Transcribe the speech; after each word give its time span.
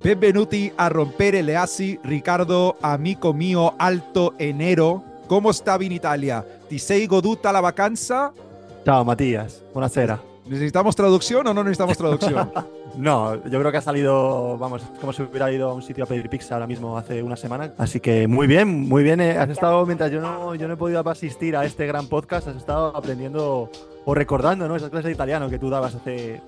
Benvenuti 0.00 0.72
a 0.76 0.88
rompere 0.88 1.42
le 1.42 1.56
assi, 1.56 1.98
Riccardo, 2.04 2.76
amico 2.80 3.32
mio 3.32 3.74
alto 3.78 4.34
enero. 4.38 5.02
¿Cómo 5.26 5.50
estaba 5.50 5.82
in 5.84 5.92
Italia? 5.92 6.44
¿Ti 6.68 6.78
sei 6.78 7.06
goduta 7.06 7.52
la 7.52 7.60
vacanza? 7.60 8.32
Ciao 8.84 9.04
Matías, 9.04 9.60
buonasera. 9.72 10.20
¿Necesitamos 10.46 10.94
traducción 10.96 11.46
o 11.48 11.52
no 11.52 11.62
necesitamos 11.64 11.96
traducción? 11.98 12.50
No, 12.96 13.36
yo 13.44 13.60
creo 13.60 13.70
que 13.70 13.76
ha 13.76 13.82
salido, 13.82 14.58
vamos, 14.58 14.82
como 15.00 15.12
si 15.12 15.22
hubiera 15.22 15.52
ido 15.52 15.70
a 15.70 15.74
un 15.74 15.82
sitio 15.82 16.02
a 16.02 16.06
pedir 16.08 16.28
pizza 16.28 16.54
ahora 16.54 16.66
mismo 16.66 16.98
hace 16.98 17.22
una 17.22 17.36
semana. 17.36 17.72
Así 17.78 18.00
que 18.00 18.26
muy 18.26 18.48
bien, 18.48 18.88
muy 18.88 19.04
bien. 19.04 19.20
eh, 19.20 19.38
Has 19.38 19.50
estado, 19.50 19.86
mientras 19.86 20.10
yo 20.10 20.20
no, 20.20 20.56
yo 20.56 20.66
no 20.66 20.74
he 20.74 20.76
podido 20.76 21.08
asistir 21.08 21.54
a 21.54 21.64
este 21.64 21.86
gran 21.86 22.08
podcast, 22.08 22.48
has 22.48 22.56
estado 22.56 22.96
aprendiendo 22.96 23.70
o 24.04 24.14
recordando, 24.14 24.66
¿no? 24.66 24.74
Esas 24.74 24.90
clases 24.90 25.04
de 25.06 25.12
italiano 25.12 25.48
que 25.48 25.60
tú 25.60 25.70
dabas 25.70 25.94
hace 25.94 26.40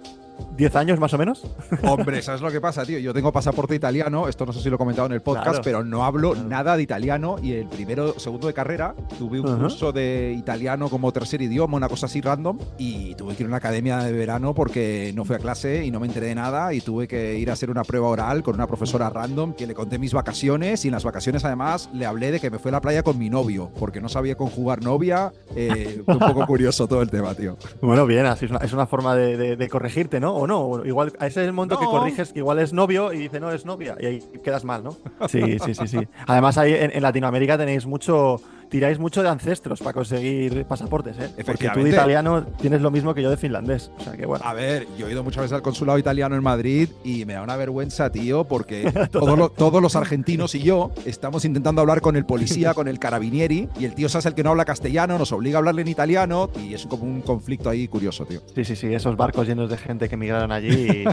10 0.57 0.77
años 0.77 0.99
más 1.01 1.13
o 1.15 1.19
menos. 1.19 1.43
Hombre, 1.83 2.23
¿sabes 2.23 2.41
lo 2.41 2.51
que 2.51 2.61
pasa, 2.61 2.85
tío? 2.85 2.99
Yo 2.99 3.13
tengo 3.15 3.33
pasaporte 3.33 3.75
italiano, 3.75 4.29
esto 4.29 4.45
no 4.47 4.53
sé 4.53 4.61
si 4.61 4.69
lo 4.69 4.75
he 4.77 4.79
comentado 4.79 5.07
en 5.07 5.13
el 5.13 5.23
podcast, 5.23 5.47
Claro. 5.47 5.61
pero 5.65 5.85
no 5.85 6.05
hablo 6.05 6.33
Claro. 6.33 6.49
nada 6.49 6.77
de 6.77 6.83
italiano 6.83 7.37
y 7.43 7.53
el 7.53 7.67
primero, 7.67 8.19
segundo 8.19 8.47
de 8.47 8.55
carrera, 8.55 8.95
tuve 9.19 9.41
un 9.41 9.59
curso 9.59 9.93
de 9.93 10.35
italiano 10.37 10.89
como 10.89 11.13
tercer 11.13 11.41
idioma, 11.43 11.77
una 11.77 11.89
cosa 11.89 12.07
así 12.07 12.21
random, 12.21 12.59
y 12.79 13.15
tuve 13.15 13.35
que 13.37 13.43
ir 13.43 13.47
a 13.47 13.49
una 13.49 13.57
academia 13.59 13.99
de 13.99 14.13
verano 14.13 14.55
porque 14.55 15.13
no 15.15 15.25
fui 15.25 15.37
a 15.37 15.39
clase 15.39 15.85
y 15.85 15.91
no 15.91 16.01
me 16.01 16.07
enteré 16.07 16.27
de 16.27 16.35
nada 16.35 16.73
y 16.75 16.81
tuve 16.81 17.09
que 17.09 17.39
ir 17.39 17.51
a 17.51 17.55
hacer 17.55 17.71
una 17.71 17.85
prueba 17.85 18.09
oral 18.09 18.43
con 18.43 18.55
una 18.55 18.67
profesora 18.67 19.09
random 19.11 19.55
que 19.55 19.67
le 19.67 19.75
conté 19.75 19.99
mis 19.99 20.13
vacaciones 20.13 20.85
y 20.85 20.89
en 20.89 20.93
las 20.93 21.05
vacaciones 21.05 21.45
además 21.45 21.89
le 21.93 22.07
hablé 22.07 22.31
de 22.33 22.41
que 22.41 22.51
me 22.51 22.59
fue 22.59 22.71
a 22.71 22.73
la 22.73 22.81
playa 22.81 23.03
con 23.03 23.19
mi 23.19 23.31
novio 23.31 23.71
porque 23.79 24.01
no 24.01 24.09
sabía 24.09 24.37
conjugar 24.37 24.83
novia. 24.83 25.33
Eh, 25.57 26.03
fue 26.05 26.15
un 26.15 26.21
poco 26.21 26.47
curioso 26.47 26.87
todo 26.87 27.03
el 27.03 27.11
tema, 27.11 27.35
tío. 27.35 27.57
Bueno, 27.81 28.07
bien, 28.07 28.27
así 28.27 28.45
es 28.45 28.51
una, 28.51 28.61
es 28.61 28.73
una 28.73 28.87
forma 28.87 29.15
de, 29.15 29.37
de- 29.37 29.57
de 29.57 29.69
corregirte, 29.69 30.20
¿no? 30.21 30.35
O 30.35 30.47
no, 30.47 30.85
igual, 30.85 31.13
ese 31.17 31.27
es 31.27 31.37
el 31.49 31.53
momento 31.53 31.79
que 31.79 31.87
corriges 31.87 32.33
que 32.33 32.39
igual 32.39 32.59
es 32.61 32.73
novio 32.73 33.13
y 33.13 33.19
dice 33.19 33.41
no, 33.41 33.51
es 33.51 33.65
novia, 33.65 33.97
y 34.01 34.07
ahí 34.07 34.23
quedas 34.45 34.65
mal, 34.65 34.85
¿no? 34.85 34.97
Sí, 35.29 35.59
sí, 35.59 35.75
sí, 35.75 35.89
sí. 35.89 36.09
Además, 36.27 36.59
ahí 36.59 36.75
en, 36.75 36.91
en 36.95 37.03
Latinoamérica 37.03 37.59
tenéis 37.59 37.87
mucho, 37.87 38.41
tiráis 38.71 38.99
mucho 38.99 39.23
de 39.23 39.29
ancestros 39.29 39.81
para 39.81 39.93
conseguir 39.93 40.65
pasaportes, 40.65 41.17
¿eh? 41.19 41.31
Porque 41.45 41.69
tú 41.71 41.83
de 41.83 41.91
italiano 41.91 42.45
tienes 42.61 42.81
lo 42.81 42.91
mismo 42.91 43.13
que 43.15 43.23
yo 43.23 43.29
de 43.31 43.37
finlandés, 43.37 43.91
o 43.99 44.03
sea 44.03 44.13
que 44.15 44.25
bueno. 44.27 44.45
A 44.47 44.55
ver, 44.55 44.87
yo 44.97 45.09
he 45.09 45.13
ido 45.13 45.23
muchas 45.25 45.43
veces 45.43 45.55
al 45.57 45.63
consulado 45.63 45.99
italiano 45.99 46.37
en 46.37 46.43
Madrid 46.43 46.89
y 47.05 47.25
me 47.25 47.35
da 47.35 47.43
una 47.43 47.57
vergüenza, 47.57 48.11
tío, 48.11 48.45
porque 48.45 48.91
todos, 49.11 49.37
los- 49.39 49.55
todos 49.55 49.83
los 49.83 49.97
argentinos 49.97 50.55
y 50.55 50.61
yo 50.63 50.93
estamos 51.05 51.45
intentando 51.45 51.81
hablar 51.81 52.01
con 52.01 52.17
el 52.17 52.25
policía, 52.25 52.73
con 52.75 52.89
el 52.89 52.99
carabinieri, 52.99 53.69
y 53.79 53.85
el 53.85 53.95
tío 53.95 54.09
se 54.09 54.19
hace 54.19 54.29
el 54.29 54.35
que 54.35 54.45
no 54.45 54.51
habla 54.51 54.65
castellano, 54.65 55.19
nos 55.19 55.33
obliga 55.33 55.57
a 55.57 55.61
hablarle 55.61 55.83
en 55.83 55.89
italiano, 55.89 56.49
y 56.65 56.73
es 56.75 56.87
como 56.87 57.03
un 57.05 57.21
conflicto 57.23 57.69
ahí 57.71 57.89
curioso, 57.89 58.25
tío. 58.25 58.41
Sí, 58.55 58.65
sí, 58.65 58.77
sí, 58.77 58.95
esos 58.95 59.17
barcos 59.17 59.47
llenos 59.49 59.69
de 59.69 59.77
gente 59.77 60.09
que 60.09 60.15
emigraron 60.15 60.53
allí. 60.53 60.69
y- 60.71 61.05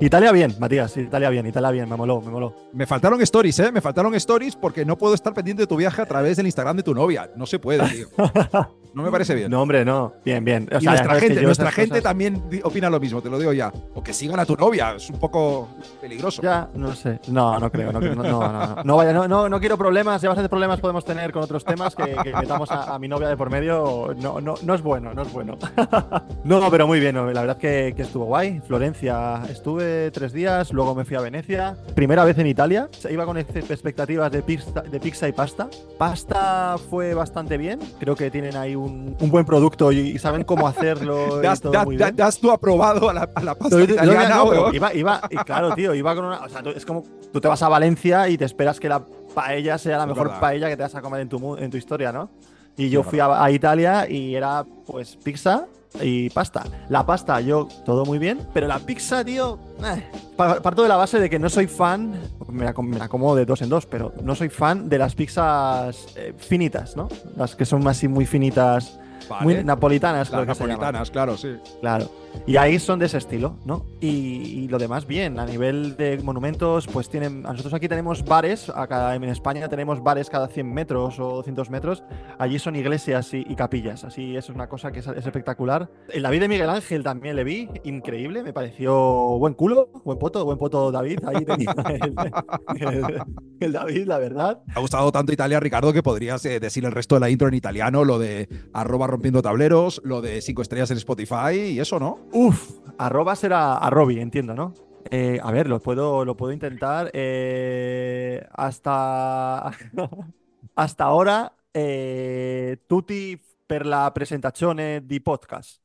Italia 0.04 0.32
bien, 0.32 0.54
Matías, 0.58 0.96
Italia 0.96 1.30
bien, 1.30 1.46
Italia 1.46 1.70
bien, 1.70 1.88
me 1.88 1.96
moló, 1.96 2.20
me 2.20 2.30
moló. 2.30 2.54
Me 2.72 2.86
faltaron 2.86 3.20
stories, 3.22 3.58
¿eh? 3.58 3.72
Me 3.72 3.80
faltaron 3.80 4.14
stories 4.14 4.54
porque 4.56 4.84
no 4.84 4.96
puedo 4.96 5.14
estar 5.14 5.34
pendiente 5.34 5.62
de 5.62 5.66
tu 5.66 5.76
viaje 5.76 6.00
a 6.02 6.06
través 6.06 6.36
del 6.36 6.46
Instagram 6.46 6.59
de 6.76 6.82
tu 6.82 6.94
novia. 6.94 7.30
No 7.36 7.46
se 7.46 7.58
puede, 7.58 7.88
tío. 7.88 8.08
No 8.94 9.02
me 9.02 9.10
parece 9.10 9.34
bien. 9.34 9.50
No, 9.50 9.62
hombre, 9.62 9.84
no, 9.84 10.12
bien, 10.24 10.44
bien. 10.44 10.68
O 10.72 10.78
y 10.78 10.80
sea, 10.80 10.90
nuestra 10.92 11.14
gente, 11.20 11.42
nuestra 11.42 11.70
gente 11.72 11.90
cosas- 11.90 12.02
también 12.04 12.42
opina 12.64 12.90
lo 12.90 12.98
mismo, 13.00 13.20
te 13.22 13.30
lo 13.30 13.38
digo 13.38 13.52
ya. 13.52 13.72
O 13.94 14.02
que 14.02 14.12
sigan 14.12 14.38
a 14.40 14.44
tu 14.46 14.56
novia, 14.56 14.94
es 14.96 15.08
un 15.10 15.18
poco 15.18 15.68
peligroso. 16.00 16.42
Ya, 16.42 16.68
no 16.74 16.94
sé. 16.94 17.20
No, 17.28 17.58
no 17.58 17.70
creo. 17.70 17.92
No, 17.92 18.00
no, 18.00 18.14
no, 18.14 18.22
no, 18.22 18.52
no. 18.76 18.82
No, 18.84 18.96
vaya, 18.96 19.12
no, 19.12 19.28
no, 19.28 19.48
no 19.48 19.60
quiero 19.60 19.76
problemas. 19.78 20.20
Ya 20.22 20.28
bastantes 20.28 20.48
problemas 20.50 20.80
podemos 20.80 21.04
tener 21.04 21.32
con 21.32 21.42
otros 21.42 21.64
temas 21.64 21.94
que, 21.94 22.16
que 22.22 22.32
metamos 22.34 22.70
a, 22.70 22.94
a 22.94 22.98
mi 22.98 23.08
novia 23.08 23.28
de 23.28 23.36
por 23.36 23.50
medio. 23.50 24.14
No, 24.18 24.40
no, 24.40 24.54
no 24.62 24.74
es 24.74 24.82
bueno, 24.82 25.14
no 25.14 25.22
es 25.22 25.32
bueno. 25.32 25.56
No, 26.44 26.70
pero 26.70 26.86
muy 26.86 27.00
bien. 27.00 27.14
La 27.16 27.22
verdad 27.22 27.56
que, 27.58 27.92
que 27.94 28.02
estuvo 28.02 28.24
guay. 28.24 28.60
Florencia 28.66 29.42
estuve 29.48 30.10
tres 30.10 30.32
días, 30.32 30.72
luego 30.72 30.94
me 30.94 31.04
fui 31.04 31.16
a 31.16 31.20
Venecia. 31.20 31.76
Primera 31.94 32.24
vez 32.24 32.38
en 32.38 32.46
Italia. 32.46 32.88
Iba 33.08 33.24
con 33.26 33.36
ex- 33.38 33.54
expectativas 33.70 34.32
de 34.32 34.42
pizza, 34.42 34.80
de 34.82 35.00
pizza 35.00 35.28
y 35.28 35.32
pasta. 35.32 35.68
Pasta 35.98 36.76
fue 36.88 37.14
bastante 37.14 37.56
bien. 37.58 37.78
Creo 37.98 38.16
que 38.16 38.30
tienen 38.30 38.56
ahí 38.56 38.74
un, 38.80 39.16
un 39.20 39.30
buen 39.30 39.44
producto 39.44 39.92
y, 39.92 39.98
y 39.98 40.18
saben 40.18 40.44
cómo 40.44 40.66
hacerlo. 40.66 41.38
y 41.38 41.42
Das, 41.42 41.60
todo 41.60 41.72
da- 41.72 41.84
muy 41.84 41.96
bien. 41.96 42.16
das 42.16 42.38
tú 42.38 42.50
aprobado 42.50 43.08
a 43.10 43.14
la, 43.14 43.28
a 43.34 43.42
la 43.42 43.54
pasta 43.54 43.76
lo- 43.76 43.84
italiana, 43.84 44.28
no, 44.36 44.48
pero 44.50 44.74
iba, 44.74 44.92
iba, 44.94 45.20
y 45.30 45.36
claro, 45.36 45.74
tío, 45.74 45.94
iba 45.94 46.14
con 46.14 46.24
una. 46.24 46.40
O 46.40 46.48
sea, 46.48 46.62
tú- 46.62 46.70
es 46.70 46.84
como 46.86 47.04
tú 47.32 47.40
te 47.40 47.48
vas 47.48 47.62
a 47.62 47.68
Valencia 47.68 48.28
y 48.28 48.36
te 48.38 48.44
esperas 48.44 48.80
que 48.80 48.88
la 48.88 49.02
paella 49.34 49.78
sea 49.78 49.98
la 49.98 50.06
mejor 50.06 50.26
verdad. 50.28 50.40
paella 50.40 50.68
que 50.68 50.76
te 50.76 50.82
vas 50.82 50.94
a 50.94 51.00
comer 51.02 51.20
en 51.20 51.28
tu, 51.28 51.56
en 51.56 51.70
tu 51.70 51.76
historia, 51.76 52.10
¿no? 52.12 52.30
Y 52.76 52.88
yo 52.88 53.02
fui 53.02 53.20
a, 53.20 53.42
a 53.44 53.50
Italia 53.50 54.08
y 54.08 54.34
era, 54.34 54.64
pues, 54.86 55.16
pizza 55.22 55.66
y 56.00 56.30
pasta. 56.30 56.64
La 56.88 57.04
pasta, 57.04 57.40
yo, 57.40 57.66
todo 57.84 58.04
muy 58.04 58.18
bien, 58.18 58.46
pero 58.54 58.66
la 58.68 58.78
pizza, 58.78 59.24
tío. 59.24 59.58
eh, 59.84 60.04
pa- 60.36 60.60
parto 60.60 60.82
de 60.82 60.88
la 60.88 60.96
base 60.96 61.18
de 61.18 61.28
que 61.30 61.38
no 61.38 61.48
soy 61.48 61.66
fan. 61.66 62.14
Me 62.48 62.64
la, 62.64 62.72
me 62.82 62.98
la 62.98 63.08
como 63.08 63.34
de 63.36 63.44
dos 63.44 63.62
en 63.62 63.68
dos, 63.68 63.86
pero 63.86 64.12
no 64.22 64.34
soy 64.34 64.48
fan 64.48 64.88
de 64.88 64.98
las 64.98 65.14
pizzas 65.14 66.06
eh, 66.16 66.34
finitas, 66.36 66.96
¿no? 66.96 67.08
Las 67.36 67.54
que 67.56 67.64
son 67.64 67.86
así 67.88 68.08
muy 68.08 68.26
finitas, 68.26 68.98
Vale. 69.28 69.44
muy 69.44 69.64
napolitanas, 69.64 70.30
Las 70.30 70.40
creo 70.42 70.46
que 70.46 70.54
se 70.54 70.66
napolitanas, 70.66 71.10
claro, 71.10 71.36
sí. 71.36 71.56
Claro. 71.80 72.10
Y 72.46 72.56
ahí 72.56 72.78
son 72.78 72.98
de 72.98 73.06
ese 73.06 73.18
estilo, 73.18 73.56
¿no? 73.64 73.86
Y, 74.00 74.08
y 74.08 74.68
lo 74.68 74.78
demás, 74.78 75.06
bien. 75.06 75.38
A 75.38 75.46
nivel 75.46 75.96
de 75.96 76.18
monumentos, 76.22 76.86
pues 76.86 77.08
tienen. 77.08 77.42
Nosotros 77.42 77.74
aquí 77.74 77.88
tenemos 77.88 78.24
bares, 78.24 78.70
acá 78.74 79.14
en 79.14 79.24
España 79.24 79.68
tenemos 79.68 80.02
bares 80.02 80.30
cada 80.30 80.48
100 80.48 80.72
metros 80.72 81.18
o 81.18 81.36
200 81.36 81.70
metros. 81.70 82.02
Allí 82.38 82.58
son 82.58 82.76
iglesias 82.76 83.32
y, 83.34 83.44
y 83.48 83.54
capillas. 83.54 84.04
Así, 84.04 84.36
eso 84.36 84.52
es 84.52 84.56
una 84.56 84.68
cosa 84.68 84.90
que 84.92 85.00
es, 85.00 85.06
es 85.06 85.26
espectacular. 85.26 85.90
En 86.08 86.22
la 86.22 86.30
vida 86.30 86.42
de 86.42 86.48
Miguel 86.48 86.70
Ángel 86.70 87.02
también 87.02 87.36
le 87.36 87.44
vi, 87.44 87.68
increíble. 87.84 88.42
Me 88.42 88.52
pareció 88.52 88.92
buen 89.38 89.54
culo, 89.54 89.90
buen 90.04 90.18
poto, 90.18 90.44
buen 90.44 90.58
poto 90.58 90.90
David. 90.90 91.20
Ahí 91.26 91.44
tenía 91.44 91.72
el, 92.80 92.86
el- 92.94 93.22
el 93.60 93.72
David, 93.72 94.06
la 94.06 94.16
verdad. 94.18 94.60
Me 94.68 94.72
ha 94.76 94.80
gustado 94.80 95.12
tanto 95.12 95.32
Italia, 95.32 95.60
Ricardo, 95.60 95.92
que 95.92 96.02
podrías 96.02 96.42
eh, 96.46 96.60
decir 96.60 96.82
el 96.86 96.92
resto 96.92 97.16
de 97.16 97.20
la 97.20 97.28
intro 97.28 97.46
en 97.46 97.52
italiano, 97.52 98.04
lo 98.06 98.18
de 98.18 98.48
arroba 98.72 99.06
rompiendo 99.06 99.42
tableros, 99.42 100.00
lo 100.02 100.22
de 100.22 100.40
cinco 100.40 100.62
estrellas 100.62 100.90
en 100.90 100.96
Spotify 100.96 101.54
y 101.74 101.78
eso, 101.78 101.98
¿no? 102.00 102.19
Uf, 102.28 102.70
arroba 102.96 103.34
será 103.36 103.76
arrobi, 103.76 104.20
entiendo, 104.20 104.54
¿no? 104.54 104.78
Eh, 105.10 105.38
a 105.42 105.50
ver, 105.50 105.68
lo 105.68 105.80
puedo, 105.82 106.24
lo 106.24 106.36
puedo 106.36 106.52
intentar. 106.52 107.10
eh, 107.12 108.46
hasta, 108.52 109.68
hasta 110.74 111.04
ahora, 111.04 111.56
eh, 111.72 112.82
tutti 112.86 113.40
per 113.66 113.86
la 113.86 114.10
presentazione 114.12 115.04
di 115.06 115.20
podcast. 115.20 115.82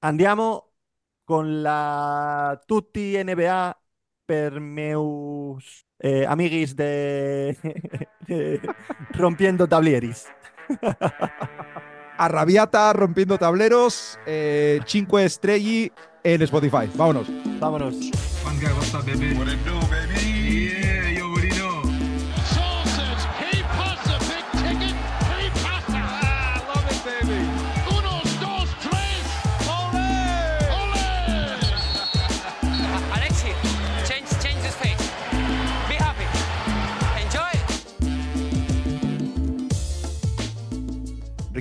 Andiamo 0.00 0.72
con 1.24 1.62
la 1.62 2.60
tutti 2.66 3.16
NBA 3.22 3.78
per 4.24 4.60
meus 4.60 5.86
amiguis 6.28 6.74
de, 6.76 7.56
de 8.20 8.60
Rompiendo 9.12 9.66
Tablieris. 9.66 10.26
Arrabiata 12.24 12.92
rompiendo 12.92 13.38
tableros, 13.38 14.18
eh, 14.26 14.80
cinque 14.86 15.24
estrelli 15.24 15.92
en 16.22 16.42
Spotify. 16.42 16.88
Vámonos. 16.94 17.26
Vámonos. 17.60 17.94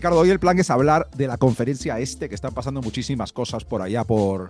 Ricardo, 0.03 0.19
hoy 0.19 0.31
el 0.31 0.39
plan 0.41 0.59
es 0.59 0.69
hablar 0.69 1.09
de 1.15 1.27
la 1.27 1.37
conferencia 1.37 1.97
este, 1.97 2.27
que 2.27 2.35
están 2.35 2.53
pasando 2.53 2.81
muchísimas 2.81 3.31
cosas 3.31 3.63
por 3.63 3.81
allá, 3.81 4.03
por, 4.03 4.49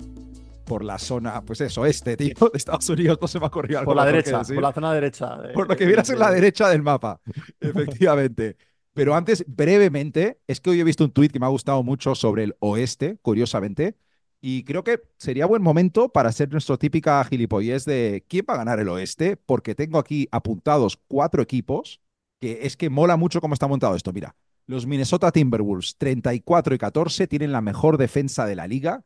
por 0.65 0.83
la 0.83 0.97
zona, 0.97 1.41
pues 1.43 1.61
eso, 1.61 1.85
este, 1.85 2.17
tío, 2.17 2.33
de 2.51 2.57
Estados 2.57 2.89
Unidos. 2.89 3.19
No 3.21 3.27
se 3.27 3.37
me 3.37 3.45
ha 3.45 3.49
ocurrido 3.49 3.77
algo 3.77 3.89
Por 3.91 3.95
la 3.95 4.05
derecha, 4.07 4.41
por 4.41 4.59
la 4.63 4.73
zona 4.73 4.91
derecha. 4.95 5.37
de- 5.37 5.53
Por 5.53 5.69
lo 5.69 5.77
que 5.77 5.85
vieras 5.85 6.09
en 6.09 6.17
la 6.17 6.29
de- 6.29 6.35
derecha 6.41 6.69
del 6.69 6.81
mapa, 6.81 7.21
efectivamente. 7.61 8.57
Pero 8.95 9.13
antes, 9.13 9.45
brevemente, 9.47 10.39
es 10.47 10.59
que 10.59 10.71
hoy 10.71 10.79
he 10.79 10.83
visto 10.83 11.03
un 11.03 11.11
tuit 11.11 11.31
que 11.31 11.39
me 11.39 11.45
ha 11.45 11.49
gustado 11.49 11.83
mucho 11.83 12.15
sobre 12.15 12.45
el 12.45 12.55
oeste, 12.57 13.19
curiosamente, 13.21 13.95
y 14.41 14.63
creo 14.63 14.83
que 14.83 15.01
sería 15.19 15.45
buen 15.45 15.61
momento 15.61 16.09
para 16.09 16.29
hacer 16.29 16.51
nuestro 16.51 16.79
típica 16.79 17.23
gilipollez 17.25 17.85
de 17.85 18.25
quién 18.27 18.43
va 18.49 18.55
a 18.55 18.57
ganar 18.57 18.79
el 18.79 18.89
oeste, 18.89 19.37
porque 19.37 19.75
tengo 19.75 19.99
aquí 19.99 20.27
apuntados 20.31 20.97
cuatro 21.07 21.43
equipos, 21.43 22.01
que 22.41 22.61
es 22.65 22.75
que 22.75 22.89
mola 22.89 23.17
mucho 23.17 23.39
cómo 23.39 23.53
está 23.53 23.67
montado 23.67 23.95
esto. 23.95 24.11
Mira, 24.11 24.35
los 24.65 24.85
Minnesota 24.85 25.31
Timberwolves 25.31 25.97
34 25.97 26.75
y 26.75 26.77
14 26.77 27.27
tienen 27.27 27.51
la 27.51 27.61
mejor 27.61 27.97
defensa 27.97 28.45
de 28.45 28.55
la 28.55 28.67
liga, 28.67 29.03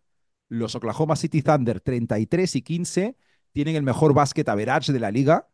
los 0.49 0.75
Oklahoma 0.75 1.15
City 1.15 1.41
Thunder 1.41 1.81
33 1.81 2.55
y 2.55 2.61
15 2.61 3.17
tienen 3.51 3.75
el 3.75 3.83
mejor 3.83 4.13
básquet 4.13 4.47
average 4.47 4.93
de 4.93 4.99
la 4.99 5.11
liga, 5.11 5.49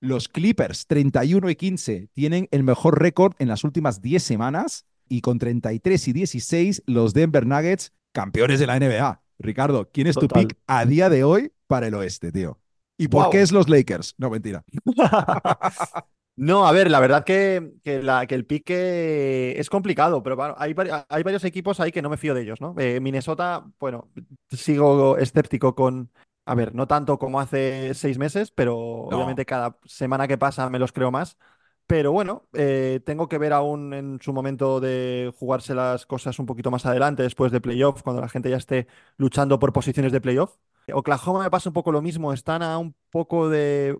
los 0.00 0.28
Clippers 0.28 0.86
31 0.86 1.50
y 1.50 1.56
15 1.56 2.08
tienen 2.12 2.48
el 2.50 2.62
mejor 2.62 3.00
récord 3.00 3.34
en 3.38 3.48
las 3.48 3.64
últimas 3.64 4.02
10 4.02 4.22
semanas 4.22 4.86
y 5.08 5.20
con 5.20 5.38
33 5.38 6.08
y 6.08 6.12
16 6.12 6.82
los 6.86 7.14
Denver 7.14 7.46
Nuggets 7.46 7.92
campeones 8.12 8.60
de 8.60 8.66
la 8.66 8.78
NBA. 8.78 9.22
Ricardo, 9.38 9.90
¿quién 9.92 10.06
es 10.06 10.16
tu 10.16 10.28
pick 10.28 10.56
a 10.66 10.84
día 10.84 11.08
de 11.08 11.24
hoy 11.24 11.52
para 11.66 11.88
el 11.88 11.94
oeste, 11.94 12.32
tío? 12.32 12.58
¿Y 12.96 13.08
por 13.08 13.30
qué 13.30 13.42
es 13.42 13.50
los 13.50 13.68
Lakers? 13.68 14.14
No, 14.18 14.30
mentira. 14.30 14.64
No, 16.36 16.66
a 16.66 16.72
ver, 16.72 16.90
la 16.90 16.98
verdad 16.98 17.22
que, 17.24 17.74
que 17.84 18.02
la- 18.02 18.26
que 18.26 18.34
el 18.34 18.44
pique 18.44 19.58
es 19.58 19.70
complicado, 19.70 20.22
pero 20.24 20.34
bueno, 20.34 20.54
hay, 20.58 20.72
vari- 20.74 21.06
hay 21.08 21.22
varios 21.22 21.44
equipos 21.44 21.78
ahí 21.78 21.92
que 21.92 22.02
no 22.02 22.10
me 22.10 22.16
fío 22.16 22.34
de 22.34 22.42
ellos, 22.42 22.60
¿no? 22.60 22.74
Eh, 22.78 22.98
Minnesota, 23.00 23.64
bueno, 23.78 24.10
sigo 24.50 25.16
escéptico 25.16 25.76
con, 25.76 26.10
a 26.44 26.54
ver, 26.56 26.74
no 26.74 26.88
tanto 26.88 27.18
como 27.20 27.38
hace 27.38 27.94
seis 27.94 28.18
meses, 28.18 28.50
pero 28.50 28.76
No. 28.76 29.16
obviamente 29.16 29.44
cada 29.46 29.78
semana 29.84 30.26
que 30.26 30.36
pasa 30.36 30.68
me 30.70 30.80
los 30.80 30.90
creo 30.92 31.12
más. 31.12 31.38
Pero 31.86 32.12
bueno, 32.12 32.48
eh, 32.54 33.00
tengo 33.04 33.28
que 33.28 33.36
ver 33.38 33.52
aún 33.52 33.92
en 33.92 34.18
su 34.22 34.32
momento 34.32 34.80
de 34.80 35.32
jugarse 35.38 35.74
las 35.74 36.06
cosas 36.06 36.38
un 36.38 36.46
poquito 36.46 36.70
más 36.70 36.86
adelante, 36.86 37.22
después 37.22 37.52
de 37.52 37.60
playoff, 37.60 38.02
cuando 38.02 38.22
la 38.22 38.28
gente 38.28 38.48
ya 38.50 38.56
esté 38.56 38.86
luchando 39.18 39.58
por 39.58 39.72
posiciones 39.72 40.10
de 40.10 40.20
playoff. 40.20 40.56
Oklahoma 40.92 41.42
me 41.44 41.50
pasa 41.50 41.68
un 41.68 41.74
poco 41.74 41.92
lo 41.92 42.00
mismo, 42.02 42.32
están 42.32 42.62
a 42.62 42.78
un 42.78 42.94
poco 43.10 43.48
de 43.50 43.98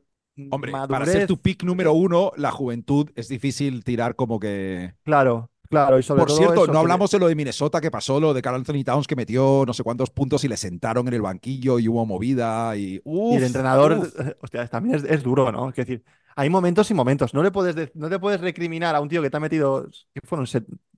Hombre, 0.50 0.72
para 0.72 1.06
ser 1.06 1.26
tu 1.26 1.38
pick 1.38 1.62
número 1.62 1.92
uno, 1.92 2.32
la 2.36 2.50
juventud 2.50 3.10
es 3.14 3.28
difícil 3.28 3.84
tirar 3.84 4.16
como 4.16 4.40
que. 4.40 4.94
Claro, 5.04 5.50
claro, 5.68 5.98
y 5.98 6.02
sobre 6.02 6.20
Por 6.20 6.28
todo 6.28 6.36
cierto, 6.38 6.54
eso 6.64 6.66
no 6.66 6.72
que- 6.72 6.78
hablamos 6.78 7.10
de 7.10 7.18
lo 7.20 7.28
de 7.28 7.34
Minnesota 7.36 7.80
que 7.80 7.90
pasó, 7.90 8.18
lo 8.20 8.34
de 8.34 8.42
Carl 8.42 8.56
Anthony 8.56 8.82
Towns 8.84 9.06
que 9.06 9.14
metió 9.16 9.64
no 9.66 9.72
sé 9.72 9.82
cuántos 9.84 10.10
puntos 10.10 10.42
y 10.44 10.48
le 10.48 10.56
sentaron 10.56 11.06
en 11.08 11.14
el 11.14 11.22
banquillo 11.22 11.78
y 11.78 11.88
hubo 11.88 12.04
movida 12.04 12.76
y. 12.76 13.00
Y 13.04 13.34
el 13.36 13.44
entrenador, 13.44 13.92
uf. 13.98 14.14
hostia, 14.42 14.66
también 14.66 14.96
es, 14.96 15.04
es 15.04 15.22
duro, 15.22 15.52
¿no? 15.52 15.68
Es 15.70 15.76
decir, 15.76 16.02
hay 16.36 16.50
momentos 16.50 16.90
y 16.90 16.94
momentos. 16.94 17.32
No 17.32 17.42
le 17.42 17.52
puedes, 17.52 17.76
de- 17.76 17.92
no 17.94 18.08
te 18.10 18.18
puedes 18.18 18.40
recriminar 18.40 18.96
a 18.96 19.00
un 19.00 19.08
tío 19.08 19.22
que 19.22 19.30
te 19.30 19.36
ha 19.36 19.40
metido, 19.40 19.88
¿qué 20.12 20.20
fueron? 20.24 20.46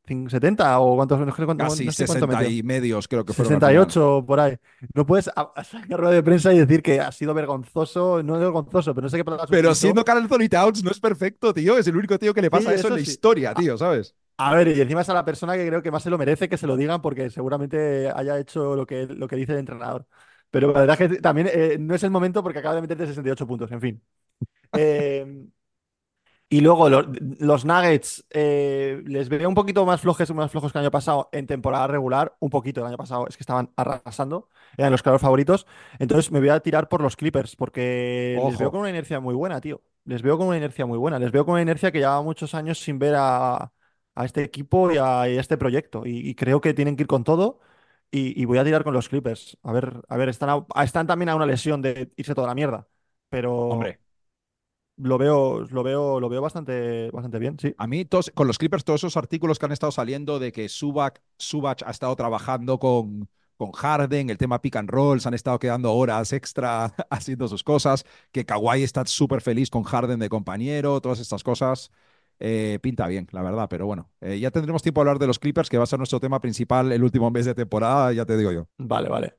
Set- 0.06 0.08
cin- 0.08 0.28
¿70 0.30 0.78
o 0.80 0.96
cuántos? 0.96 1.18
No 1.20 1.34
cuánto, 1.46 1.56
Casi 1.56 1.84
no 1.84 1.92
sé 1.92 2.04
cuánto 2.04 2.26
60 2.26 2.26
metió. 2.26 2.48
y 2.48 2.62
medios, 2.62 3.08
creo 3.08 3.24
que 3.24 3.32
fueron. 3.34 3.54
al 3.54 3.62
final. 3.62 3.94
68 3.98 4.24
por 4.26 4.40
ahí. 4.40 4.56
No 4.94 5.06
puedes 5.06 5.26
sacar 5.26 5.98
rueda 6.00 6.14
de 6.14 6.22
prensa 6.22 6.52
y 6.52 6.58
decir 6.58 6.82
que 6.82 7.00
ha 7.00 7.12
sido 7.12 7.34
vergonzoso, 7.34 8.22
no 8.22 8.34
es 8.36 8.40
vergonzoso, 8.40 8.94
pero 8.94 9.04
no 9.04 9.08
sé 9.10 9.16
qué 9.18 9.24
palabras 9.24 9.50
Pero 9.50 9.74
siendo 9.74 10.04
Carl 10.04 10.18
Anthony 10.22 10.48
Towns 10.50 10.82
no 10.82 10.90
es 10.90 11.00
perfecto, 11.00 11.52
tío. 11.54 11.78
Es 11.78 11.86
el 11.86 11.96
único 11.96 12.18
tío 12.18 12.34
que 12.34 12.42
le 12.42 12.50
pasa 12.50 12.70
Sí, 12.70 12.74
eso 12.74 12.88
en 12.88 12.94
la 12.94 13.00
sí. 13.00 13.10
historia, 13.10 13.54
tío, 13.54 13.76
¿sabes? 13.78 14.14
A 14.38 14.54
ver, 14.54 14.68
y 14.68 14.80
encima 14.80 15.00
es 15.00 15.08
a 15.08 15.14
la 15.14 15.24
persona 15.24 15.54
que 15.56 15.66
creo 15.66 15.82
que 15.82 15.90
más 15.90 16.02
se 16.02 16.10
lo 16.10 16.18
merece 16.18 16.48
que 16.48 16.58
se 16.58 16.66
lo 16.66 16.76
digan 16.76 17.00
porque 17.00 17.30
seguramente 17.30 18.10
haya 18.14 18.38
hecho 18.38 18.76
lo 18.76 18.86
que, 18.86 19.06
lo 19.06 19.28
que 19.28 19.36
dice 19.36 19.52
el 19.52 19.58
entrenador. 19.60 20.06
Pero 20.50 20.72
la 20.72 20.80
verdad 20.80 21.00
es 21.02 21.08
que 21.10 21.20
también 21.20 21.48
eh, 21.50 21.78
no 21.80 21.94
es 21.94 22.02
el 22.02 22.10
momento 22.10 22.42
porque 22.42 22.58
acaba 22.58 22.74
de 22.74 22.82
meterte 22.82 23.06
68 23.06 23.46
puntos, 23.46 23.70
en 23.72 23.80
fin. 23.80 24.02
Eh, 24.74 25.46
y 26.48 26.60
luego 26.60 26.88
lo- 26.88 27.02
los, 27.40 27.64
Nuggets 27.64 28.24
eh, 28.30 29.02
les 29.06 29.28
veo 29.28 29.48
un 29.48 29.54
poquito 29.54 29.84
más 29.84 30.00
flojos, 30.00 30.32
más 30.34 30.50
flojos 30.50 30.72
que 30.72 30.78
el 30.78 30.84
año 30.84 30.90
pasado 30.92 31.28
en 31.32 31.46
temporada 31.46 31.86
regular, 31.88 32.36
un 32.40 32.50
poquito 32.50 32.80
el 32.80 32.86
año 32.86 32.96
pasado, 32.96 33.26
es 33.28 33.36
que 33.36 33.42
estaban 33.42 33.72
arrasando, 33.76 34.48
eran 34.76 34.92
los 34.92 35.02
claros 35.02 35.20
favoritos. 35.22 35.66
Entonces 35.98 36.30
me 36.30 36.38
voy 36.40 36.50
a 36.50 36.60
tirar 36.60 36.88
por 36.88 37.00
los 37.02 37.16
Clippers 37.16 37.56
porque 37.56 38.40
les 38.44 38.56
veo 38.58 38.70
con 38.70 38.80
una 38.80 38.90
inercia 38.90 39.18
muy 39.20 39.34
buena, 39.34 39.60
tío. 39.60 39.82
Les 40.04 40.22
veo 40.22 40.38
con 40.38 40.46
una 40.48 40.56
inercia 40.56 40.86
muy 40.86 40.98
buena, 40.98 41.18
les 41.18 41.32
veo 41.32 41.44
con 41.44 41.52
una 41.54 41.62
inercia 41.62 41.90
que 41.90 41.98
lleva 41.98 42.22
muchos 42.22 42.54
años 42.54 42.78
sin 42.78 42.98
ver 43.00 43.14
a, 43.18 43.72
a 44.14 44.24
este 44.24 44.42
equipo 44.44 44.90
y 44.92 44.98
a, 44.98 45.28
y 45.28 45.36
a 45.36 45.40
este 45.40 45.56
proyecto. 45.58 46.06
Y, 46.06 46.28
y 46.28 46.34
creo 46.36 46.60
que 46.60 46.74
tienen 46.74 46.96
que 46.96 47.02
ir 47.02 47.06
con 47.08 47.24
todo. 47.24 47.58
Y, 48.10 48.40
y 48.40 48.44
voy 48.44 48.58
a 48.58 48.64
tirar 48.64 48.84
con 48.84 48.94
los 48.94 49.08
Clippers. 49.08 49.58
A 49.62 49.72
ver, 49.72 50.00
a 50.08 50.16
ver, 50.16 50.28
están, 50.28 50.48
a- 50.74 50.84
están 50.84 51.06
también 51.08 51.28
a 51.28 51.36
una 51.36 51.46
lesión 51.46 51.82
de 51.82 52.12
irse 52.16 52.34
toda 52.34 52.46
la 52.48 52.54
mierda. 52.54 52.86
Pero 53.28 53.58
Hombre, 53.68 54.00
lo 54.96 55.18
veo, 55.18 55.60
lo 55.70 55.82
veo, 55.82 56.20
lo 56.20 56.28
veo 56.28 56.40
bastante, 56.42 57.10
bastante 57.10 57.38
bien, 57.38 57.58
sí. 57.58 57.74
a 57.78 57.86
mí 57.86 58.04
todos, 58.04 58.30
con 58.34 58.46
los 58.46 58.58
Clippers, 58.58 58.84
todos 58.84 59.00
esos 59.00 59.16
artículos 59.16 59.58
que 59.58 59.66
han 59.66 59.72
estado 59.72 59.92
saliendo 59.92 60.38
de 60.38 60.52
que 60.52 60.68
Subac, 60.68 61.20
Subach 61.38 61.82
ha 61.84 61.90
estado 61.90 62.16
trabajando 62.16 62.78
con, 62.78 63.28
con 63.56 63.72
Harden, 63.72 64.30
el 64.30 64.38
tema 64.38 64.60
pick 64.62 64.76
and 64.76 64.88
roll, 64.90 65.20
se 65.20 65.28
han 65.28 65.34
estado 65.34 65.58
quedando 65.58 65.92
horas 65.94 66.32
extra 66.32 66.94
haciendo 67.10 67.48
sus 67.48 67.62
cosas, 67.64 68.04
que 68.32 68.44
Kawhi 68.46 68.82
está 68.82 69.04
súper 69.06 69.40
feliz 69.42 69.70
con 69.70 69.82
Harden 69.84 70.18
de 70.18 70.28
compañero, 70.28 71.00
todas 71.00 71.20
estas 71.20 71.42
cosas. 71.44 71.90
eh, 72.38 72.78
pinta 72.82 73.06
bien, 73.08 73.28
la 73.32 73.42
verdad, 73.42 73.66
pero 73.68 73.86
bueno, 73.86 74.10
eh, 74.20 74.38
ya 74.40 74.50
tendremos 74.50 74.82
tiempo 74.82 75.00
a 75.00 75.02
hablar 75.02 75.18
de 75.18 75.26
los 75.26 75.38
Clippers, 75.38 75.68
que 75.68 75.78
va 75.78 75.84
a 75.84 75.86
ser 75.86 75.98
nuestro 75.98 76.20
tema 76.20 76.40
principal 76.40 76.92
el 76.92 77.02
último 77.02 77.30
mes 77.30 77.44
de 77.46 77.54
temporada, 77.54 78.12
ya 78.12 78.24
te 78.26 78.36
digo 78.36 78.52
yo. 78.52 78.68
Vale, 78.78 79.08
vale. 79.08 79.38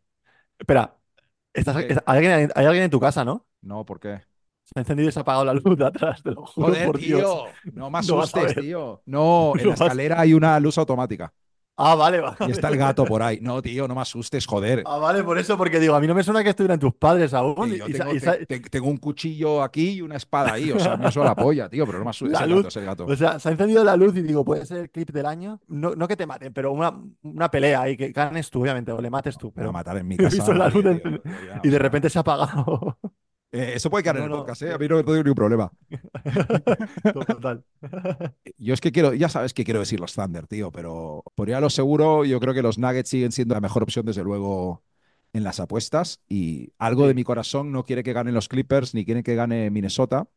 Espera, 0.60 0.98
estás- 1.54 1.78
¿Qué? 1.78 2.02
hay, 2.06 2.18
alguien, 2.18 2.52
hay 2.56 2.66
alguien 2.68 2.86
en 2.86 2.92
tu 2.92 3.00
casa, 3.00 3.26
¿no? 3.26 3.48
No, 3.62 3.86
¿por 3.86 4.00
qué? 4.00 4.22
Se 4.68 4.74
ha 4.76 4.82
encendido 4.82 5.08
y 5.10 5.12
se 5.14 5.20
ha 5.20 5.22
apagado 5.22 5.46
la 5.46 5.54
luz 5.54 5.78
de 5.78 5.86
atrás, 5.86 6.22
te 6.22 6.32
lo 6.32 6.46
juro 6.46 6.68
Joder, 6.68 6.86
por 6.86 6.98
Dios. 7.00 7.22
tío, 7.22 7.72
no 7.74 7.86
me 7.90 7.92
No 7.92 7.96
a 7.98 8.00
asustes, 8.00 8.54
tío. 8.56 9.02
No, 9.06 9.54
en 9.58 9.64
No 9.64 9.70
la 9.70 9.76
vas 9.76 9.82
escalera 9.82 10.20
hay 10.20 10.34
una 10.34 10.60
luz 10.60 10.78
automática 10.78 11.34
Ah, 11.80 11.94
vale, 11.94 12.20
vale. 12.20 12.36
y 12.48 12.52
está 12.52 12.70
el 12.70 12.78
gato 12.78 13.06
por 13.06 13.22
ahí. 13.22 13.38
No, 13.40 13.62
tío, 13.62 13.88
no 13.88 13.94
me 13.94 14.02
asustes, 14.02 14.48
joder. 14.48 14.82
Ah, 14.88 14.98
vale, 14.98 15.24
por 15.24 15.38
eso, 15.38 15.56
porque 15.58 15.80
digo, 15.80 15.94
a 15.94 16.00
mí 16.00 16.08
no 16.08 16.16
me 16.16 16.24
suena 16.24 16.44
que 16.44 16.50
estuvieran 16.50 16.80
tus 16.80 16.96
padres 16.96 17.36
aún. 17.36 17.70
Que 17.70 17.76
y- 17.76 17.78
yo 17.78 17.88
y 17.88 17.94
sa- 17.94 17.98
tengo, 18.04 18.16
y 18.16 18.20
sa- 18.20 18.36
te- 18.36 18.46
te- 18.48 18.60
tengo 18.62 18.88
un 18.88 18.98
cuchillo 18.98 19.62
aquí 19.62 19.92
y 19.92 20.02
una 20.02 20.16
espada 20.16 20.54
ahí, 20.54 20.72
o 20.72 20.80
sea, 20.80 20.98
me 20.98 21.12
suena 21.12 21.30
la 21.30 21.36
polla, 21.36 21.70
tío, 21.70 21.86
pero 21.86 22.00
no 22.00 22.04
me 22.06 22.10
asustes, 22.10 22.42
el 22.42 22.50
gato, 22.56 22.68
es 22.68 22.76
el 22.78 22.86
gato. 22.86 23.06
O 23.06 23.16
sea, 23.16 23.40
se 23.40 23.50
ha 23.50 23.52
encendido 23.52 23.84
la 23.84 23.96
luz 23.96 24.16
y 24.18 24.24
digo, 24.24 24.44
puede 24.44 24.66
ser 24.66 24.78
el 24.80 24.90
clip 24.90 25.12
del 25.12 25.28
año. 25.28 25.62
No, 25.68 25.94
no 25.94 26.08
que 26.08 26.18
te 26.18 26.26
maten, 26.26 26.52
pero 26.52 26.72
una, 26.72 27.00
una 27.22 27.52
pelea 27.52 27.88
y 27.92 27.96
que 27.96 28.10
ganes 28.12 28.50
tú, 28.50 28.64
obviamente, 28.64 28.92
o 28.92 29.00
le 29.00 29.12
mates 29.12 29.38
tú. 29.38 29.50
Me 29.50 29.54
Pero... 29.62 29.72
matar 29.72 29.98
en 29.98 30.08
mi 30.08 30.18
casa. 30.32 30.36
visto 30.36 30.54
la 30.54 30.70
luz 30.70 30.84
nadie, 30.84 31.02
en- 31.04 31.22
tío, 31.22 31.42
ya, 31.46 31.62
o 31.64 31.68
Y 31.68 31.70
de 31.70 31.78
repente 31.78 32.10
se 32.10 32.18
ha 32.18 32.22
apagado. 32.22 32.98
Eh, 33.52 33.74
eso 33.76 33.90
puede 33.90 34.04
quedar 34.04 34.18
en 34.18 34.24
No, 34.24 34.26
el 34.26 34.30
no, 34.30 34.38
podcast, 34.38 34.62
¿eh? 34.64 34.68
sí. 34.68 34.74
A 34.74 34.78
mí 34.78 34.88
no 34.88 34.98
me 34.98 35.04
tengo 35.04 35.18
ningún 35.18 35.36
problema. 35.36 35.72
Total. 37.12 37.64
Yo 38.58 38.74
es 38.74 38.82
que 38.82 38.92
quiero, 38.92 39.14
ya 39.14 39.30
sabes 39.30 39.54
que 39.54 39.64
quiero 39.64 39.80
decir 39.80 40.00
los 40.00 40.14
Thunder, 40.14 40.48
tío, 40.48 40.72
pero 40.72 41.24
por 41.36 41.50
ir 41.50 41.56
a 41.56 41.62
lo 41.62 41.70
seguro, 41.70 42.26
yo 42.26 42.40
creo 42.40 42.54
que 42.54 42.62
los 42.62 42.78
Nuggets 42.78 43.10
siguen 43.10 43.32
siendo 43.32 43.54
la 43.56 43.62
mejor 43.62 43.84
opción, 43.84 44.06
desde 44.06 44.24
luego, 44.24 44.84
en 45.34 45.44
las 45.44 45.60
apuestas. 45.60 46.22
Y 46.28 46.74
algo 46.78 47.08
de 47.08 47.14
mi 47.14 47.24
corazón 47.24 47.72
no 47.72 47.84
quiere 47.84 48.04
que 48.04 48.14
ganen 48.14 48.34
los 48.34 48.48
Clippers 48.50 48.94
ni 48.94 49.06
quiere 49.06 49.24
que 49.24 49.36
gane 49.36 49.70
Minnesota. 49.70 50.28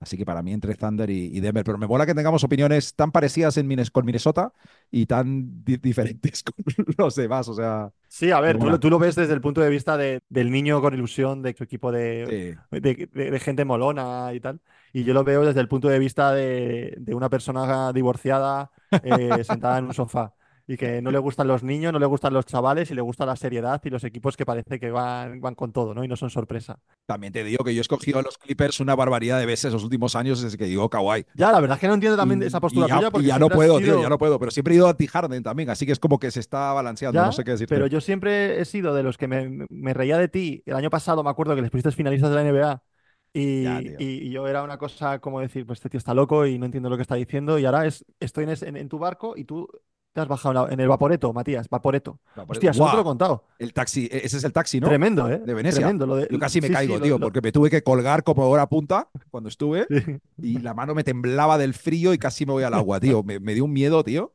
Así 0.00 0.16
que 0.16 0.24
para 0.24 0.42
mí 0.42 0.52
entre 0.52 0.74
Thunder 0.76 1.10
y, 1.10 1.26
y 1.36 1.40
Denver. 1.40 1.64
Pero 1.64 1.76
me 1.78 1.86
mola 1.86 2.06
que 2.06 2.14
tengamos 2.14 2.44
opiniones 2.44 2.94
tan 2.94 3.10
parecidas 3.10 3.56
en 3.56 3.66
con 3.92 4.04
Minnesota 4.06 4.52
y 4.90 5.06
tan 5.06 5.64
di- 5.64 5.76
diferentes 5.78 6.42
con 6.44 6.54
los 6.96 7.14
demás. 7.16 7.48
O 7.48 7.54
sea, 7.54 7.90
Sí, 8.06 8.30
a 8.30 8.40
ver, 8.40 8.58
tú, 8.58 8.70
lo- 8.70 8.80
tú 8.80 8.90
lo 8.90 8.98
ves 8.98 9.16
desde 9.16 9.34
el 9.34 9.40
punto 9.40 9.60
de 9.60 9.68
vista 9.70 9.96
de- 9.96 10.20
del 10.28 10.50
niño 10.50 10.80
con 10.80 10.94
ilusión, 10.94 11.42
de 11.42 11.52
tu 11.54 11.64
equipo 11.64 11.90
de, 11.92 12.54
sí. 12.70 12.78
de, 12.80 13.08
de- 13.12 13.30
de 13.30 13.40
gente 13.40 13.64
molona 13.64 14.32
y 14.34 14.40
tal. 14.40 14.60
Y 14.92 15.04
yo 15.04 15.12
lo 15.14 15.24
veo 15.24 15.44
desde 15.44 15.60
el 15.60 15.68
punto 15.68 15.88
de 15.88 15.98
vista 15.98 16.32
de, 16.32 16.94
de 16.98 17.14
una 17.14 17.28
persona 17.28 17.92
divorciada 17.92 18.70
eh, 19.02 19.42
sentada 19.44 19.78
en 19.78 19.86
un 19.86 19.94
sofá 19.94 20.34
y 20.70 20.76
que 20.76 21.00
no 21.00 21.10
le 21.10 21.18
gustan 21.18 21.48
los 21.48 21.62
niños, 21.62 21.94
no 21.94 21.98
le 21.98 22.04
gustan 22.04 22.34
los 22.34 22.44
chavales 22.44 22.90
y 22.90 22.94
le 22.94 23.00
gusta 23.00 23.24
la 23.24 23.34
seriedad 23.36 23.80
y 23.84 23.88
los 23.88 24.04
equipos 24.04 24.36
que 24.36 24.44
parece 24.44 24.78
que 24.78 24.90
van, 24.90 25.40
van 25.40 25.54
con 25.54 25.72
todo, 25.72 25.94
¿no? 25.94 26.04
Y 26.04 26.08
no 26.08 26.14
son 26.14 26.28
sorpresa. 26.28 26.78
También 27.06 27.32
te 27.32 27.42
digo 27.42 27.64
que 27.64 27.74
yo 27.74 27.80
he 27.80 27.82
escogido 27.82 28.18
a 28.18 28.22
los 28.22 28.36
Clippers 28.36 28.78
una 28.80 28.94
barbaridad 28.94 29.38
de 29.40 29.46
veces 29.46 29.72
los 29.72 29.82
últimos 29.82 30.14
años 30.14 30.42
desde 30.42 30.58
que 30.58 30.68
llegó 30.68 30.90
Kawhi. 30.90 31.24
Ya, 31.34 31.50
la 31.50 31.60
verdad 31.60 31.76
es 31.76 31.80
que 31.80 31.88
no 31.88 31.94
entiendo 31.94 32.18
también 32.18 32.42
Y- 32.42 32.44
esa 32.46 32.60
postura 32.60 32.86
y 32.86 32.90
ya, 32.90 32.96
tuya 32.98 33.10
porque 33.10 33.24
y 33.24 33.28
ya 33.28 33.38
no 33.38 33.48
puedo, 33.48 33.78
sido- 33.78 33.94
tío, 33.94 34.02
ya 34.02 34.08
no 34.10 34.18
puedo. 34.18 34.38
Pero 34.38 34.50
siempre 34.50 34.74
he 34.74 34.76
ido 34.76 34.88
anti-Harden 34.88 35.42
también, 35.42 35.70
así 35.70 35.86
que 35.86 35.92
es 35.92 35.98
como 35.98 36.18
que 36.18 36.30
se 36.30 36.40
está 36.40 36.72
balanceando, 36.74 37.18
Ya, 37.18 37.26
no 37.26 37.32
sé 37.32 37.44
qué 37.44 37.52
decirte. 37.52 37.74
Pero 37.74 37.86
yo 37.86 38.02
siempre 38.02 38.60
he 38.60 38.64
sido 38.66 38.94
de 38.94 39.02
los 39.02 39.16
que 39.16 39.26
me, 39.26 39.66
me 39.70 39.94
reía 39.94 40.18
de 40.18 40.28
ti. 40.28 40.62
El 40.66 40.74
año 40.76 40.90
pasado 40.90 41.24
me 41.24 41.30
acuerdo 41.30 41.54
que 41.56 41.62
les 41.62 41.70
pusiste 41.70 41.92
finalistas 41.92 42.28
de 42.28 42.36
la 42.36 42.42
NBA 42.42 42.82
y, 43.32 43.62
Ya, 43.64 43.80
y- 43.80 43.96
y 44.28 44.30
yo 44.30 44.46
era 44.48 44.62
una 44.62 44.76
cosa 44.76 45.18
como 45.18 45.40
decir, 45.40 45.64
pues 45.64 45.78
este 45.78 45.88
tío 45.88 45.98
está 45.98 46.12
loco 46.12 46.44
y 46.46 46.58
no 46.58 46.66
entiendo 46.66 46.90
lo 46.90 46.96
que 46.96 47.02
está 47.02 47.14
diciendo 47.14 47.58
y 47.58 47.64
ahora 47.64 47.86
es, 47.86 48.04
estoy 48.20 48.44
en, 48.44 48.50
ese- 48.50 48.68
en- 48.68 48.76
en 48.76 48.88
tu 48.90 48.98
barco 48.98 49.34
y 49.36 49.44
tú 49.44 49.66
te 50.12 50.20
has 50.20 50.28
bajado 50.28 50.70
en, 50.70 50.80
el 50.80 50.88
Vaporeto, 50.88 51.32
Matías, 51.32 51.68
Vaporeto. 51.68 52.18
Va, 52.38 52.44
por- 52.46 52.56
Hostia, 52.56 52.70
eso 52.70 52.84
no 52.84 52.90
te 52.90 52.96
lo 52.96 53.02
he 53.02 53.04
contado. 53.04 53.44
El 53.58 53.72
taxi, 53.72 54.08
e, 54.10 54.22
ese 54.24 54.38
es 54.38 54.44
el 54.44 54.52
taxi, 54.52 54.80
¿no? 54.80 54.88
Tremendo, 54.88 55.30
¿eh? 55.30 55.38
De 55.38 55.54
Venecia. 55.54 55.80
Tremendo. 55.80 56.06
Lo 56.06 56.16
de- 56.16 56.28
Yo 56.30 56.38
casi 56.38 56.60
me 56.60 56.68
sí, 56.68 56.72
caigo, 56.72 56.96
sí, 56.96 57.02
tío, 57.02 57.18
lo- 57.18 57.26
porque 57.26 57.40
me 57.40 57.52
tuve 57.52 57.70
que 57.70 57.82
colgar 57.82 58.24
como 58.24 58.48
hora 58.48 58.68
punta 58.68 59.08
cuando 59.30 59.48
estuve 59.48 59.86
Sí, 59.88 60.18
y 60.42 60.58
la 60.58 60.74
mano 60.74 60.94
me 60.94 61.04
temblaba 61.04 61.58
del 61.58 61.74
frío 61.74 62.12
y 62.14 62.18
casi 62.18 62.46
me 62.46 62.52
voy 62.52 62.62
al 62.64 62.74
agua, 62.74 63.00
tío. 63.00 63.22
Me, 63.22 63.38
me 63.40 63.54
dio 63.54 63.64
un 63.64 63.72
miedo, 63.72 64.02
tío. 64.04 64.34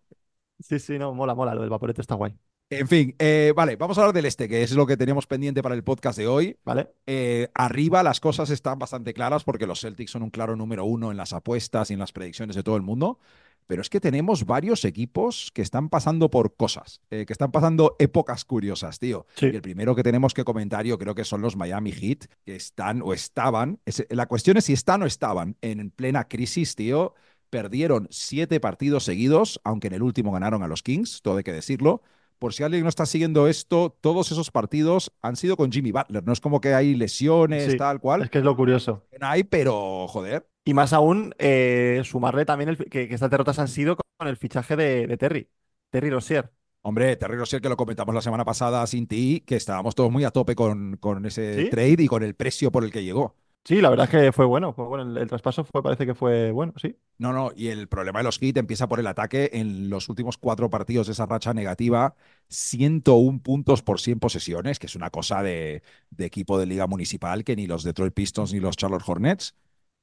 sí, 0.59 0.79
sí, 0.79 0.97
no, 0.97 1.13
mola, 1.13 1.35
mola. 1.35 1.53
Lo 1.55 1.61
del 1.61 1.69
Vaporeto 1.69 2.01
está 2.01 2.15
guay. 2.15 2.37
En 2.69 2.87
fin, 2.87 3.15
eh, 3.19 3.53
vale, 3.55 3.75
vamos 3.75 3.97
a 3.97 4.01
hablar 4.01 4.15
del 4.15 4.25
este, 4.25 4.49
que 4.49 4.63
es 4.63 4.71
lo 4.71 4.87
que 4.87 4.97
teníamos 4.97 5.27
pendiente 5.27 5.61
para 5.61 5.75
el 5.75 5.83
podcast 5.83 6.17
de 6.17 6.27
hoy. 6.27 6.57
¿Vale? 6.65 6.89
Eh, 7.05 7.49
arriba 7.53 8.01
las 8.01 8.19
cosas 8.19 8.49
están 8.49 8.79
bastante 8.79 9.13
claras 9.13 9.43
porque 9.43 9.67
los 9.67 9.81
Celtics 9.81 10.09
son 10.11 10.23
un 10.23 10.31
claro 10.31 10.55
número 10.55 10.83
uno 10.85 11.11
en 11.11 11.17
las 11.17 11.33
apuestas 11.33 11.91
y 11.91 11.93
en 11.93 11.99
las 11.99 12.11
predicciones 12.11 12.55
de 12.55 12.63
todo 12.63 12.75
el 12.75 12.81
mundo. 12.81 13.19
Pero 13.67 13.81
es 13.81 13.89
que 13.89 13.99
tenemos 14.01 14.45
varios 14.45 14.83
equipos 14.85 15.51
que 15.53 15.61
están 15.61 15.87
pasando 15.89 16.29
por 16.29 16.55
cosas, 16.55 16.99
eh, 17.11 17.25
que 17.25 17.31
están 17.31 17.51
pasando 17.51 17.95
épocas 17.99 18.43
curiosas, 18.43 18.97
tío. 18.99 19.25
Sí. 19.35 19.45
Y 19.45 19.55
el 19.55 19.61
primero 19.61 19.95
que 19.95 20.03
tenemos 20.03 20.33
que 20.33 20.43
comentar, 20.43 20.83
yo 20.85 20.97
creo 20.97 21.15
que 21.15 21.23
son 21.23 21.41
los 21.41 21.55
Miami 21.55 21.91
Heat, 21.91 22.25
que 22.45 22.55
están 22.55 23.01
o 23.03 23.13
estaban. 23.13 23.79
es- 23.85 24.05
la 24.09 24.25
cuestión 24.25 24.57
es 24.57 24.65
si 24.65 24.73
están 24.73 25.03
o 25.03 25.05
estaban 25.05 25.57
en 25.61 25.91
plena 25.91 26.27
crisis, 26.27 26.75
tío. 26.75 27.13
Perdieron 27.51 28.07
siete 28.09 28.59
partidos 28.59 29.03
seguidos, 29.03 29.61
aunque 29.63 29.87
en 29.87 29.93
el 29.93 30.01
último 30.03 30.31
ganaron 30.31 30.63
a 30.63 30.67
los 30.67 30.81
Kings, 30.81 31.21
todo 31.21 31.37
hay 31.37 31.43
que 31.43 31.53
decirlo. 31.53 32.01
Por 32.43 32.53
si 32.53 32.61
alguien 32.61 32.83
no 32.83 32.89
está 32.89 33.05
siguiendo 33.05 33.47
esto, 33.47 33.97
todos 34.01 34.29
esos 34.33 34.51
partidos 34.51 35.13
han 35.21 35.37
sido 35.37 35.55
con 35.55 35.71
Jimmy 35.71 35.93
Butler. 35.93 36.25
No 36.25 36.33
es 36.33 36.41
como 36.41 36.59
que 36.59 36.73
hay 36.73 36.93
lesiones, 36.93 37.71
Sí, 37.71 37.77
tal 37.77 38.01
cual. 38.01 38.23
Es 38.23 38.29
que 38.29 38.39
es 38.39 38.43
lo 38.43 38.53
curioso. 38.57 39.01
Hay, 39.21 39.45
pero 39.45 40.09
joder. 40.09 40.45
Y 40.65 40.73
más 40.73 40.91
aún, 40.91 41.33
eh, 41.39 42.01
sumarle 42.03 42.43
también 42.43 42.67
el 42.71 42.75
que, 42.77 43.07
que 43.07 43.13
estas 43.13 43.29
derrotas 43.29 43.59
han 43.59 43.69
sido 43.69 43.95
con 43.95 44.27
el 44.27 44.35
fichaje 44.35 44.75
de, 44.75 45.07
de 45.07 45.15
Terry, 45.15 45.47
Terry 45.89 46.09
Rozier. 46.09 46.51
Hombre, 46.81 47.15
Terry 47.15 47.37
Rossier, 47.37 47.61
que 47.61 47.69
lo 47.69 47.77
comentamos 47.77 48.13
la 48.13 48.21
semana 48.21 48.43
pasada 48.43 48.85
sin 48.87 49.07
ti, 49.07 49.41
que 49.47 49.55
estábamos 49.55 49.95
todos 49.95 50.11
muy 50.11 50.25
a 50.25 50.31
tope 50.31 50.53
con, 50.53 50.97
con 50.97 51.25
ese 51.25 51.63
¿Sí? 51.63 51.69
trade 51.69 52.03
y 52.03 52.07
con 52.07 52.23
el 52.23 52.35
precio 52.35 52.73
por 52.73 52.83
el 52.83 52.91
que 52.91 53.05
llegó. 53.05 53.37
Sí, 53.65 53.79
la 53.79 53.89
verdad 53.89 54.05
es 54.05 54.11
que 54.11 54.31
fue 54.33 54.45
bueno. 54.45 54.75
El, 54.99 55.27
traspaso 55.27 55.63
fue, 55.63 55.81
parece 55.81 56.05
que 56.05 56.13
fue 56.13 56.51
bueno, 56.51 56.73
sí. 56.75 56.97
No, 57.17 57.31
no, 57.31 57.51
y 57.55 57.69
el 57.69 57.87
problema 57.87 58.19
de 58.19 58.23
los 58.25 58.37
Heat 58.37 58.57
empieza 58.57 58.87
por 58.89 58.99
el 58.99 59.07
ataque. 59.07 59.51
En 59.53 59.89
los 59.89 60.09
últimos 60.09 60.37
cuatro 60.37 60.69
partidos 60.69 61.07
de 61.07 61.13
esa 61.13 61.25
racha 61.25 61.53
negativa, 61.53 62.15
101 62.49 63.39
puntos 63.41 63.81
por 63.81 64.01
100 64.01 64.19
posesiones, 64.19 64.79
que 64.79 64.87
es 64.87 64.95
una 64.97 65.09
cosa 65.09 65.41
de, 65.43 65.81
equipo 66.17 66.59
de 66.59 66.65
liga 66.65 66.87
municipal 66.87 67.45
que 67.45 67.55
ni 67.55 67.65
los 67.65 67.83
Detroit 67.83 68.13
Pistons 68.13 68.51
ni 68.51 68.59
los 68.59 68.75
Charlotte 68.75 69.03
Hornets. 69.05 69.55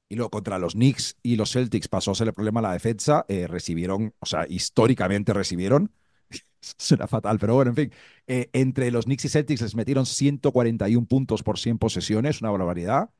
Y 0.08 0.16
luego 0.16 0.30
contra 0.30 0.58
los 0.58 0.72
Knicks 0.72 1.18
y 1.22 1.36
los 1.36 1.52
Celtics 1.52 1.88
pasó 1.88 2.12
a 2.12 2.14
ser 2.14 2.28
el 2.28 2.34
problema 2.34 2.62
la 2.62 2.72
defensa. 2.72 3.26
eh, 3.28 3.46
recibieron, 3.46 4.14
o 4.20 4.26
sea, 4.26 4.46
históricamente 4.48 5.34
recibieron. 5.34 5.92
Será 6.60 7.06
fatal, 7.06 7.38
pero 7.38 7.54
bueno, 7.56 7.72
en 7.72 7.76
fin. 7.76 7.92
Eh, 8.26 8.48
entre 8.54 8.90
los 8.90 9.04
Knicks 9.04 9.26
y 9.26 9.28
Celtics 9.28 9.60
les 9.60 9.74
metieron 9.74 10.06
141 10.06 11.06
puntos 11.06 11.42
por 11.42 11.58
100 11.58 11.78
posesiones, 11.78 12.40
una 12.40 12.50
barbaridad. 12.50 13.10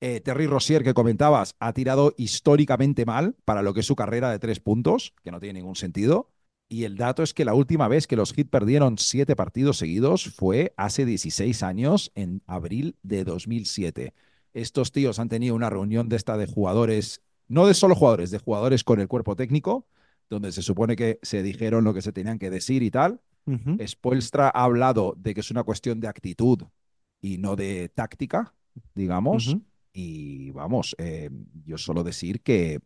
Eh, 0.00 0.20
Terry 0.20 0.46
Rossier, 0.46 0.82
que 0.84 0.94
comentabas, 0.94 1.56
ha 1.58 1.72
tirado 1.72 2.12
históricamente 2.18 3.06
mal 3.06 3.34
para 3.44 3.62
lo 3.62 3.72
que 3.72 3.80
es 3.80 3.86
su 3.86 3.96
carrera 3.96 4.30
de 4.30 4.38
tres 4.38 4.60
puntos, 4.60 5.14
que 5.24 5.30
no 5.30 5.40
tiene 5.40 5.60
ningún 5.60 5.76
sentido. 5.76 6.30
Y 6.68 6.84
el 6.84 6.96
dato 6.96 7.22
es 7.22 7.32
que 7.32 7.44
la 7.44 7.54
última 7.54 7.88
vez 7.88 8.06
que 8.06 8.16
los 8.16 8.32
Heat 8.32 8.48
perdieron 8.48 8.98
siete 8.98 9.36
partidos 9.36 9.78
seguidos 9.78 10.24
fue 10.34 10.74
hace 10.76 11.06
16 11.06 11.62
años, 11.62 12.10
en 12.14 12.42
abril 12.46 12.96
de 13.02 13.24
2007. 13.24 14.14
Estos 14.52 14.90
tíos 14.90 15.18
han 15.18 15.28
tenido 15.28 15.54
una 15.54 15.70
reunión 15.70 16.08
de 16.08 16.16
esta 16.16 16.36
de 16.36 16.46
jugadores, 16.46 17.22
no 17.46 17.66
de 17.66 17.74
solo 17.74 17.94
jugadores, 17.94 18.30
de 18.30 18.38
jugadores 18.38 18.84
con 18.84 19.00
el 19.00 19.08
cuerpo 19.08 19.36
técnico, 19.36 19.86
donde 20.28 20.50
se 20.50 20.62
supone 20.62 20.96
que 20.96 21.20
se 21.22 21.42
dijeron 21.42 21.84
lo 21.84 21.94
que 21.94 22.02
se 22.02 22.12
tenían 22.12 22.38
que 22.38 22.50
decir 22.50 22.82
y 22.82 22.90
tal. 22.90 23.20
Ujú. 23.46 23.76
Spoelstra 23.86 24.48
ha 24.48 24.64
hablado 24.64 25.14
de 25.16 25.34
que 25.34 25.40
es 25.40 25.50
una 25.50 25.62
cuestión 25.62 26.00
de 26.00 26.08
actitud 26.08 26.62
y 27.20 27.38
no 27.38 27.54
de 27.54 27.88
táctica, 27.90 28.54
digamos. 28.94 29.48
Ujú. 29.48 29.62
Y 29.98 30.50
vamos, 30.50 30.94
eh, 30.98 31.30
yo 31.64 31.78
solo 31.78 32.04
decir 32.04 32.42
que 32.42 32.80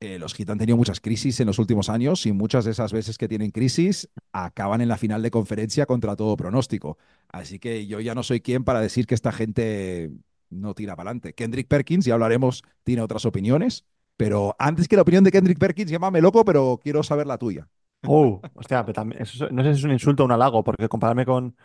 eh, 0.00 0.18
los 0.20 0.34
Heat 0.34 0.50
han 0.50 0.58
tenido 0.58 0.76
muchas 0.76 1.00
crisis 1.00 1.40
en 1.40 1.48
los 1.48 1.58
últimos 1.58 1.88
años 1.90 2.26
y 2.26 2.32
muchas 2.32 2.64
de 2.64 2.72
esas 2.72 2.92
veces 2.92 3.18
que 3.18 3.28
tienen 3.28 3.50
crisis 3.50 4.08
acaban 4.32 4.80
en 4.80 4.88
la 4.88 4.98
final 4.98 5.22
de 5.22 5.32
conferencia 5.32 5.86
contra 5.86 6.16
todo 6.16 6.36
pronóstico. 6.36 6.98
Así 7.28 7.58
que 7.58 7.86
yo 7.88 8.00
ya 8.00 8.14
no 8.14 8.22
soy 8.22 8.40
quien 8.40 8.64
para 8.64 8.80
decir 8.80 9.06
que 9.06 9.16
esta 9.16 9.32
gente 9.32 10.12
no 10.50 10.74
tira 10.74 10.94
para 10.96 11.10
adelante. 11.10 11.34
Kendrick 11.34 11.66
Perkins, 11.68 12.04
ya 12.04 12.14
hablaremos, 12.14 12.62
tiene 12.84 13.02
otras 13.02 13.24
opiniones. 13.26 13.84
Pero 14.16 14.54
antes 14.60 14.86
que 14.86 14.96
la 14.96 15.02
opinión 15.02 15.24
de 15.24 15.32
Kendrick 15.32 15.58
Perkins, 15.58 15.90
llámame 15.90 16.20
loco, 16.20 16.44
pero 16.44 16.78
quiero 16.82 17.02
saber 17.02 17.26
la 17.26 17.38
tuya. 17.38 17.68
Oh, 18.06 18.40
hostia, 18.54 18.84
pero 18.84 18.92
también, 18.94 19.22
eso- 19.22 19.48
no 19.50 19.64
sé 19.64 19.72
si 19.74 19.80
es 19.80 19.84
un 19.84 19.92
insulto 19.92 20.22
o 20.22 20.26
un 20.26 20.32
halago, 20.32 20.62
porque 20.62 20.88
compararme 20.88 21.26
con, 21.26 21.56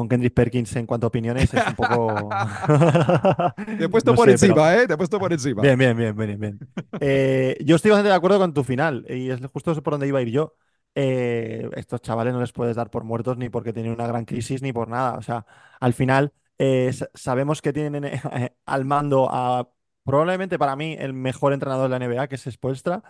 con 0.00 0.08
Kendrick 0.08 0.34
Perkins 0.34 0.74
en 0.76 0.86
cuanto 0.86 1.06
a 1.06 1.08
opiniones 1.08 1.52
es 1.52 1.66
un 1.66 1.74
poco. 1.74 2.28
Te 3.78 3.84
he 3.84 3.88
puesto 3.88 4.10
No 4.12 4.16
por 4.16 4.26
sé, 4.26 4.32
encima, 4.32 4.54
pero- 4.54 4.70
¿eh? 4.70 4.86
Te 4.86 4.94
he 4.94 4.96
puesto 4.96 5.18
por 5.18 5.32
encima. 5.32 5.62
Bien, 5.62 5.78
bien, 5.78 5.96
bien, 5.96 6.16
bien, 6.16 6.40
bien. 6.40 6.58
Eh, 7.00 7.56
yo 7.64 7.76
estoy 7.76 7.90
bastante 7.90 8.08
de 8.10 8.14
acuerdo 8.14 8.38
con 8.38 8.52
tu 8.54 8.64
final, 8.64 9.04
y 9.08 9.30
es 9.30 9.40
justo 9.52 9.74
por 9.82 9.92
donde 9.94 10.06
iba 10.08 10.18
a 10.18 10.22
ir 10.22 10.28
yo. 10.30 10.54
Eh, 10.94 11.68
estos 11.76 12.00
chavales 12.02 12.32
no 12.34 12.40
les 12.40 12.52
puedes 12.52 12.76
dar 12.76 12.90
por 12.90 13.04
muertos 13.04 13.36
ni 13.38 13.48
porque 13.48 13.72
tienen 13.72 13.92
una 13.92 14.06
gran 14.06 14.24
crisis 14.24 14.60
ni 14.62 14.72
por 14.72 14.88
nada. 14.88 15.16
O 15.18 15.22
sea, 15.22 15.46
al 15.80 15.94
final 15.94 16.32
eh, 16.58 16.92
sa- 16.92 17.08
sabemos 17.14 17.62
que 17.62 17.72
tienen 17.72 18.04
eh, 18.04 18.20
al 18.66 18.84
mando 18.84 19.28
a 19.30 19.70
probablemente 20.04 20.58
para 20.58 20.74
mí 20.76 20.96
el 20.98 21.12
mejor 21.12 21.52
entrenador 21.52 21.88
de 21.90 21.98
la 21.98 22.04
NBA, 22.04 22.26
que 22.28 22.34
es 22.36 22.42
Spoelstra. 22.50 23.02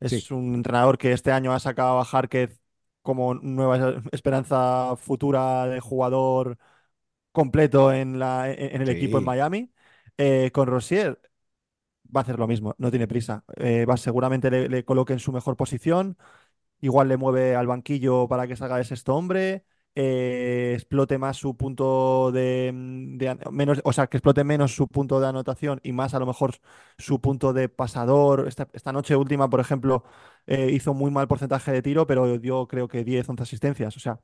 Es 0.00 0.10
Sí. 0.12 0.34
un 0.34 0.54
entrenador 0.54 0.96
que 0.98 1.12
este 1.12 1.32
año 1.32 1.52
ha 1.52 1.58
sacado 1.60 1.98
a 2.00 2.06
Harkett 2.10 2.58
como 3.08 3.34
nueva 3.34 4.02
esperanza 4.12 4.94
futura 4.96 5.66
de 5.66 5.80
jugador 5.80 6.58
completo 7.32 7.92
en, 7.92 8.18
la, 8.18 8.50
en 8.52 8.76
en 8.76 8.82
el 8.82 8.90
equipo 8.90 9.18
en. 9.18 9.24
Miami. 9.24 9.72
Eh, 10.18 10.50
con 10.52 10.68
Rosier 10.68 11.20
va 12.14 12.20
a 12.20 12.22
hacer 12.22 12.38
lo 12.38 12.46
mismo, 12.48 12.74
no 12.78 12.90
tiene 12.90 13.08
prisa. 13.08 13.44
Eh, 13.56 13.86
va, 13.86 13.96
seguramente 13.96 14.50
le, 14.50 14.68
le 14.68 14.84
coloque 14.84 15.12
en 15.14 15.18
su 15.20 15.32
mejor 15.32 15.56
posición, 15.56 16.18
igual 16.80 17.08
le 17.08 17.16
mueve 17.16 17.56
al 17.56 17.66
banquillo 17.66 18.28
para 18.28 18.46
que 18.48 18.56
salga 18.56 18.78
de 18.78 18.84
sexto 18.84 19.14
hombre, 19.16 19.64
eh, 19.94 20.72
explote 20.74 21.18
más 21.18 21.36
su 21.38 21.56
punto 21.56 22.32
de, 22.32 22.72
de 22.74 23.38
menos, 23.50 23.80
o 23.84 23.92
sea, 23.92 24.06
que 24.08 24.18
explote 24.18 24.44
menos 24.44 24.74
su 24.76 24.88
punto 24.88 25.20
de 25.20 25.28
anotación 25.28 25.80
y 25.82 25.92
más 25.92 26.14
a 26.14 26.20
lo 26.20 26.26
mejor 26.26 26.54
su 26.98 27.20
punto 27.20 27.52
de 27.52 27.68
pasador. 27.68 28.46
Esta, 28.48 28.68
esta 28.72 28.92
noche 28.92 29.16
última, 29.16 29.50
por 29.50 29.60
ejemplo, 29.60 30.04
eh, 30.48 30.70
hizo 30.72 30.94
muy 30.94 31.10
mal 31.10 31.28
porcentaje 31.28 31.70
de 31.72 31.82
tiro, 31.82 32.06
pero 32.06 32.38
dio 32.38 32.66
creo 32.66 32.88
que 32.88 33.04
10, 33.04 33.28
11 33.28 33.42
asistencias. 33.42 33.96
O 33.96 34.00
sea, 34.00 34.18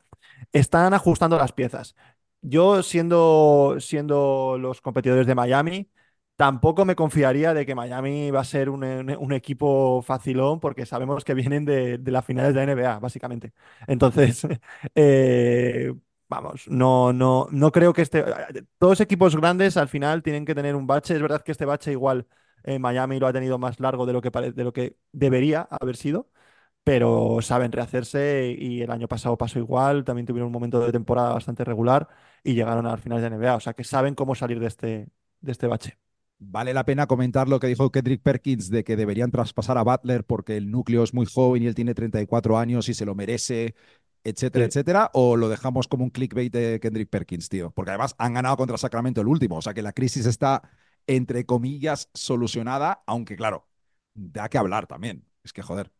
están 0.52 0.94
ajustando 0.94 1.38
las 1.38 1.52
piezas. 1.52 1.96
Yo, 2.42 2.82
siendo, 2.82 3.76
siendo 3.80 4.56
los 4.58 4.80
competidores 4.80 5.26
de 5.26 5.34
Miami, 5.34 5.90
tampoco 6.36 6.84
me 6.84 6.96
confiaría 6.96 7.54
de 7.54 7.66
que 7.66 7.74
Miami 7.74 8.30
va 8.30 8.40
a 8.40 8.44
ser 8.44 8.70
un, 8.70 9.32
equipo 9.32 10.02
facilón, 10.02 10.60
porque 10.60 10.86
sabemos 10.86 11.24
que 11.24 11.34
vienen 11.34 11.64
de, 11.64 11.98
de 11.98 12.10
las 12.10 12.24
finales 12.24 12.54
de 12.54 12.66
la 12.66 12.72
NBA, 12.72 12.98
básicamente. 13.00 13.52
Entonces, 13.86 14.46
eh, 14.94 15.92
vamos, 16.28 16.68
no, 16.68 17.12
no, 17.12 17.48
no 17.50 17.72
creo 17.72 17.92
que 17.92 18.02
este. 18.02 18.24
Todos 18.78 19.00
equipos 19.00 19.36
grandes 19.36 19.76
al 19.76 19.88
final 19.88 20.22
tienen 20.22 20.44
que 20.44 20.54
tener 20.54 20.74
un 20.76 20.86
bache. 20.86 21.14
Es 21.14 21.22
verdad 21.22 21.42
que 21.42 21.52
este 21.52 21.64
bache 21.66 21.92
igual 21.92 22.26
eh, 22.64 22.78
Miami 22.78 23.18
lo 23.20 23.26
ha 23.26 23.32
tenido 23.32 23.58
más 23.58 23.80
largo 23.80 24.06
de 24.06 24.12
lo 24.12 24.20
que, 24.22 24.30
de 24.30 24.64
lo 24.64 24.72
que 24.72 24.96
debería 25.12 25.62
haber 25.70 25.96
sido 25.96 26.30
pero 26.84 27.40
saben 27.42 27.72
rehacerse 27.72 28.54
y 28.58 28.82
el 28.82 28.90
año 28.90 29.08
pasado 29.08 29.36
pasó 29.38 29.58
igual, 29.58 30.04
también 30.04 30.26
tuvieron 30.26 30.46
un 30.48 30.52
momento 30.52 30.80
de 30.80 30.92
temporada 30.92 31.32
bastante 31.34 31.64
regular 31.64 32.08
y 32.42 32.54
llegaron 32.54 32.86
a 32.86 32.90
las 32.92 33.00
finales 33.00 33.22
de 33.22 33.28
NBA, 33.28 33.56
o 33.56 33.60
sea 33.60 33.74
que 33.74 33.84
saben 33.84 34.14
cómo 34.14 34.34
salir 34.34 34.60
de 34.60 34.66
este, 34.66 35.08
de 35.40 35.52
este 35.52 35.66
bache. 35.66 35.98
Vale 36.38 36.74
la 36.74 36.84
pena 36.84 37.06
comentar 37.06 37.48
lo 37.48 37.58
que 37.60 37.68
dijo 37.68 37.90
Kendrick 37.90 38.20
Perkins 38.22 38.68
de 38.68 38.84
que 38.84 38.96
deberían 38.96 39.30
traspasar 39.30 39.78
a 39.78 39.82
Butler 39.82 40.24
porque 40.24 40.56
el 40.56 40.70
núcleo 40.70 41.02
es 41.02 41.14
muy 41.14 41.26
joven 41.26 41.62
y 41.62 41.66
él 41.66 41.74
tiene 41.74 41.94
34 41.94 42.58
años 42.58 42.88
y 42.88 42.94
se 42.94 43.06
lo 43.06 43.14
merece, 43.14 43.74
etcétera, 44.24 44.64
Sí. 44.64 44.66
etcétera. 44.66 45.10
O 45.14 45.36
lo 45.36 45.48
dejamos 45.48 45.88
como 45.88 46.04
un 46.04 46.10
clickbait 46.10 46.52
de 46.52 46.80
Kendrick 46.80 47.08
Perkins, 47.08 47.48
tío. 47.48 47.70
Porque 47.70 47.92
además 47.92 48.14
han 48.18 48.34
ganado 48.34 48.56
contra 48.58 48.76
Sacramento 48.76 49.20
el 49.22 49.28
último. 49.28 49.56
O 49.56 49.62
sea 49.62 49.72
que 49.74 49.80
la 49.82 49.92
crisis 49.92 50.26
está, 50.26 50.62
entre 51.06 51.46
comillas, 51.46 52.10
solucionada, 52.14 53.02
aunque 53.06 53.36
claro, 53.36 53.66
da 54.14 54.48
que 54.48 54.58
hablar 54.58 54.86
también. 54.86 55.24
Es 55.42 55.52
que 55.52 55.62
joder. 55.62 55.90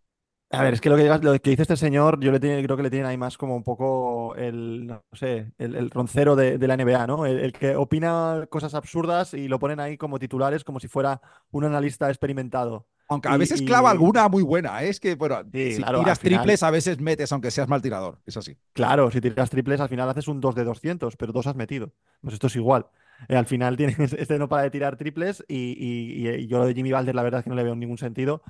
A 0.50 0.62
ver, 0.62 0.75
es 0.75 0.80
que 0.80 0.88
lo 0.88 0.96
que, 0.96 1.02
digas- 1.02 1.25
lo 1.25 1.32
que 1.40 1.50
dice 1.50 1.62
este 1.62 1.76
señor, 1.76 2.20
yo 2.20 2.30
le 2.30 2.38
tiene- 2.38 2.62
creo 2.62 2.76
que 2.76 2.84
le 2.84 2.90
tienen 2.90 3.08
ahí 3.08 3.16
más 3.16 3.37
como 3.37 3.56
un 3.56 3.64
poco 3.64 4.37
el, 4.37 4.87
no 4.87 5.02
sé, 5.12 5.52
el, 5.58 5.75
el 5.75 5.90
roncero 5.90 6.37
de, 6.37 6.58
de 6.58 6.68
la 6.68 6.76
NBA, 6.76 7.06
¿no? 7.08 7.26
El, 7.26 7.40
el 7.40 7.52
que 7.52 7.75
opina 7.75 8.46
cosas 8.50 8.75
absurdas 8.75 9.34
y 9.34 9.49
lo 9.49 9.58
ponen 9.58 9.80
ahí 9.80 9.96
como 9.96 10.18
titulares, 10.20 10.62
como 10.62 10.78
si 10.78 10.87
fuera 10.87 11.20
un 11.50 11.64
analista 11.64 12.08
experimentado. 12.08 12.87
Aunque 13.08 13.28
a 13.28 13.34
Y- 13.34 13.38
veces 13.38 13.62
y- 13.62 13.66
clava 13.66 13.90
alguna 13.90 14.28
muy 14.28 14.44
buena. 14.44 14.82
¿eh? 14.84 14.90
Es 14.90 15.00
que, 15.00 15.16
bueno, 15.16 15.40
Sí, 15.52 15.73
si 15.73 15.82
claro, 15.82 15.99
tiras 16.00 16.20
final- 16.20 16.38
triples, 16.40 16.62
a 16.62 16.70
veces 16.70 17.00
metes, 17.00 17.32
aunque 17.32 17.50
seas 17.50 17.68
mal 17.68 17.82
tirador. 17.82 18.20
Es 18.25 18.37
así. 18.37 18.56
Claro, 18.75 19.11
si 19.11 19.20
tiras 19.20 19.50
triples, 19.50 19.80
al 19.80 19.88
final 19.88 20.08
haces 20.08 20.28
un 20.28 20.40
2 20.40 20.54
de 20.54 20.62
200, 20.64 21.16
pero 21.16 21.32
dos 21.32 21.49
has 21.49 21.56
metido. 21.56 21.92
Pues 22.20 22.34
esto 22.34 22.46
es 22.46 22.54
igual. 22.56 22.87
Eh, 23.28 23.37
al 23.37 23.47
final 23.47 23.76
tienes, 23.76 23.97
este 24.14 24.38
no 24.38 24.49
para 24.49 24.62
de 24.64 24.71
tirar 24.71 24.97
triples 24.97 25.44
y, 25.49 25.56
y- 25.56 26.28
y- 26.28 26.35
y 26.42 26.47
yo 26.47 26.59
lo 26.59 26.66
de 26.66 26.75
Jimmy 26.75 26.92
Balder, 26.92 27.14
la 27.14 27.23
verdad 27.23 27.40
es 27.40 27.44
que 27.44 27.50
no 27.50 27.56
le 27.56 27.62
veo 27.64 27.75
ningún 27.76 27.99
sentido. 27.99 28.42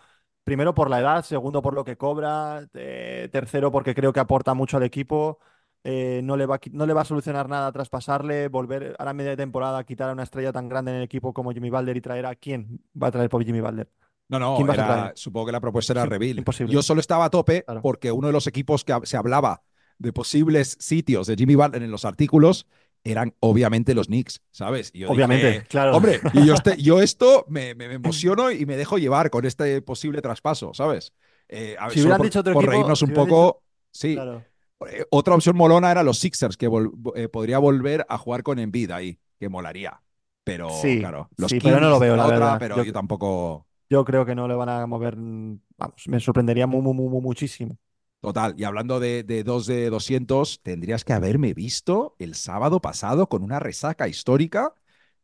Primero 0.45 0.75
por 0.75 0.91
la 0.91 1.01
edad, 1.01 1.25
segundo 1.25 1.63
por 1.63 1.75
lo 1.75 1.85
que 1.85 1.97
cobra, 1.97 2.67
eh, 2.75 3.29
tercero 3.33 3.73
porque 3.73 3.95
creo 3.95 4.13
que 4.13 4.21
aporta 4.21 4.55
mucho 4.55 4.77
al 4.77 4.83
equipo. 4.83 5.39
eh, 5.87 6.21
no 6.25 6.37
le 6.39 6.47
va 6.47 6.59
no 6.73 6.87
le 6.87 6.95
va 6.95 7.03
a 7.03 7.05
solucionar 7.05 7.47
nada 7.49 7.71
traspasarle, 7.73 8.49
volver 8.49 8.95
a 8.99 9.05
la 9.05 9.13
media 9.13 9.31
de 9.33 9.37
temporada, 9.37 9.85
quitar 9.85 10.09
a 10.09 10.13
una 10.13 10.23
estrella 10.23 10.51
tan 10.53 10.69
grande 10.69 10.91
en 10.93 10.97
el 10.99 11.03
equipo 11.05 11.33
como 11.35 11.53
Jimmy 11.53 11.69
Balder 11.71 11.97
y 11.97 12.01
traer 12.01 12.25
a 12.27 12.35
quién 12.35 12.81
va 13.01 13.09
a 13.09 13.11
traer 13.11 13.29
por 13.29 13.45
Jimmy 13.45 13.61
Balder. 13.61 13.91
No, 14.29 14.39
no, 14.39 14.57
¿Quién 14.57 14.67
vas 14.67 14.79
a 14.79 14.85
era- 14.87 15.13
supongo 15.15 15.47
que 15.47 15.53
la 15.53 15.61
propuesta 15.61 15.93
era 15.93 16.03
Sí, 16.05 16.09
reveal. 16.09 16.39
imposible. 16.39 16.73
Yo 16.73 16.83
solo 16.83 17.01
estaba 17.01 17.27
a 17.27 17.31
tope 17.31 17.65
Claro. 17.65 17.83
porque 17.83 18.11
uno 18.13 18.29
de 18.29 18.33
los 18.33 18.47
equipos 18.47 18.83
que 18.85 18.99
se 19.05 19.17
hablaba 19.19 19.63
de 19.99 20.13
posibles 20.13 20.77
sitios 20.81 21.27
de 21.27 21.37
Jimmy 21.37 21.55
Butler 21.55 21.83
en 21.83 21.91
los 21.91 22.05
artículos 22.07 22.67
eran 23.05 23.35
obviamente 23.41 23.95
los 23.95 24.07
Knicks, 24.07 24.41
¿sabes? 24.51 24.91
Y 24.95 25.01
yo 25.01 25.11
Obviamente, 25.11 25.47
dije, 25.47 25.67
claro. 25.67 25.97
Hombre, 25.97 26.21
y 26.33 26.47
yo, 26.47 26.55
este- 26.55 26.81
yo 26.83 27.01
esto 27.03 27.45
me, 27.49 27.71
emociono 27.71 28.51
y 28.51 28.65
me 28.67 28.77
dejo 28.77 28.99
llevar 28.99 29.31
con 29.31 29.45
este 29.45 29.83
posible 29.83 30.23
traspaso, 30.23 30.73
¿sabes? 30.75 31.13
Eh, 31.49 31.77
a 31.79 31.91
Si 31.91 32.01
hubieran 32.01 32.17
por, 32.19 32.27
dicho 32.27 32.41
otro 32.41 32.55
por 32.55 32.63
equipo, 32.63 32.73
reírnos 32.73 33.03
un 33.03 33.09
si 33.09 33.15
poco. 33.15 33.63
Sí, 33.93 34.15
Claro. 34.15 34.43
Eh, 34.91 35.05
otra 35.11 35.35
opción 35.35 35.57
molona 35.57 35.91
era 35.91 36.03
los 36.03 36.19
Sixers, 36.19 36.57
que 36.57 36.69
vol- 36.69 36.93
eh, 37.15 37.29
podría 37.29 37.59
volver 37.59 38.05
a 38.09 38.19
jugar 38.19 38.43
con 38.43 38.59
Embiid 38.59 38.91
ahí, 38.91 39.19
que 39.39 39.49
molaría. 39.49 40.01
Pero 40.43 40.69
Sí, 40.71 40.99
claro, 40.99 41.31
los 41.37 41.51
sí, 41.51 41.59
pero 41.63 41.81
no 41.81 41.89
lo 41.89 41.99
veo, 41.99 42.17
la 42.17 42.25
otra, 42.25 42.39
verdad. 42.39 42.57
pero 42.59 42.77
Yo- 42.77 42.85
yo 42.85 42.93
tampoco. 42.93 43.67
Yo 43.89 44.05
creo 44.05 44.27
que 44.27 44.35
no 44.35 44.49
le 44.49 44.55
van 44.55 44.69
a 44.71 44.87
mover, 44.87 45.15
vamos, 45.17 46.09
me 46.09 46.19
sorprendería 46.21 46.67
mu- 46.67 46.83
mu- 46.83 46.93
mu- 46.95 47.09
mu- 47.09 47.21
muchísimo. 47.21 47.79
Total, 48.25 48.55
y 48.57 48.65
hablando 48.65 49.01
de, 49.01 49.23
de 49.23 49.45
2 49.45 49.67
de 49.67 49.91
200, 49.91 50.63
tendrías 50.63 51.05
que 51.05 51.13
haberme 51.13 51.53
visto 51.53 52.17
el 52.19 52.35
sábado 52.35 52.81
pasado 52.81 53.29
con 53.29 53.43
una 53.43 53.59
resaca 53.61 54.09
histórica 54.09 54.73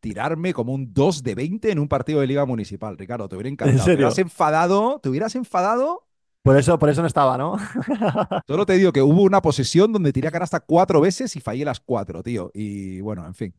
tirarme 0.00 0.52
como 0.52 0.74
un 0.74 0.92
2 0.92 1.22
de 1.22 1.34
20 1.34 1.70
en 1.70 1.78
un 1.78 1.88
partido 1.88 2.20
de 2.20 2.26
Liga 2.26 2.44
Municipal. 2.44 2.98
Ricardo, 2.98 3.26
te 3.26 3.36
hubiera 3.36 3.48
encantado. 3.48 3.78
Te 3.78 3.84
serio? 3.84 3.96
hubieras 3.96 4.18
enfadado, 4.18 5.00
te 5.02 5.08
hubieras 5.08 5.34
enfadado 5.34 6.06
Por 6.42 6.58
eso, 6.58 6.78
por 6.78 6.90
eso 6.90 7.00
no 7.00 7.06
estaba, 7.06 7.38
¿no? 7.38 7.56
Solo 8.46 8.66
te 8.66 8.74
digo 8.74 8.92
que 8.92 9.00
hubo 9.00 9.22
una 9.22 9.40
posesión 9.40 9.92
donde 9.92 10.12
tiré 10.12 10.28
a 10.28 10.30
canasta 10.30 10.60
cuatro 10.60 11.00
veces 11.00 11.34
y 11.36 11.40
fallé 11.40 11.64
las 11.64 11.80
cuatro, 11.80 12.22
tío. 12.22 12.50
Y 12.52 13.00
bueno, 13.00 13.26
en 13.26 13.34
fin. 13.34 13.54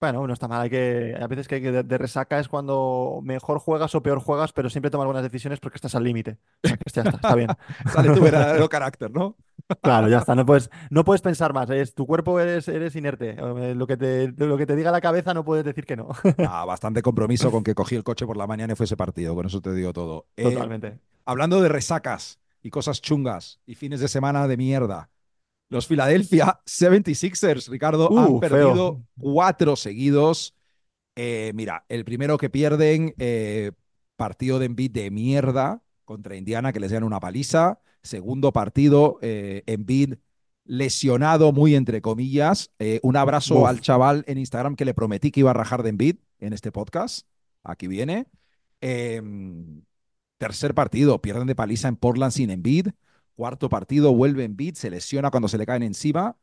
Bueno, 0.00 0.26
no 0.26 0.32
está 0.32 0.48
mal. 0.48 0.62
Hay 0.62 0.70
que, 0.70 1.14
a 1.20 1.26
veces 1.26 1.46
que, 1.46 1.56
hay 1.56 1.60
que 1.62 1.70
de, 1.72 1.82
de 1.82 1.98
resaca 1.98 2.38
es 2.40 2.48
cuando 2.48 3.20
mejor 3.22 3.58
juegas 3.58 3.94
o 3.94 4.02
peor 4.02 4.18
juegas, 4.20 4.52
pero 4.52 4.70
siempre 4.70 4.90
tomas 4.90 5.04
buenas 5.04 5.22
decisiones 5.22 5.60
porque 5.60 5.76
estás 5.76 5.94
al 5.94 6.04
límite. 6.04 6.38
O 6.64 6.68
sea, 6.68 6.76
que 6.78 6.90
ya 6.90 7.02
está, 7.02 7.16
está 7.16 7.34
bien. 7.34 7.48
Sale 7.92 8.10
tu 8.14 8.20
verdadero 8.22 8.68
carácter, 8.70 9.10
¿no? 9.10 9.36
Claro, 9.82 10.08
ya 10.08 10.18
está. 10.18 10.34
No 10.34 10.46
puedes, 10.46 10.70
no 10.88 11.04
puedes 11.04 11.20
pensar 11.20 11.52
más. 11.52 11.68
Es, 11.68 11.94
tu 11.94 12.06
cuerpo 12.06 12.40
eres, 12.40 12.66
eres 12.68 12.96
inerte. 12.96 13.36
Eh, 13.38 13.74
Lo 13.74 13.86
que 13.86 13.98
te, 13.98 14.32
lo 14.38 14.56
que 14.56 14.64
te 14.66 14.74
diga 14.74 14.90
la 14.90 15.02
cabeza 15.02 15.34
no 15.34 15.44
puedes 15.44 15.64
decir 15.64 15.84
que 15.84 15.96
no. 15.96 16.08
Ah, 16.42 16.64
bastante 16.66 17.02
compromiso 17.02 17.50
con 17.50 17.62
que 17.62 17.74
cogí 17.74 17.94
el 17.94 18.02
coche 18.04 18.26
por 18.26 18.38
la 18.38 18.46
mañana 18.46 18.72
y 18.72 18.76
fue 18.76 18.84
ese 18.84 18.96
partido. 18.96 19.34
Con 19.34 19.46
eso 19.46 19.60
te 19.60 19.72
digo 19.74 19.92
todo. 19.92 20.26
Eh, 20.36 20.44
Totalmente. 20.44 20.98
hablando 21.26 21.60
de 21.60 21.68
resacas 21.68 22.40
y 22.62 22.70
cosas 22.70 23.02
chungas 23.02 23.60
y 23.66 23.74
fines 23.74 24.00
de 24.00 24.08
semana 24.08 24.48
de 24.48 24.56
mierda. 24.56 25.10
Los 25.70 25.86
Philadelphia 25.86 26.60
76ers, 26.66 27.68
Ricardo, 27.68 28.08
Uh, 28.10 28.18
han 28.18 28.40
perdido 28.40 28.74
feo. 28.74 29.06
cuatro 29.18 29.76
seguidos. 29.76 30.54
Eh, 31.16 31.52
mira, 31.54 31.84
el 31.88 32.04
primero 32.04 32.36
que 32.38 32.50
pierden, 32.50 33.14
eh, 33.18 33.72
partido 34.16 34.58
de 34.58 34.66
Embiid 34.66 34.90
de 34.90 35.10
mierda 35.10 35.82
contra 36.04 36.36
Indiana, 36.36 36.72
que 36.72 36.80
les 36.80 36.90
dan 36.90 37.04
una 37.04 37.20
paliza. 37.20 37.78
Segundo 38.02 38.52
partido, 38.52 39.18
eh, 39.22 39.62
Embiid 39.66 40.14
lesionado, 40.64 41.52
muy 41.52 41.74
entre 41.74 42.00
comillas. 42.02 42.70
Eh, 42.78 42.98
un 43.02 43.16
abrazo 43.16 43.60
Uf. 43.62 43.68
al 43.68 43.80
chaval 43.80 44.24
en 44.26 44.38
Instagram 44.38 44.76
que 44.76 44.84
le 44.84 44.94
prometí 44.94 45.30
que 45.30 45.40
iba 45.40 45.50
a 45.50 45.54
rajar 45.54 45.82
de 45.82 45.90
Embiid 45.90 46.16
en 46.40 46.52
este 46.52 46.72
podcast. 46.72 47.26
Aquí 47.62 47.86
viene. 47.86 48.26
Eh, 48.80 49.20
tercer 50.38 50.74
partido, 50.74 51.20
pierden 51.20 51.46
de 51.46 51.54
paliza 51.54 51.88
en 51.88 51.96
Portland 51.96 52.32
sin 52.32 52.50
Embiid. 52.50 52.88
Cuarto 53.40 53.70
partido, 53.70 54.12
vuelve 54.12 54.44
Embiid, 54.44 54.74
se 54.74 54.90
lesiona 54.90 55.30
cuando 55.30 55.48
se 55.48 55.56
le 55.56 55.64
caen 55.64 55.82
encima. 55.82 56.36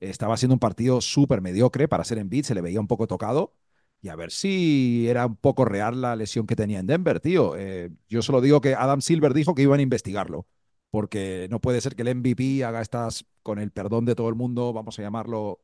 Estaba 0.00 0.36
siendo 0.36 0.54
un 0.54 0.58
partido 0.58 1.00
súper 1.00 1.40
mediocre 1.40 1.88
para 1.88 2.04
ser 2.04 2.18
Embiid, 2.18 2.44
se 2.44 2.54
le 2.54 2.60
veía 2.60 2.78
un 2.78 2.88
poco 2.88 3.06
tocado. 3.06 3.54
Y 4.02 4.10
a 4.10 4.16
ver 4.16 4.30
si 4.30 5.06
era 5.08 5.24
un 5.24 5.36
poco 5.36 5.64
real 5.64 6.02
la 6.02 6.14
lesión 6.14 6.46
que 6.46 6.54
tenía 6.54 6.80
en 6.80 6.86
Denver, 6.86 7.20
tío. 7.20 7.56
Eh, 7.56 7.88
yo 8.06 8.20
solo 8.20 8.42
digo 8.42 8.60
que 8.60 8.74
Adam 8.74 9.00
Silver 9.00 9.32
dijo 9.32 9.54
que 9.54 9.62
iban 9.62 9.80
a 9.80 9.82
investigarlo, 9.82 10.46
porque 10.90 11.48
no 11.50 11.58
puede 11.58 11.80
ser 11.80 11.96
que 11.96 12.02
el 12.02 12.14
MVP 12.16 12.62
haga 12.64 12.82
estas, 12.82 13.24
con 13.42 13.58
el 13.58 13.70
perdón 13.70 14.04
de 14.04 14.14
todo 14.14 14.28
el 14.28 14.34
mundo, 14.34 14.74
vamos 14.74 14.98
a 14.98 15.02
llamarlo... 15.02 15.58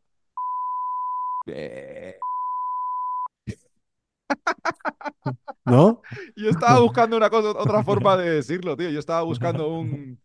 eh, 1.49 2.17
¿No? 5.67 6.01
Yo 6.37 6.49
estaba 6.49 6.81
buscando 6.81 7.15
una 7.15 7.29
cosa, 7.29 7.51
otra 7.51 7.83
forma 7.85 8.17
de 8.17 8.31
decirlo, 8.31 8.75
tío. 8.75 8.89
Yo 8.89 8.99
estaba 8.99 9.21
buscando 9.21 9.69
un... 9.69 10.19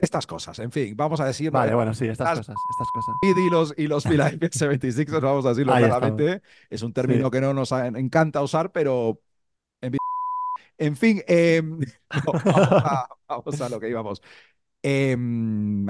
Estas 0.00 0.26
cosas, 0.26 0.58
en 0.58 0.70
fin, 0.72 0.94
vamos 0.96 1.20
a 1.20 1.26
decir... 1.26 1.50
Vale, 1.50 1.74
bueno, 1.74 1.94
sí, 1.94 2.06
estas 2.06 2.28
Las- 2.30 2.38
cosas, 2.38 2.56
estas 2.70 2.88
cosas. 2.92 3.14
y 3.22 3.50
los, 3.50 3.74
y 3.76 3.86
los 3.86 4.04
Philadelphia 4.04 4.48
76ers, 4.50 5.20
vamos 5.20 5.46
a 5.46 5.50
decirlo 5.50 5.74
claramente. 5.74 6.42
Es 6.70 6.82
un 6.82 6.92
término 6.92 7.26
Sí. 7.26 7.30
que 7.30 7.40
no 7.40 7.54
nos 7.54 7.70
encanta 7.72 8.42
usar, 8.42 8.72
pero... 8.72 9.20
En, 10.76 10.96
fin, 10.96 11.22
eh, 11.28 11.62
no, 11.62 12.32
vamos, 12.44 12.68
a, 12.84 13.08
vamos 13.28 13.60
a 13.60 13.68
lo 13.68 13.78
que 13.78 13.88
íbamos. 13.88 14.20
Eh, 14.82 15.16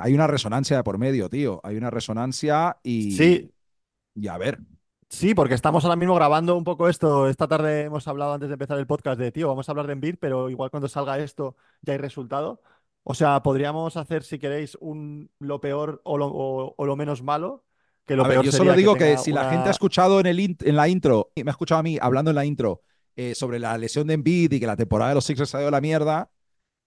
hay 0.00 0.14
una 0.14 0.26
resonancia 0.26 0.76
de 0.76 0.84
por 0.84 0.98
medio, 0.98 1.30
tío. 1.30 1.60
Hay 1.64 1.76
una 1.76 1.90
resonancia 1.90 2.76
y... 2.82 3.12
Sí, 3.16 3.50
Y 4.14 4.28
a 4.28 4.36
ver, 4.38 4.58
Sí, 5.08 5.32
porque 5.34 5.54
estamos 5.54 5.84
ahora 5.84 5.94
mismo 5.96 6.14
grabando 6.16 6.56
un 6.56 6.64
poco 6.64 6.88
esto. 6.88 7.28
Esta 7.28 7.46
tarde 7.46 7.82
hemos 7.82 8.08
hablado 8.08 8.34
antes 8.34 8.48
de 8.48 8.54
empezar 8.54 8.78
el 8.78 8.86
podcast 8.86 9.18
de, 9.18 9.30
tío, 9.30 9.46
vamos 9.48 9.68
a 9.68 9.72
hablar 9.72 9.86
de 9.86 9.92
Embiid, 9.92 10.16
pero 10.18 10.50
igual 10.50 10.70
cuando 10.70 10.88
salga 10.88 11.18
esto 11.20 11.56
ya 11.82 11.92
hay 11.92 11.98
resultado. 11.98 12.60
O 13.04 13.14
sea, 13.14 13.42
podríamos 13.42 13.96
hacer, 13.96 14.22
si 14.24 14.38
queréis, 14.38 14.76
un 14.80 15.30
lo 15.38 15.60
peor 15.60 16.00
o 16.04 16.16
lo, 16.18 16.26
o- 16.28 16.74
o 16.76 16.86
lo 16.86 16.96
menos 16.96 17.22
malo. 17.22 17.64
Que 18.06 18.16
lo 18.16 18.24
a 18.24 18.28
ver, 18.28 18.36
peor 18.36 18.44
yo 18.46 18.52
sería 18.52 18.66
solo 18.72 18.76
digo 18.76 18.94
que, 18.96 19.16
si 19.18 19.32
la 19.32 19.50
gente 19.50 19.68
ha 19.68 19.72
escuchado 19.72 20.20
en, 20.20 20.26
el 20.26 20.38
en 20.40 20.76
la 20.76 20.88
intro, 20.88 21.30
y 21.34 21.44
me 21.44 21.50
ha 21.50 21.52
escuchado 21.52 21.78
a 21.78 21.82
mí 21.82 21.96
hablando 22.00 22.30
en 22.30 22.34
la 22.34 22.44
intro 22.44 22.82
eh, 23.16 23.34
sobre 23.34 23.58
la 23.58 23.78
lesión 23.78 24.06
de 24.06 24.14
Embiid 24.14 24.52
y 24.52 24.60
que 24.60 24.66
la 24.66 24.76
temporada 24.76 25.10
de 25.10 25.14
los 25.14 25.24
Sixers 25.24 25.54
ha 25.54 25.60
ido 25.60 25.68
a 25.68 25.70
la 25.70 25.80
mierda, 25.80 26.30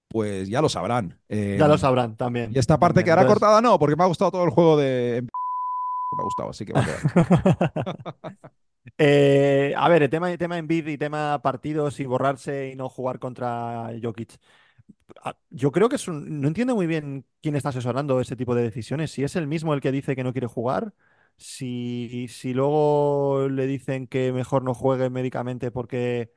pues 0.09 0.47
ya 0.49 0.61
lo 0.61 0.69
sabrán. 0.69 1.19
Eh, 1.29 1.55
Ya 1.59 1.67
lo 1.67 1.77
sabrán 1.77 2.17
también. 2.17 2.51
Y 2.53 2.59
esta 2.59 2.77
parte 2.79 2.95
también. 2.99 3.05
quedará 3.05 3.21
Entonces- 3.23 3.39
cortada, 3.41 3.61
no, 3.61 3.79
porque 3.79 3.95
me 3.95 4.03
ha 4.03 4.07
gustado 4.07 4.31
todo 4.31 4.43
el 4.43 4.49
juego 4.51 4.77
de. 4.77 5.17
Embiid. 5.17 5.31
Me 6.17 6.21
ha 6.21 6.23
gustado, 6.23 6.49
así 6.49 6.65
que 6.65 6.73
va 6.73 6.81
a 6.81 6.85
quedar. 6.85 7.01
Eh, 8.97 9.73
a 9.77 9.89
ver, 9.89 10.03
el 10.03 10.09
tema, 10.09 10.31
el 10.31 10.37
tema 10.37 10.57
Embiid 10.57 10.87
y 10.87 10.97
tema 10.97 11.39
partidos 11.43 11.99
y 11.99 12.05
borrarse 12.05 12.69
y 12.71 12.75
no 12.75 12.89
jugar 12.89 13.19
contra 13.19 13.91
Jokic. 14.01 14.37
Ah, 15.23 15.37
Yo 15.49 15.71
creo 15.71 15.89
que 15.89 15.95
es. 15.95 16.07
No 16.07 16.47
entiendo 16.47 16.75
muy 16.75 16.87
bien 16.87 17.25
quién 17.41 17.55
está 17.55 17.69
asesorando 17.69 18.19
ese 18.21 18.35
tipo 18.35 18.55
de 18.55 18.63
decisiones. 18.63 19.11
Si 19.11 19.23
es 19.23 19.35
el 19.35 19.47
mismo 19.47 19.73
el 19.73 19.81
que 19.81 19.91
dice 19.91 20.15
que 20.15 20.23
no 20.23 20.31
quiere 20.33 20.47
jugar, 20.47 20.93
si, 21.37 22.27
si 22.29 22.53
luego 22.53 23.47
le 23.49 23.67
dicen 23.67 24.07
que 24.07 24.31
mejor 24.33 24.63
no 24.63 24.73
juegue 24.73 25.09
médicamente 25.09 25.71
porque 25.71 26.31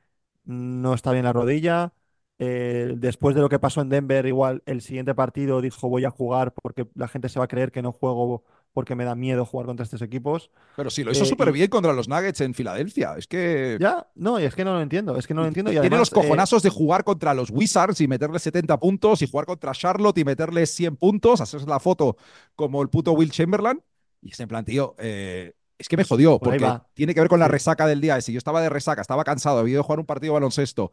no 0.45 0.95
está 0.95 1.13
bien 1.13 1.25
la 1.25 1.33
rodilla. 1.33 1.93
eh, 2.39 2.95
después 2.97 3.35
de 3.35 3.43
lo 3.43 3.49
que 3.49 3.59
pasó 3.59 3.81
en 3.83 3.89
Denver, 3.91 4.25
igual 4.27 4.63
el 4.67 4.81
siguiente 4.81 5.15
partido 5.15 5.61
dijo 5.61 5.89
voy 5.89 6.05
a 6.05 6.11
jugar 6.11 6.53
porque 6.55 6.89
la 6.95 7.09
gente 7.09 7.29
se 7.29 7.39
va 7.39 7.45
a 7.47 7.49
creer 7.49 7.71
que 7.73 7.83
no 7.83 7.93
juego 7.93 8.45
porque 8.73 8.95
me 8.95 9.05
da 9.05 9.15
miedo 9.15 9.45
jugar 9.45 9.67
contra 9.67 9.85
estos 9.85 10.01
equipos. 10.03 10.51
Pero 10.77 10.91
sí, 10.91 11.03
lo 11.03 11.11
hizo 11.13 11.25
Eh, 11.25 11.27
súper 11.27 11.49
y- 11.49 11.53
bien 11.53 11.69
contra 11.69 11.93
los 11.93 12.09
Nuggets 12.09 12.41
en 12.41 12.55
Filadelfia. 12.55 13.15
Es 13.17 13.27
que. 13.27 13.77
Ya, 13.81 14.07
no, 14.15 14.39
y 14.39 14.45
es 14.45 14.55
que 14.55 14.65
no 14.65 14.75
lo 14.75 14.81
entiendo, 14.81 15.17
es 15.17 15.27
que 15.27 15.35
no 15.35 15.43
lo 15.43 15.49
entiendo. 15.49 15.71
Y 15.71 15.75
Tiene 15.75 15.87
además, 15.89 16.01
los 16.01 16.13
eh, 16.13 16.15
cojonazos 16.15 16.63
de 16.63 16.71
jugar 16.71 17.03
contra 17.05 17.35
los 17.35 17.51
Wizards 17.51 18.01
y 18.01 18.09
meterle 18.09 18.39
70 18.39 18.79
puntos 18.79 19.23
y 19.23 19.29
jugar 19.29 19.47
contra 19.47 19.73
Charlotte 19.73 20.19
y 20.19 20.25
meterle 20.25 20.67
100 20.67 20.97
puntos, 20.97 21.41
hacerse 21.41 21.67
la 21.67 21.81
foto 21.81 22.17
como 22.55 22.83
el 22.83 22.89
puto 22.89 23.13
Will 23.13 23.31
Chamberlain. 23.31 23.83
Y 24.23 24.31
es 24.33 24.41
en 24.41 24.49
plan, 24.49 24.65
tío, 24.65 24.95
eh, 24.99 25.55
es 25.79 25.89
que 25.89 25.97
me 25.97 26.05
jodió 26.05 26.39
Por 26.39 26.51
porque 26.51 26.81
tiene 26.95 27.15
que 27.15 27.21
ver 27.21 27.29
con 27.29 27.41
la 27.41 27.49
resaca 27.49 27.87
del 27.87 28.01
día 28.01 28.19
ese. 28.19 28.33
Yo 28.33 28.39
estaba 28.39 28.61
de 28.61 28.69
resaca, 28.69 29.01
estaba 29.01 29.25
cansado, 29.25 29.59
había 29.59 29.73
ido 29.73 29.81
a 29.81 29.85
jugar 29.85 29.99
un 29.99 30.07
partido 30.07 30.33
de 30.33 30.35
baloncesto. 30.35 30.93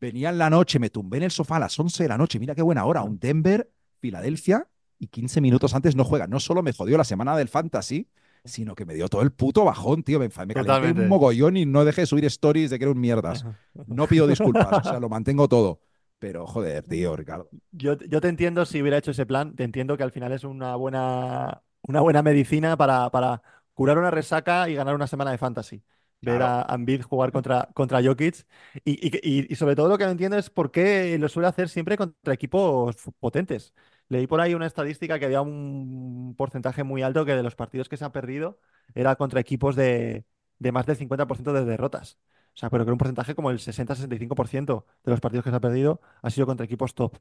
Venía 0.00 0.28
en 0.28 0.38
la 0.38 0.50
noche, 0.50 0.78
me 0.78 0.90
tumbé 0.90 1.16
en 1.16 1.24
el 1.24 1.30
sofá 1.30 1.56
a 1.56 1.60
las 1.60 1.78
11 1.80 2.04
de 2.04 2.08
la 2.10 2.18
noche. 2.18 2.38
Mira 2.38 2.54
qué 2.54 2.62
buena 2.62 2.84
hora. 2.84 3.02
Un 3.02 3.18
Denver, 3.18 3.68
Filadelfia 4.00 4.68
y 4.98 5.06
15 5.08 5.40
minutos 5.40 5.74
antes 5.74 5.94
no 5.96 6.04
juega. 6.04 6.26
No 6.26 6.40
solo 6.40 6.62
me 6.62 6.72
jodió 6.72 6.96
la 6.98 7.04
semana 7.04 7.36
del 7.36 7.48
fantasy, 7.48 8.08
sino 8.44 8.74
que 8.74 8.84
me 8.84 8.94
dio 8.94 9.08
todo 9.08 9.22
el 9.22 9.32
puto 9.32 9.64
bajón, 9.64 10.02
tío. 10.02 10.18
Me, 10.18 10.28
me 10.28 10.54
calenté 10.54 10.92
un 10.92 11.08
mogollón 11.08 11.56
y 11.56 11.66
no 11.66 11.84
dejé 11.84 12.02
de 12.02 12.06
subir 12.06 12.24
stories 12.26 12.70
de 12.70 12.78
que 12.78 12.84
era 12.84 12.92
un 12.92 13.00
mierdas. 13.00 13.44
No 13.86 14.06
pido 14.06 14.26
disculpas, 14.26 14.78
o 14.78 14.82
sea, 14.82 15.00
lo 15.00 15.08
mantengo 15.08 15.48
todo. 15.48 15.80
Pero 16.18 16.46
joder, 16.46 16.82
tío, 16.84 17.14
Ricardo. 17.14 17.48
Yo, 17.70 17.96
yo 17.98 18.20
te 18.20 18.28
entiendo 18.28 18.64
si 18.66 18.80
hubiera 18.82 18.98
hecho 18.98 19.12
ese 19.12 19.24
plan, 19.26 19.54
te 19.54 19.62
entiendo 19.64 19.96
que 19.96 20.02
al 20.02 20.10
final 20.10 20.32
es 20.32 20.42
una 20.44 20.74
buena, 20.74 21.62
una 21.82 22.00
buena 22.00 22.22
medicina 22.22 22.76
para, 22.76 23.10
para 23.10 23.40
curar 23.72 23.98
una 23.98 24.10
resaca 24.10 24.68
y 24.68 24.74
ganar 24.74 24.94
una 24.96 25.06
semana 25.06 25.30
de 25.30 25.38
fantasy. 25.38 25.82
Ver 26.20 26.42
a 26.42 26.66
Embiid 26.70 27.02
jugar 27.02 27.30
contra, 27.30 27.68
contra 27.74 28.02
Jokic. 28.02 28.44
Y, 28.84 28.92
y- 29.06 29.46
y- 29.52 29.54
sobre 29.54 29.76
todo 29.76 29.88
lo 29.88 29.96
que 29.96 30.04
no 30.04 30.10
entiendo 30.10 30.36
es 30.36 30.50
por 30.50 30.72
qué 30.72 31.16
lo 31.18 31.28
suele 31.28 31.46
hacer 31.48 31.68
siempre 31.68 31.96
contra 31.96 32.34
equipos 32.34 32.96
potentes. 33.20 33.72
Leí 34.08 34.26
por 34.26 34.40
ahí 34.40 34.54
una 34.54 34.66
estadística 34.66 35.18
que 35.18 35.26
había 35.26 35.42
un 35.42 36.34
porcentaje 36.36 36.82
muy 36.84 37.02
alto 37.02 37.24
que 37.26 37.34
de 37.34 37.42
los 37.42 37.54
partidos 37.56 37.88
que 37.88 37.96
se 37.98 38.04
ha 38.04 38.12
perdido 38.12 38.58
era 38.94 39.16
contra 39.16 39.40
equipos 39.40 39.76
de, 39.76 40.24
de 40.58 40.72
más 40.72 40.86
del 40.86 40.96
50% 40.96 41.52
de 41.52 41.64
derrotas. 41.64 42.18
O 42.54 42.56
sea, 42.58 42.70
pero 42.70 42.84
que 42.84 42.90
un 42.92 42.98
porcentaje 42.98 43.34
como 43.34 43.50
el 43.50 43.60
60-65% 43.60 44.86
de 45.04 45.10
los 45.10 45.20
partidos 45.20 45.44
que 45.44 45.50
se 45.50 45.56
ha 45.56 45.60
perdido 45.60 46.00
ha 46.22 46.30
sido 46.30 46.46
contra 46.46 46.64
equipos 46.66 46.94
top. 46.94 47.18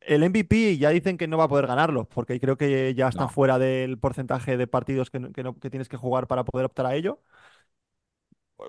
El 0.00 0.22
MVP 0.22 0.76
ya 0.78 0.90
dicen 0.90 1.16
que 1.16 1.26
no 1.28 1.38
va 1.38 1.44
a 1.44 1.48
poder 1.48 1.66
ganarlo, 1.66 2.08
porque 2.08 2.38
creo 2.40 2.56
que 2.58 2.94
ya 2.94 3.08
está 3.08 3.24
No. 3.24 3.28
fuera 3.28 3.58
del 3.58 3.98
porcentaje 3.98 4.56
de 4.56 4.66
partidos 4.66 5.10
que, 5.10 5.32
que 5.32 5.42
no- 5.42 5.58
que 5.58 5.70
tienes 5.70 5.88
que 5.88 5.96
jugar 5.96 6.26
para 6.26 6.44
poder 6.44 6.66
optar 6.66 6.86
a 6.86 6.94
ello. 6.94 7.20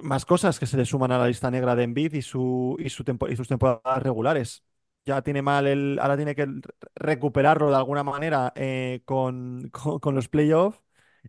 Más 0.02 0.26
cosas 0.26 0.60
que 0.60 0.66
se 0.66 0.78
le 0.78 0.86
suman 0.86 1.12
a 1.12 1.18
la 1.20 1.28
lista 1.28 1.52
negra 1.52 1.76
de 1.76 1.84
Embiid 1.84 2.14
y, 2.14 2.22
su, 2.22 2.76
y, 2.80 2.90
su 2.90 3.04
tempo- 3.04 3.28
y 3.30 3.36
sus 3.36 3.48
temporadas 3.48 4.04
regulares. 4.04 4.64
Ya 5.06 5.22
tiene 5.22 5.42
mal 5.42 5.68
el. 5.68 6.00
Ahora 6.02 6.16
tiene 6.18 6.34
que 6.36 6.46
re- 6.46 6.62
recuperarlo 6.96 7.70
de 7.70 7.76
alguna 7.76 8.04
manera 8.04 8.52
eh, 8.56 9.02
con, 9.06 9.70
con- 10.02 10.16
los 10.16 10.30
playoffs. 10.30 10.82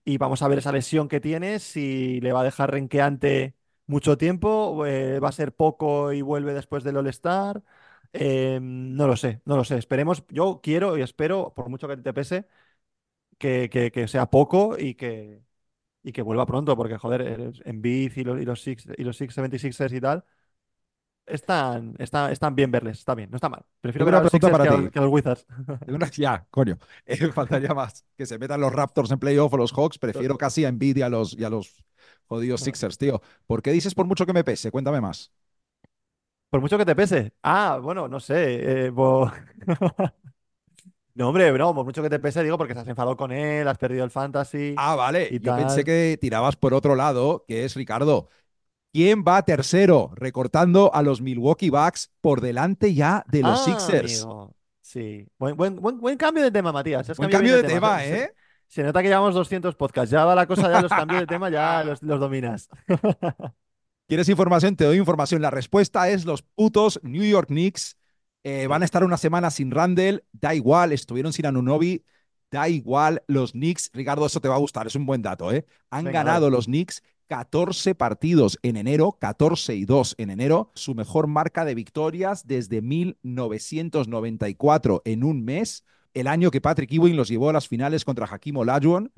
Y 0.04 0.18
vamos 0.18 0.42
a 0.42 0.48
ver 0.48 0.58
esa 0.58 0.72
lesión 0.72 1.08
que 1.08 1.20
tiene, 1.20 1.58
si 1.58 2.20
le 2.20 2.32
va 2.32 2.40
a 2.40 2.44
dejar 2.44 2.70
renqueante 2.70 3.54
mucho 3.86 4.16
tiempo, 4.18 4.84
eh, 4.86 5.20
va 5.20 5.28
a 5.30 5.32
ser 5.32 5.54
poco 5.54 6.12
y 6.12 6.20
vuelve 6.22 6.52
después 6.54 6.84
del 6.84 6.96
All-Star. 6.98 7.62
Eh, 8.12 8.58
no 8.62 9.06
lo 9.06 9.16
sé, 9.16 9.40
no 9.46 9.56
lo 9.56 9.64
sé. 9.64 9.76
Esperemos, 9.78 10.24
yo 10.28 10.60
quiero 10.62 10.96
y 10.98 11.02
espero, 11.02 11.52
por 11.54 11.68
mucho 11.70 11.88
que 11.88 11.96
te 11.96 12.12
pese, 12.12 12.46
que, 13.38 13.68
que- 13.92 14.08
sea 14.08 14.26
poco 14.30 14.76
y 14.78 14.94
que, 14.94 15.42
y 16.02 16.12
que 16.12 16.22
vuelva 16.22 16.46
pronto, 16.46 16.76
porque 16.76 16.98
joder, 16.98 17.22
el 17.22 17.62
Embiid 17.64 18.12
y 18.16 18.24
los, 18.24 18.40
y 18.42 18.44
los, 18.44 18.62
Six, 18.62 18.86
y 18.98 19.04
los 19.04 19.16
Six 19.18 19.34
76ers 19.34 19.92
y 19.96 20.00
tal, 20.02 20.24
están, 21.26 21.94
están, 21.98 22.32
están 22.32 22.54
bien 22.54 22.70
verles, 22.70 22.98
está 22.98 23.14
bien, 23.14 23.30
no 23.30 23.36
está 23.36 23.48
mal. 23.48 23.64
Prefiero 23.80 24.04
ver 24.06 24.14
a 24.16 24.20
los 24.20 24.30
Sixers 24.30 24.52
para 24.52 24.66
ti. 24.66 24.90
que 24.90 24.98
a 24.98 25.02
los 25.02 25.10
Wizards. 25.10 25.46
Una- 25.88 26.10
Ya, 26.10 26.46
coño. 26.50 26.78
Eh, 27.06 27.32
faltaría 27.32 27.74
más. 27.74 28.04
Que 28.16 28.26
se 28.26 28.38
metan 28.38 28.60
los 28.60 28.72
Raptors 28.72 29.10
en 29.10 29.18
playoff 29.18 29.52
o 29.52 29.56
los 29.56 29.72
Hawks. 29.72 29.98
Prefiero 29.98 30.36
casi 30.38 30.64
a 30.64 30.68
Embiid 30.68 30.96
y 30.98 31.02
a 31.02 31.08
los, 31.08 31.34
y 31.38 31.44
a 31.44 31.50
los 31.50 31.84
jodidos 32.26 32.60
Sixers, 32.62 32.98
tío. 32.98 33.20
¿Por 33.46 33.62
qué 33.62 33.72
dices 33.72 33.94
por 33.94 34.06
mucho 34.06 34.26
que 34.26 34.32
me 34.32 34.44
pese? 34.44 34.70
Cuéntame 34.70 35.00
más. 35.00 35.32
Por 36.50 36.60
mucho 36.60 36.78
que 36.78 36.84
te 36.84 36.94
pese. 36.96 37.32
Ah, 37.42 37.78
bueno, 37.82 38.08
no 38.08 38.20
sé. 38.20 38.86
eh, 38.86 38.90
bo- 38.90 39.30
No, 41.14 41.28
hombre, 41.30 41.50
no, 41.56 41.74
por 41.74 41.84
mucho 41.86 42.02
que 42.02 42.10
te 42.10 42.18
pese, 42.18 42.42
digo, 42.42 42.58
porque 42.58 42.74
estás 42.74 42.86
enfadado 42.88 43.16
con 43.16 43.32
él, 43.32 43.66
has 43.68 43.78
perdido 43.78 44.04
el 44.04 44.10
fantasy. 44.10 44.74
Ah, 44.76 44.94
vale. 44.96 45.28
y 45.30 45.40
Yo 45.40 45.56
pensé 45.56 45.82
que 45.82 46.18
tirabas 46.20 46.56
por 46.56 46.74
otro 46.74 46.94
lado, 46.94 47.44
que 47.48 47.64
es 47.64 47.74
Ricardo. 47.74 48.28
¿Quién 48.96 49.24
va 49.28 49.42
tercero? 49.42 50.10
Recortando 50.14 50.90
a 50.94 51.02
los 51.02 51.20
Milwaukee 51.20 51.68
Bucks 51.68 52.10
por 52.22 52.40
delante 52.40 52.94
ya 52.94 53.22
de 53.28 53.42
los 53.42 53.60
Ah, 53.60 53.64
Sixers. 53.64 54.22
amigo. 54.22 54.56
Sí. 54.80 55.26
Buen, 55.38 55.54
buen, 55.54 55.76
buen, 55.76 56.00
buen 56.00 56.16
cambio 56.16 56.42
de 56.42 56.50
tema, 56.50 56.72
Matías. 56.72 57.10
has 57.10 57.18
Buen 57.18 57.28
cambio 57.28 57.56
de 57.56 57.64
tema, 57.64 58.02
¿eh? 58.06 58.32
Se 58.68 58.82
nota 58.82 59.02
que 59.02 59.08
llevamos 59.08 59.34
200 59.34 59.74
podcasts. 59.74 60.10
Ya 60.10 60.24
va 60.24 60.34
la 60.34 60.46
cosa 60.46 60.70
de 60.70 60.80
los 60.80 60.90
cambios 60.90 61.20
de 61.20 61.26
tema, 61.26 61.50
ya 61.50 61.84
los, 61.84 62.02
los 62.02 62.18
dominas. 62.18 62.70
¿Quieres 64.08 64.30
información? 64.30 64.76
Te 64.76 64.84
doy 64.84 64.96
información. 64.96 65.42
La 65.42 65.50
respuesta 65.50 66.08
es 66.08 66.24
los 66.24 66.40
putos 66.40 66.98
New 67.02 67.24
York 67.24 67.48
Knicks. 67.48 67.98
Eh, 68.44 68.66
van 68.66 68.80
a 68.80 68.86
estar 68.86 69.04
una 69.04 69.18
semana 69.18 69.50
sin 69.50 69.72
Randall. 69.72 70.24
Da 70.32 70.54
igual, 70.54 70.92
estuvieron 70.92 71.34
sin 71.34 71.44
Anunobi. 71.44 72.02
Da 72.50 72.66
igual, 72.70 73.22
los 73.26 73.52
Knicks. 73.52 73.90
Ricardo, 73.92 74.24
eso 74.24 74.40
te 74.40 74.48
va 74.48 74.54
a 74.54 74.58
gustar. 74.58 74.86
Es 74.86 74.94
un 74.94 75.04
buen 75.04 75.20
dato, 75.20 75.52
¿eh? 75.52 75.66
Han 75.90 76.06
Venga, 76.06 76.22
ganado 76.22 76.48
los 76.48 76.64
Knicks 76.64 77.02
14 77.28 77.94
partidos 77.94 78.58
en 78.62 78.76
enero, 78.76 79.18
14 79.20 79.74
y 79.74 79.84
2 79.84 80.14
en 80.18 80.30
enero. 80.30 80.70
Su 80.74 80.94
mejor 80.94 81.26
marca 81.26 81.64
de 81.64 81.74
victorias 81.74 82.46
desde 82.46 82.82
1994 82.82 85.02
en 85.04 85.24
un 85.24 85.44
mes. 85.44 85.84
El 86.14 86.28
año 86.28 86.50
que 86.50 86.62
Patrick 86.62 86.90
Ewing 86.92 87.14
los 87.14 87.28
llevó 87.28 87.50
a 87.50 87.52
las 87.52 87.68
finales 87.68 88.06
contra 88.06 88.26
Hakim 88.26 88.56
Olajuwon. 88.56 89.12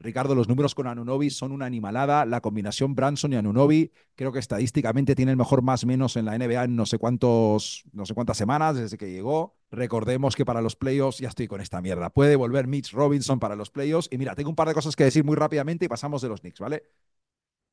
Ricardo, 0.00 0.34
los 0.34 0.48
números 0.48 0.74
con 0.74 0.88
Anunobi 0.88 1.30
son 1.30 1.52
una 1.52 1.66
animalada. 1.66 2.26
La 2.26 2.40
combinación 2.40 2.96
Branson 2.96 3.32
y 3.32 3.36
Anunobi, 3.36 3.92
creo 4.16 4.32
que 4.32 4.40
estadísticamente 4.40 5.14
tiene 5.14 5.30
el 5.30 5.36
mejor 5.36 5.62
más 5.62 5.86
menos 5.86 6.16
en 6.16 6.24
la 6.24 6.36
NBA 6.36 6.64
en 6.64 6.74
no 6.74 6.86
sé 6.86 6.98
cuántos, 6.98 7.84
no 7.92 8.04
sé 8.04 8.14
cuántas 8.14 8.36
semanas 8.36 8.74
desde 8.74 8.98
que 8.98 9.12
llegó. 9.12 9.54
Recordemos 9.70 10.34
que 10.34 10.44
para 10.44 10.60
los 10.60 10.74
playoffs, 10.74 11.18
ya 11.18 11.28
estoy 11.28 11.46
con 11.46 11.60
esta 11.60 11.80
mierda. 11.80 12.10
Puede 12.10 12.34
volver 12.34 12.66
Mitch 12.66 12.90
Robinson 12.90 13.38
para 13.38 13.54
los 13.54 13.70
playoffs. 13.70 14.08
Y 14.10 14.18
mira, 14.18 14.34
tengo 14.34 14.50
un 14.50 14.56
par 14.56 14.66
de 14.66 14.74
cosas 14.74 14.96
que 14.96 15.04
decir 15.04 15.22
muy 15.22 15.36
rápidamente 15.36 15.84
y 15.84 15.88
pasamos 15.88 16.20
de 16.20 16.30
los 16.30 16.40
Knicks, 16.40 16.58
¿vale? 16.58 16.82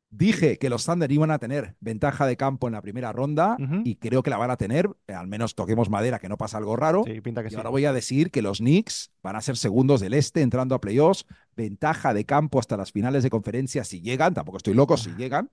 Dije 0.09 0.57
que 0.57 0.69
los 0.69 0.85
Thunder 0.85 1.11
iban 1.11 1.31
a 1.31 1.37
tener 1.37 1.75
ventaja 1.81 2.25
de 2.25 2.37
campo 2.37 2.67
en 2.67 2.73
la 2.73 2.81
primera 2.81 3.11
ronda 3.11 3.57
y 3.83 3.95
creo 3.95 4.23
que 4.23 4.29
la 4.29 4.37
van 4.37 4.51
a 4.51 4.57
tener. 4.57 4.89
eh, 5.07 5.13
Al 5.13 5.27
menos 5.27 5.53
toquemos 5.53 5.89
madera, 5.89 6.19
que 6.19 6.29
no 6.29 6.37
pasa 6.37 6.57
algo 6.57 6.75
raro. 6.77 7.03
Sí, 7.05 7.19
pinta 7.19 7.41
que 7.41 7.47
Y 7.47 7.51
sí. 7.51 7.57
ahora 7.57 7.69
voy 7.69 7.85
a 7.85 7.91
decir 7.93 8.31
que 8.31 8.41
los 8.41 8.59
Knicks 8.59 9.11
van 9.21 9.35
a 9.35 9.41
ser 9.41 9.57
segundos 9.57 9.99
del 9.99 10.13
este 10.13 10.41
entrando 10.41 10.75
a 10.75 10.79
playoffs, 10.81 11.25
ventaja 11.55 12.13
de 12.13 12.25
campo 12.25 12.57
hasta 12.59 12.77
las 12.77 12.91
finales 12.93 13.23
de 13.23 13.29
conferencia 13.29 13.83
si 13.83 13.99
llegan, 14.01 14.33
tampoco 14.33 14.57
estoy 14.57 14.73
loco 14.75 14.95
si 14.95 15.11
llegan. 15.15 15.49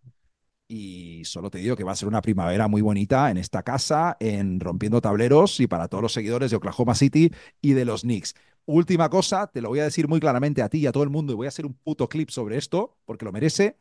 Y 0.66 1.22
solo 1.24 1.50
te 1.50 1.58
digo 1.58 1.76
que 1.76 1.84
va 1.84 1.92
a 1.92 1.96
ser 1.96 2.08
una 2.08 2.22
primavera 2.22 2.68
muy 2.68 2.80
bonita 2.80 3.30
en 3.30 3.36
esta 3.36 3.62
casa, 3.62 4.16
en 4.20 4.60
rompiendo 4.60 5.00
tableros 5.00 5.60
y 5.60 5.66
para 5.66 5.88
todos 5.88 6.00
los 6.02 6.12
seguidores 6.12 6.50
de 6.50 6.56
Oklahoma 6.56 6.94
City 6.94 7.30
y 7.60 7.72
de 7.74 7.84
los 7.84 8.02
Knicks. 8.02 8.34
Última 8.66 9.10
cosa, 9.10 9.48
te 9.48 9.60
lo 9.60 9.68
voy 9.68 9.80
a 9.80 9.84
decir 9.84 10.08
muy 10.08 10.20
claramente 10.20 10.62
a 10.62 10.68
ti 10.70 10.78
y 10.78 10.86
a 10.86 10.92
todo 10.92 11.02
el 11.02 11.10
mundo 11.10 11.32
y 11.32 11.36
voy 11.36 11.46
a 11.46 11.48
hacer 11.50 11.66
un 11.66 11.74
puto 11.74 12.08
clip 12.08 12.30
sobre 12.30 12.56
esto 12.56 12.96
porque 13.04 13.26
lo 13.26 13.32
merece. 13.32 13.76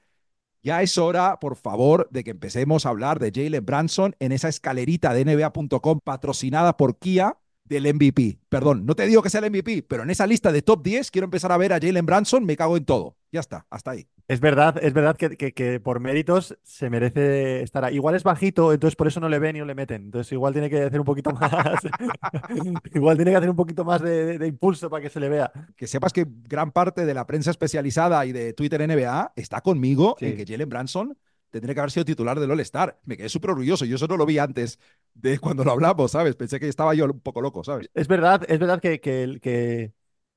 Ya 0.65 0.81
es 0.81 0.97
hora, 0.97 1.39
por 1.41 1.57
favor, 1.57 2.07
de 2.09 2.23
que 2.23 2.31
empecemos 2.31 2.85
a 2.85 2.89
hablar 2.89 3.19
de 3.19 3.31
Jalen 3.35 3.65
Branson 3.65 4.15
en 4.19 4.31
esa 4.31 4.47
escalerita 4.47 5.13
de 5.13 5.25
NBA.com 5.25 5.99
patrocinada 6.01 6.77
por 6.77 6.97
Kia 6.97 7.37
del 7.65 7.93
MVP. 7.93 8.39
Perdón, 8.49 8.85
no 8.85 8.95
te 8.95 9.05
digo 9.07 9.21
que 9.21 9.29
sea 9.29 9.39
el 9.41 9.49
MVP, 9.51 9.83
pero 9.87 10.03
en 10.03 10.09
esa 10.09 10.27
lista 10.27 10.51
de 10.51 10.61
top 10.61 10.83
10 10.83 11.11
quiero 11.11 11.25
empezar 11.25 11.51
a 11.51 11.57
ver 11.57 11.73
a 11.73 11.79
Jalen 11.79 12.05
Branson, 12.05 12.45
me 12.45 12.55
cago 12.57 12.77
en 12.77 12.85
todo. 12.85 13.17
Ya 13.31 13.39
está, 13.39 13.65
hasta 13.69 13.91
ahí. 13.91 14.07
Es 14.27 14.39
verdad, 14.39 14.77
es 14.81 14.93
verdad 14.93 15.17
que, 15.17 15.35
que- 15.35 15.53
que 15.53 15.79
por 15.81 15.99
méritos 15.99 16.57
se 16.63 16.89
merece 16.89 17.61
estar 17.61 17.83
ahí. 17.83 17.95
Igual 17.95 18.15
es 18.15 18.23
bajito, 18.23 18.71
entonces 18.71 18.95
por 18.95 19.07
eso 19.07 19.19
no 19.19 19.27
le 19.27 19.37
ven 19.39 19.55
y 19.55 19.59
no 19.59 19.65
le 19.65 19.75
meten. 19.75 20.03
Entonces 20.03 20.31
igual 20.31 20.53
tiene 20.53 20.69
que 20.69 20.81
hacer 20.83 20.99
un 20.99 21.05
poquito 21.05 21.31
más. 21.31 21.51
igual 22.93 23.15
tiene 23.17 23.31
que 23.31 23.37
hacer 23.37 23.49
un 23.49 23.55
poquito 23.55 23.83
más 23.83 24.01
de, 24.01 24.25
de- 24.25 24.37
de 24.39 24.47
impulso 24.47 24.89
para 24.89 25.01
que 25.01 25.09
se 25.09 25.19
le 25.19 25.29
vea. 25.29 25.51
Que 25.75 25.87
sepas 25.87 26.13
que 26.13 26.25
gran 26.47 26.71
parte 26.71 27.05
de 27.05 27.13
la 27.13 27.25
prensa 27.25 27.51
especializada 27.51 28.25
y 28.25 28.31
de 28.31 28.53
Twitter 28.53 28.81
NBA 28.87 29.33
está 29.35 29.61
conmigo 29.61 30.15
Sí. 30.19 30.27
en 30.27 30.37
que 30.37 30.45
Jalen 30.45 30.69
Branson 30.69 31.17
tendría 31.53 31.75
que 31.75 31.81
haber 31.81 31.91
sido 31.91 32.03
titular 32.03 32.39
del 32.39 32.49
All-Star. 32.49 32.99
Me 33.05 33.15
quedé 33.15 33.29
súper 33.29 33.51
orgulloso. 33.51 33.85
Yo 33.85 33.95
eso 33.95 34.07
no 34.07 34.17
lo 34.17 34.25
vi 34.25 34.39
antes 34.39 34.79
de 35.13 35.37
cuando 35.37 35.63
lo 35.63 35.71
hablamos, 35.71 36.11
¿sabes? 36.11 36.35
Pensé 36.35 36.59
que 36.59 36.67
estaba 36.67 36.95
yo 36.95 37.05
un 37.05 37.19
poco 37.19 37.41
loco, 37.41 37.63
¿sabes? 37.63 37.91
Es 37.93 38.07
verdad, 38.07 38.43
es 38.47 38.57
verdad 38.57 38.81
que, 38.81 38.99
que, 38.99 39.93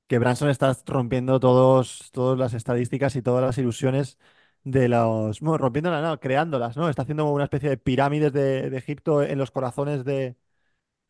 que, 0.07 0.19
Branson 0.19 0.49
está 0.49 0.77
rompiendo 0.85 1.39
todos, 1.39 2.11
todas 2.11 2.37
las 2.37 2.53
estadísticas 2.53 3.15
y 3.15 3.23
todas 3.23 3.43
las 3.43 3.57
ilusiones 3.57 4.19
de 4.63 4.89
los. 4.89 5.39
Bueno, 5.39 5.57
rompiéndolas, 5.57 6.03
no, 6.03 6.19
creándolas, 6.19 6.77
¿no? 6.77 6.87
Está 6.87 7.01
haciendo 7.01 7.25
una 7.31 7.45
especie 7.45 7.69
de 7.69 7.77
pirámides 7.77 8.31
de, 8.31 8.67
Egipto 8.77 9.23
en 9.23 9.39
los 9.39 9.49
corazones 9.49 10.05
de, 10.05 10.35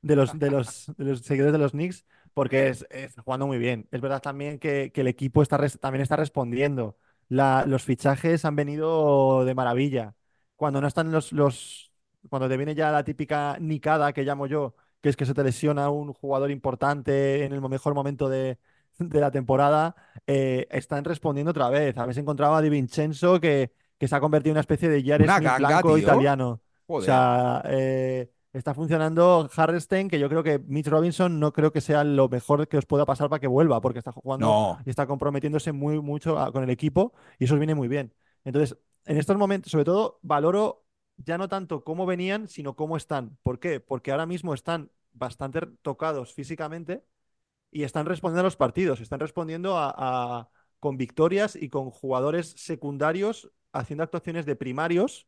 de 0.01 0.15
los, 0.15 0.39
de 0.39 0.51
los, 0.51 0.93
seguidores 1.21 1.51
de 1.51 1.59
los 1.59 1.73
Knicks, 1.73 2.05
porque 2.33 2.69
es, 2.69 2.85
jugando 3.25 3.45
muy 3.45 3.57
bien. 3.57 3.89
Es 3.91 3.99
verdad 3.99 4.21
también 4.21 4.57
que, 4.57 4.89
el 4.95 5.07
equipo 5.07 5.41
está 5.41 5.57
también 5.79 6.01
está 6.01 6.15
respondiendo. 6.15 6.97
La- 7.29 7.65
los 7.67 7.83
fichajes 7.83 8.45
han 8.45 8.55
venido 8.55 9.45
de 9.45 9.55
maravilla. 9.55 10.15
Cuando 10.55 10.81
no 10.81 10.87
están 10.87 11.11
los, 11.11 11.31
los, 11.33 11.91
cuando 12.29 12.47
te 12.49 12.57
viene 12.57 12.75
ya 12.75 12.91
la 12.91 13.03
típica 13.03 13.57
nicada 13.59 14.13
que 14.13 14.23
llamo 14.23 14.47
yo, 14.47 14.75
que 15.01 15.09
es 15.09 15.15
que 15.17 15.25
se 15.25 15.33
te 15.33 15.43
lesiona 15.43 15.89
un 15.89 16.13
jugador 16.13 16.51
importante 16.51 17.43
en 17.45 17.53
el 17.53 17.61
mejor 17.61 17.93
momento 17.93 18.29
de, 18.29 18.57
de 18.97 19.19
la 19.21 19.31
temporada, 19.31 19.95
eh, 20.25 20.67
están 20.71 21.03
respondiendo 21.03 21.51
otra 21.51 21.69
vez. 21.69 21.97
Habéis 21.97 22.17
encontrado 22.17 22.55
a 22.55 22.61
Di 22.61 22.69
Vincenzo 22.69 23.39
que, 23.39 23.71
que 23.97 24.07
se 24.07 24.15
ha 24.15 24.19
convertido 24.19 24.51
en 24.51 24.55
una 24.55 24.61
especie 24.61 24.89
de 24.89 25.03
Jared 25.03 25.27
blanco 25.57 25.97
tío. 25.97 25.97
italiano. 25.97 26.61
O 26.61 26.61
Joder. 26.87 27.05
sea, 27.05 27.61
eh, 27.65 28.31
está 28.57 28.73
funcionando 28.73 29.49
Hardenstein, 29.55 30.09
que 30.09 30.19
yo 30.19 30.29
creo 30.29 30.43
que 30.43 30.59
Mitch 30.59 30.87
Robinson 30.87 31.39
no 31.39 31.53
creo 31.53 31.71
que 31.71 31.81
sea 31.81 32.03
lo 32.03 32.29
mejor 32.29 32.67
que 32.67 32.77
os 32.77 32.85
pueda 32.85 33.05
pasar 33.05 33.29
para 33.29 33.39
que 33.39 33.47
vuelva, 33.47 33.81
porque 33.81 33.99
está 33.99 34.11
jugando 34.11 34.47
no. 34.47 34.79
y 34.85 34.89
está 34.89 35.07
comprometiéndose 35.07 35.71
muy 35.71 35.99
mucho 36.01 36.37
a- 36.39 36.51
con 36.51 36.63
el 36.63 36.69
equipo 36.69 37.13
y 37.39 37.45
eso 37.45 37.53
os 37.55 37.59
viene 37.59 37.75
muy 37.75 37.87
bien. 37.87 38.13
Entonces, 38.43 38.77
en 39.05 39.17
estos 39.17 39.37
momentos, 39.37 39.71
sobre 39.71 39.85
todo, 39.85 40.19
valoro 40.21 40.85
ya 41.17 41.37
no 41.37 41.47
tanto 41.49 41.83
cómo 41.83 42.05
venían, 42.05 42.47
sino 42.47 42.75
cómo 42.75 42.97
están. 42.97 43.37
¿Por 43.43 43.59
qué? 43.59 43.79
Porque 43.79 44.11
ahora 44.11 44.25
mismo 44.25 44.53
están 44.53 44.91
bastante 45.13 45.61
tocados 45.81 46.33
físicamente 46.33 47.03
y 47.71 47.83
están 47.83 48.05
respondiendo 48.05 48.41
a 48.41 48.43
los 48.43 48.55
partidos, 48.55 49.01
están 49.01 49.19
respondiendo 49.19 49.77
a, 49.77 49.93
a- 49.97 50.49
con 50.79 50.97
victorias 50.97 51.55
y 51.55 51.69
con 51.69 51.89
jugadores 51.89 52.51
secundarios 52.57 53.51
haciendo 53.73 54.03
actuaciones 54.03 54.45
de 54.45 54.55
primarios 54.55 55.27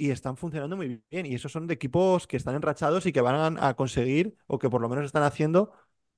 y 0.00 0.10
están 0.10 0.36
funcionando 0.36 0.76
muy 0.76 1.02
bien. 1.10 1.26
Y 1.26 1.34
esos 1.34 1.52
son 1.52 1.66
de 1.66 1.74
equipos 1.74 2.26
que 2.26 2.36
están 2.38 2.54
enrachados 2.54 3.04
y 3.04 3.12
que 3.12 3.20
van 3.20 3.58
a 3.60 3.74
conseguir, 3.74 4.34
o 4.46 4.58
que 4.58 4.70
por 4.70 4.80
lo 4.80 4.88
menos 4.88 5.04
están 5.04 5.22
haciendo, 5.22 5.72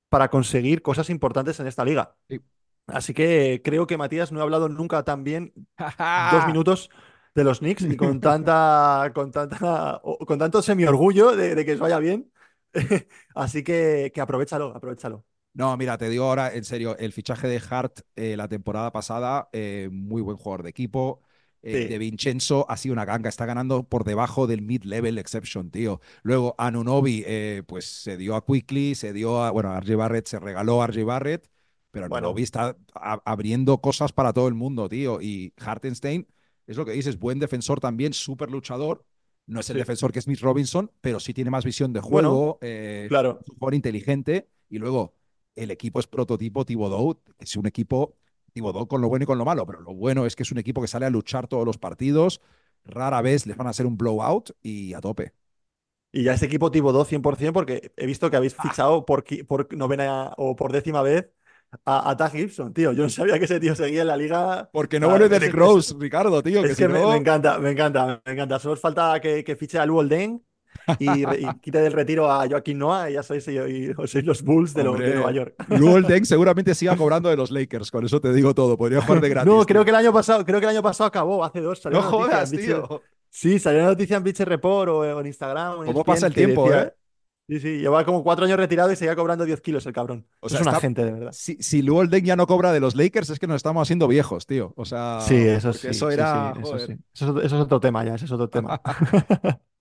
para 0.07 0.29
conseguir 0.29 0.81
cosas 0.81 1.09
importantes 1.09 1.59
en 1.59 1.67
esta 1.67 1.83
liga. 1.83 2.15
Sí. 2.29 2.39
Así 2.87 3.13
que 3.13 3.61
creo 3.63 3.87
que 3.87 3.97
Matías 3.97 4.31
no 4.31 4.39
ha 4.39 4.43
hablado 4.43 4.69
nunca 4.69 5.03
tan 5.03 5.23
bien 5.23 5.53
dos 6.31 6.47
minutos 6.47 6.89
de 7.35 7.43
los 7.43 7.59
Knicks 7.59 7.83
y 7.83 7.97
con 7.97 8.21
tanta, 8.21 9.11
con 9.15 9.31
tanta, 9.31 10.01
con 10.25 10.39
tanto 10.39 10.61
semi-orgullo 10.61 11.35
de, 11.35 11.55
de 11.55 11.65
que 11.65 11.73
os 11.73 11.79
vaya 11.79 11.99
bien. 11.99 12.31
Así 13.35 13.63
que, 13.63 14.11
que 14.13 14.21
aprovechalo, 14.21 14.75
aprovechalo. 14.75 15.25
No, 15.53 15.75
mira, 15.77 15.97
te 15.97 16.09
digo 16.09 16.25
ahora 16.25 16.53
en 16.53 16.63
serio, 16.63 16.97
el 16.97 17.13
fichaje 17.13 17.47
de 17.47 17.61
Hart 17.69 17.99
eh, 18.15 18.35
la 18.35 18.47
temporada 18.47 18.91
pasada, 18.91 19.49
eh, 19.53 19.89
muy 19.91 20.21
buen 20.21 20.37
jugador 20.37 20.63
de 20.63 20.69
equipo. 20.71 21.21
Eh, 21.65 21.83
Sí. 21.83 21.87
De 21.87 21.97
Vincenzo 21.97 22.65
ha 22.69 22.75
sido 22.77 22.91
una 22.93 23.05
ganga, 23.05 23.29
está 23.29 23.45
ganando 23.45 23.83
por 23.83 24.03
debajo 24.03 24.47
del 24.47 24.61
mid-level 24.61 25.17
exception, 25.17 25.71
tío. 25.71 26.01
Luego 26.21 26.55
Anunobi, 26.57 27.23
eh, 27.25 27.63
pues 27.65 27.85
se 27.85 28.17
dio 28.17 28.35
a 28.35 28.45
Quickly, 28.45 28.95
se 28.95 29.13
dio 29.13 29.41
a, 29.41 29.49
bueno, 29.51 29.71
a 29.71 29.77
RJ 29.79 29.95
Barrett, 29.95 30.27
se 30.27 30.39
regaló 30.39 30.81
a 30.81 30.87
RJ 30.87 31.05
Barrett, 31.05 31.49
pero 31.89 32.09
Bueno. 32.09 32.27
Anunobi 32.27 32.43
está 32.43 32.75
a- 32.93 33.21
abriendo 33.25 33.77
cosas 33.79 34.11
para 34.11 34.33
todo 34.33 34.47
el 34.49 34.55
mundo, 34.55 34.89
tío. 34.89 35.21
Y 35.21 35.53
Hartenstein, 35.57 36.27
es 36.67 36.75
lo 36.75 36.85
que 36.85 36.91
dices, 36.91 37.17
buen 37.17 37.39
defensor 37.39 37.79
también, 37.79 38.11
súper 38.13 38.51
luchador. 38.51 39.05
No 39.45 39.59
es 39.61 39.69
el 39.69 39.75
Sí. 39.75 39.79
defensor 39.79 40.11
que 40.11 40.19
es 40.19 40.25
Smith 40.25 40.39
Robinson, 40.41 40.91
pero 41.01 41.19
sí 41.19 41.33
tiene 41.33 41.49
más 41.49 41.63
visión 41.65 41.93
de 41.93 41.99
Bueno, 42.01 42.29
juego. 42.29 42.57
eh, 42.61 43.05
Claro. 43.09 43.39
un 43.47 43.55
jugador 43.55 43.73
inteligente 43.75 44.49
y 44.69 44.79
luego 44.79 45.13
el 45.55 45.69
equipo 45.71 45.99
es 45.99 46.07
prototipo 46.07 46.65
Thibodeau, 46.65 47.21
es 47.39 47.55
un 47.55 47.67
equipo 47.67 48.15
Thibodeau 48.53 48.87
con 48.87 49.01
lo 49.01 49.09
bueno 49.09 49.23
y 49.23 49.25
con 49.27 49.37
lo 49.37 49.45
malo, 49.45 49.65
pero 49.65 49.81
lo 49.81 49.93
bueno 49.93 50.25
es 50.25 50.35
que 50.35 50.43
es 50.43 50.51
un 50.51 50.57
equipo 50.59 50.81
que 50.81 50.87
sale 50.87 51.05
a 51.05 51.09
luchar 51.09 51.47
todos 51.47 51.65
los 51.65 51.77
partidos, 51.77 52.41
rara 52.85 53.21
vez 53.21 53.45
les 53.47 53.57
van 53.57 53.67
a 53.67 53.71
hacer 53.71 53.85
un 53.85 53.97
blowout 53.97 54.51
y 54.61 54.93
a 54.93 55.01
tope. 55.01 55.33
Y 56.11 56.23
ya 56.23 56.33
ese 56.33 56.45
equipo 56.45 56.69
Thibodeau 56.71 57.05
100% 57.05 57.53
porque 57.53 57.91
he 57.97 58.05
visto 58.05 58.29
que 58.29 58.37
habéis 58.37 58.55
fichado 58.55 59.03
por, 59.05 59.23
por 59.47 59.73
novena 59.75 60.33
o 60.37 60.55
por 60.55 60.71
décima 60.71 61.01
vez 61.01 61.31
a, 61.85 62.09
a 62.11 62.17
Taj 62.17 62.33
Gibson, 62.33 62.71
tío. 62.73 62.91
Yo 62.93 63.03
no 63.03 63.09
sabía 63.09 63.39
que 63.39 63.45
ese 63.45 63.59
tío 63.59 63.75
seguía 63.75 64.01
en 64.01 64.07
la 64.07 64.17
liga. 64.17 64.71
Porque 64.71 64.99
no 64.99 65.07
Ah, 65.07 65.09
vuelve 65.09 65.29
Derek 65.29 65.53
Rose, 65.53 65.93
Ricardo, 65.97 66.41
tío, 66.43 66.65
que 66.65 66.73
Es 66.73 66.75
si 66.75 66.83
que 66.83 66.87
me, 66.87 67.05
no- 67.05 67.07
me 67.07 67.17
encanta, 67.17 67.59
me 67.59 67.71
encanta, 67.71 68.21
me 68.25 68.33
encanta. 68.33 68.59
Solo 68.59 68.73
os 68.75 68.79
falta 68.81 69.19
que, 69.21 69.43
que 69.43 69.55
fiche 69.55 69.79
a 69.79 69.85
Luol 69.85 70.09
Deng 70.09 70.41
y, 70.99 71.09
y 71.23 71.47
quite 71.61 71.79
del 71.81 71.93
retiro 71.93 72.29
a 72.31 72.47
Joaquín 72.47 72.77
Noah 72.79 73.09
y 73.09 73.13
ya 73.13 73.23
sois, 73.23 73.47
y- 73.47 73.57
y- 73.57 73.93
sois 74.07 74.25
los 74.25 74.41
Bulls 74.43 74.73
de, 74.73 74.83
lo- 74.83 74.91
de 74.93 74.95
Hombre, 74.97 75.15
Nueva 75.15 75.31
York. 75.31 75.55
Luol 75.69 76.03
Deng 76.03 76.25
seguramente 76.25 76.75
siga 76.75 76.95
cobrando 76.95 77.29
de 77.29 77.37
los 77.37 77.51
Lakers, 77.51 77.91
con 77.91 78.05
eso 78.05 78.19
te 78.21 78.33
digo 78.33 78.53
todo, 78.53 78.77
podría 78.77 79.01
jugar 79.01 79.21
de 79.21 79.29
gratis. 79.29 79.51
No, 79.51 79.65
creo 79.65 79.81
tío. 79.81 79.85
que 79.85 79.89
el 79.91 79.95
año 79.95 80.13
pasado, 80.13 80.45
creo 80.45 80.59
que 80.59 80.65
el 80.65 80.71
año 80.71 80.83
pasado 80.83 81.07
acabó, 81.07 81.43
hace 81.43 81.61
dos. 81.61 81.79
salió 81.81 81.99
No 82.01 82.07
una 82.07 82.17
jodas, 82.17 82.51
tío. 82.51 83.01
Sí, 83.29 83.57
salió 83.59 83.79
una 83.79 83.89
noticia 83.89 84.17
en 84.17 84.23
Bleacher 84.23 84.47
Report 84.47 84.89
o, 84.89 85.19
en 85.19 85.25
Instagram. 85.25 85.79
o 85.79 85.83
en 85.85 85.87
¿Cómo 85.87 85.99
ESPN 86.01 86.05
pasa 86.05 86.27
el 86.27 86.33
tiempo, 86.33 86.65
decía- 86.65 86.83
eh? 86.83 86.93
Sí, 87.45 87.59
sí, 87.59 87.77
lleva 87.79 88.05
como 88.05 88.23
cuatro 88.23 88.45
años 88.45 88.55
retirado 88.57 88.89
y 88.89 88.95
seguía 88.95 89.17
cobrando 89.17 89.43
10 89.43 89.59
kilos 89.59 89.85
el 89.85 89.91
cabrón. 89.91 90.25
O 90.39 90.45
es 90.47 90.53
sea, 90.53 90.61
un 90.61 90.67
está- 90.67 90.77
agente, 90.77 91.03
de 91.03 91.11
verdad. 91.11 91.31
Si, 91.33 91.57
si 91.61 91.81
Luol 91.81 92.09
Deng 92.09 92.23
ya 92.23 92.37
no 92.37 92.47
cobra 92.47 92.71
de 92.71 92.79
los 92.79 92.95
Lakers, 92.95 93.31
es 93.31 93.37
que 93.39 93.47
nos 93.47 93.57
estamos 93.57 93.81
haciendo 93.81 94.07
viejos, 94.07 94.45
tío. 94.47 94.71
O 94.77 94.85
sea, 94.85 95.19
Sí, 95.19 95.35
eso 95.35 95.73
sí. 95.73 95.87
Eso 95.89 96.09
era. 96.09 96.53
sí, 96.55 96.61
eso 96.61 96.79
sí. 96.79 96.93
Es 96.93 97.21
eso 97.21 97.39
es 97.41 97.53
otro 97.53 97.81
tema 97.81 98.05
ya, 98.05 98.15
ese 98.15 98.25
es 98.25 98.31
otro 98.31 98.47
tema. 98.47 98.79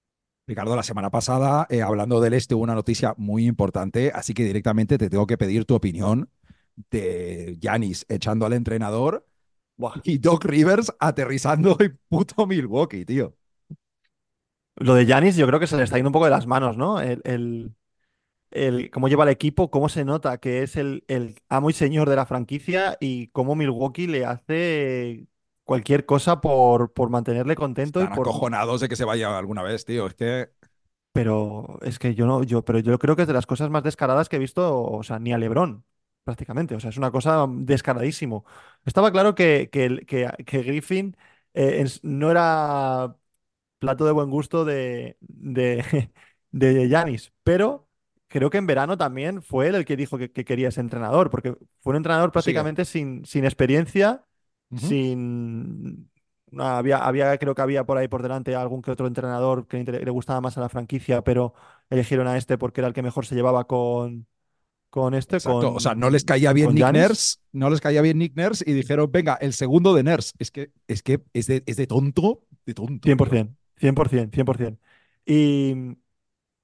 Ricardo, 0.52 0.76
la 0.76 0.82
semana 0.82 1.10
pasada, 1.10 1.66
eh, 1.70 1.82
hablando 1.82 2.20
del 2.20 2.34
este, 2.34 2.54
hubo 2.54 2.62
una 2.64 2.74
noticia 2.74 3.14
muy 3.16 3.46
importante, 3.46 4.12
así 4.14 4.34
que 4.34 4.44
directamente 4.44 4.98
te 4.98 5.08
tengo 5.10 5.26
que 5.26 5.38
pedir 5.38 5.64
tu 5.64 5.74
opinión 5.74 6.30
de 6.90 7.56
Yanis 7.60 8.06
echando 8.08 8.46
al 8.46 8.52
entrenador 8.54 9.26
y 10.04 10.18
Doc 10.18 10.44
Rivers 10.44 10.92
aterrizando 11.00 11.76
en 11.80 11.98
puto 12.08 12.46
Milwaukee, 12.46 13.04
tío. 13.06 13.36
Lo 14.76 14.94
de 14.94 15.06
Yanis 15.06 15.36
yo 15.36 15.46
creo 15.46 15.60
que 15.60 15.66
se 15.66 15.76
le 15.76 15.82
está 15.84 15.96
yendo 15.96 16.08
un 16.08 16.12
poco 16.12 16.24
de 16.24 16.30
las 16.30 16.46
manos, 16.46 16.76
¿no? 16.76 17.00
El, 17.00 17.20
el- 17.24 17.74
el- 18.52 18.90
cómo 18.90 19.08
lleva 19.08 19.24
el 19.24 19.30
equipo, 19.30 19.70
cómo 19.70 19.88
se 19.90 20.04
nota 20.04 20.38
que 20.38 20.62
es 20.62 20.76
el, 20.76 21.04
el 21.08 21.36
amo 21.48 21.70
y 21.70 21.74
señor 21.74 22.08
de 22.10 22.16
la 22.16 22.26
franquicia 22.26 22.98
y 23.00 23.28
cómo 23.28 23.56
Milwaukee 23.56 24.06
le 24.08 24.26
hace 24.26 25.26
cualquier 25.64 26.06
cosa 26.06 26.40
por, 26.40 26.92
por 26.92 27.10
mantenerle 27.10 27.56
contento 27.56 28.02
y 28.02 28.06
Están 28.06 28.12
por... 28.12 28.32
acojonados 28.32 28.80
de 28.80 28.88
que 28.88 28.96
se 28.96 29.04
vaya 29.04 29.36
alguna 29.38 29.62
vez, 29.62 29.84
tío. 29.84 30.06
Es 30.06 30.14
que 30.14 30.50
Pero 31.12 31.78
es 31.82 31.98
que 31.98 32.14
yo 32.14 32.24
no, 32.26 32.42
yo, 32.42 32.64
pero 32.64 32.78
yo 32.78 32.98
creo 32.98 33.16
que 33.16 33.22
es 33.22 33.28
de 33.28 33.34
las 33.34 33.46
cosas 33.46 33.68
más 33.70 33.82
descaradas 33.82 34.28
que 34.28 34.36
he 34.36 34.38
visto, 34.38 34.82
o 34.82 35.02
sea, 35.02 35.18
ni 35.18 35.32
a 35.32 35.38
LeBron, 35.38 35.84
prácticamente. 36.24 36.74
O 36.74 36.80
sea, 36.80 36.88
es 36.90 36.96
una 36.96 37.10
cosa 37.10 37.46
descaradísimo. 37.50 38.44
Estaba 38.86 39.12
claro 39.12 39.34
que, 39.34 39.68
que, 39.70 40.04
que, 40.06 40.30
que 40.46 40.62
Griffin 40.62 41.16
eh, 41.54 41.84
no 42.02 42.30
era 42.30 43.14
plato 43.78 44.06
de 44.06 44.12
buen 44.12 44.30
gusto 44.30 44.64
de, 44.64 45.16
de, 45.20 46.12
de 46.52 46.88
Giannis, 46.88 47.32
pero 47.44 47.88
creo 48.28 48.50
que 48.50 48.58
en 48.58 48.66
verano 48.68 48.98
también 48.98 49.42
fue 49.42 49.68
él 49.68 49.74
el 49.76 49.84
que 49.86 49.96
dijo 49.96 50.18
que, 50.18 50.32
que 50.32 50.44
quería 50.44 50.68
ese 50.70 50.80
entrenador, 50.82 51.30
porque 51.30 51.56
fue 51.82 51.92
un 51.92 51.96
entrenador 51.98 52.32
Sigue. 52.36 52.72
prácticamente 52.72 52.84
sin, 52.86 53.24
sin 53.26 53.44
experiencia, 53.44 54.26
Sin... 54.76 56.10
no, 56.50 56.64
había, 56.64 56.98
había, 56.98 57.36
creo 57.38 57.54
que 57.54 57.62
había 57.62 57.84
por 57.84 57.98
ahí 57.98 58.08
por 58.08 58.22
delante 58.22 58.54
algún 58.54 58.82
que 58.82 58.90
otro 58.90 59.06
entrenador 59.06 59.66
que 59.66 59.82
le, 59.84 60.10
gustaba 60.10 60.40
más 60.40 60.56
a 60.56 60.60
la 60.60 60.68
franquicia, 60.68 61.22
pero 61.22 61.54
eligieron 61.90 62.26
a 62.26 62.36
este 62.36 62.58
porque 62.58 62.80
era 62.80 62.88
el 62.88 62.94
que 62.94 63.02
mejor 63.02 63.26
se 63.26 63.34
llevaba 63.34 63.66
con, 63.66 64.26
con 64.90 65.14
este, 65.14 65.36
Exacto. 65.36 65.60
con, 65.60 65.76
o 65.76 65.80
sea, 65.80 65.94
no 65.94 66.10
les 66.10 66.24
caía 66.24 66.52
bien 66.52 66.70
Nick 66.70 66.78
Giannis. 66.78 67.02
Nurse, 67.02 67.36
no 67.52 67.70
les 67.70 67.80
caía 67.80 68.02
bien 68.02 68.18
Nick 68.18 68.36
Nurse 68.36 68.64
y 68.66 68.72
dijeron, 68.72 69.10
venga, 69.12 69.34
el 69.40 69.52
segundo 69.52 69.94
de 69.94 70.02
Nurse. 70.02 70.32
Es 70.38 70.50
que 70.50 70.70
es, 70.86 71.02
que 71.02 71.22
es, 71.32 71.46
de, 71.46 71.62
es 71.66 71.76
de 71.76 71.86
tonto, 71.86 72.44
de 72.64 72.74
tonto. 72.74 73.08
tío. 73.08 73.16
100%, 73.16 73.56
100%, 73.78 74.30
100%. 74.30 74.78
Y, 75.26 75.96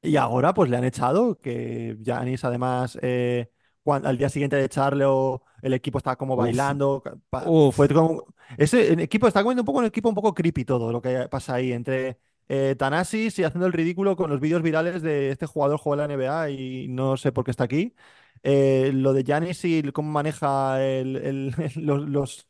y 0.03 0.17
ahora 0.17 0.55
pues 0.55 0.71
le 0.71 0.77
han 0.77 0.85
echado, 0.85 1.39
que 1.39 1.97
Giannis 2.01 2.45
además 2.45 2.99
eh, 3.03 3.51
al 3.95 4.19
día 4.19 4.29
siguiente 4.29 4.57
de 4.57 4.65
echarlo 4.65 5.43
el 5.63 5.75
equipo 5.75 5.99
estaba 5.99 6.17
como 6.17 6.37
bailando. 6.37 7.03
Uf. 7.47 7.77
Fue 7.77 7.89
como, 7.89 8.25
ese 8.57 8.93
el 8.93 9.01
equipo 9.01 9.27
está 9.29 9.43
comiendo 9.43 9.63
un 9.63 9.67
poco 9.67 9.79
un 9.81 9.85
equipo 9.87 10.09
un 10.09 10.15
poco 10.15 10.35
creepy 10.35 10.65
todo 10.65 10.93
lo 10.93 11.01
que 11.03 11.29
pasa 11.29 11.55
ahí 11.55 11.73
entre 11.73 12.19
eh, 12.49 12.75
Thanasis 12.79 13.39
y 13.39 13.45
haciendo 13.45 13.67
el 13.67 13.73
ridículo 13.73 14.17
con 14.17 14.31
los 14.31 14.41
vídeos 14.41 14.63
virales 14.63 15.03
de 15.03 15.31
este 15.31 15.47
jugador 15.47 15.79
juega 15.79 16.05
en 16.05 16.09
la 16.11 16.15
NBA 16.15 16.51
y 16.51 16.89
no 16.89 17.17
sé 17.17 17.33
por 17.33 17.45
qué 17.45 17.51
está 17.51 17.65
aquí. 17.65 17.95
Eh, 18.43 18.93
lo 18.95 19.13
de 19.13 19.25
Giannis 19.25 19.65
y 19.65 19.83
cómo 19.93 20.11
maneja 20.13 20.83
el- 20.85 21.17
el- 21.17 21.55
los, 21.77 22.09
los- 22.09 22.49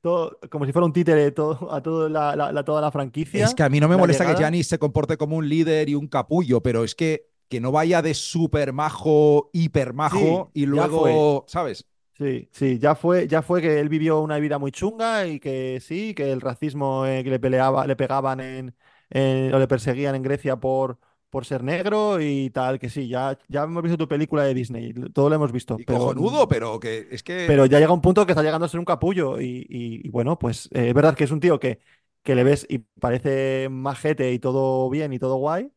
todo, 0.00 0.38
como 0.50 0.66
si 0.66 0.72
fuera 0.72 0.84
un 0.86 0.92
títere 0.92 1.30
todo, 1.32 1.72
a 1.72 1.82
todo 1.82 2.08
la, 2.08 2.36
la- 2.36 2.52
la- 2.52 2.64
toda 2.64 2.80
la 2.80 2.90
franquicia. 2.90 3.44
Es 3.46 3.54
que 3.54 3.62
a 3.62 3.68
mí 3.68 3.80
no 3.80 3.88
me 3.88 3.96
molesta 3.96 4.26
que. 4.26 4.34
Giannis 4.40 4.68
se 4.68 4.78
comporte 4.78 5.16
como 5.16 5.36
un 5.36 5.48
líder 5.48 5.88
y 5.88 5.94
un 5.94 6.08
capullo, 6.08 6.62
pero 6.62 6.84
es 6.84 6.94
que, 6.94 7.26
que 7.48 7.60
no 7.60 7.72
vaya 7.72 8.02
de 8.02 8.14
súper 8.14 8.72
majo, 8.72 9.50
hiper 9.52 9.94
majo 9.94 10.50
Sí, 10.54 10.54
y 10.54 10.66
luego, 10.66 11.44
¿sabes? 11.48 11.86
Sí, 12.16 12.48
sí, 12.52 12.78
ya 12.78 12.94
fue, 12.94 13.26
ya 13.26 13.42
fue 13.42 13.60
que 13.60 13.80
él 13.80 13.88
vivió 13.88 14.20
una 14.20 14.38
vida 14.38 14.58
muy 14.58 14.70
chunga 14.70 15.26
y 15.26 15.40
que 15.40 15.80
sí, 15.80 16.14
que 16.14 16.30
el 16.32 16.40
racismo 16.40 17.06
eh, 17.06 17.24
que 17.24 17.30
le 17.30 17.40
peleaba, 17.40 17.86
le 17.88 17.96
pegaban 17.96 18.40
en, 18.40 18.76
en- 19.10 19.52
o 19.52 19.58
le 19.58 19.66
perseguían 19.68 20.14
en 20.14 20.22
Grecia 20.22 20.56
por, 20.56 20.98
por 21.30 21.44
ser 21.44 21.64
negro 21.64 22.20
y 22.20 22.50
tal, 22.50 22.78
que 22.78 22.88
sí, 22.88 23.08
ya, 23.08 23.36
ya 23.48 23.64
hemos 23.64 23.82
visto 23.82 23.98
tu 23.98 24.06
película 24.08 24.44
de 24.44 24.54
Disney, 24.54 24.92
todo 25.12 25.28
lo 25.28 25.34
hemos 25.36 25.50
visto, 25.52 25.80
Y 25.80 25.84
pero, 25.84 26.14
cojonudo, 26.14 26.48
pero 26.48 26.78
que 26.80 27.08
es 27.10 27.22
que. 27.22 27.36
pero 27.44 27.66
ya 27.66 27.78
llega 27.78 27.92
un 27.92 28.00
punto 28.00 28.24
que 28.26 28.32
está 28.32 28.42
llegando 28.42 28.66
a 28.66 28.68
ser 28.68 28.80
un 28.80 28.86
capullo 28.86 29.40
y, 29.40 29.66
y- 29.68 30.06
y 30.06 30.10
bueno, 30.10 30.38
pues 30.38 30.66
eh, 30.72 30.88
es 30.88 30.94
verdad 30.94 31.14
que 31.16 31.24
es 31.24 31.30
un 31.30 31.40
tío 31.40 31.60
que, 31.60 31.80
que 32.22 32.34
le 32.34 32.44
ves 32.44 32.66
y 32.68 32.78
parece 32.78 33.68
majete 33.70 34.32
y 34.32 34.38
todo 34.38 34.88
bien 34.90 35.12
y 35.12 35.18
todo 35.18 35.36
guay, 35.36 35.70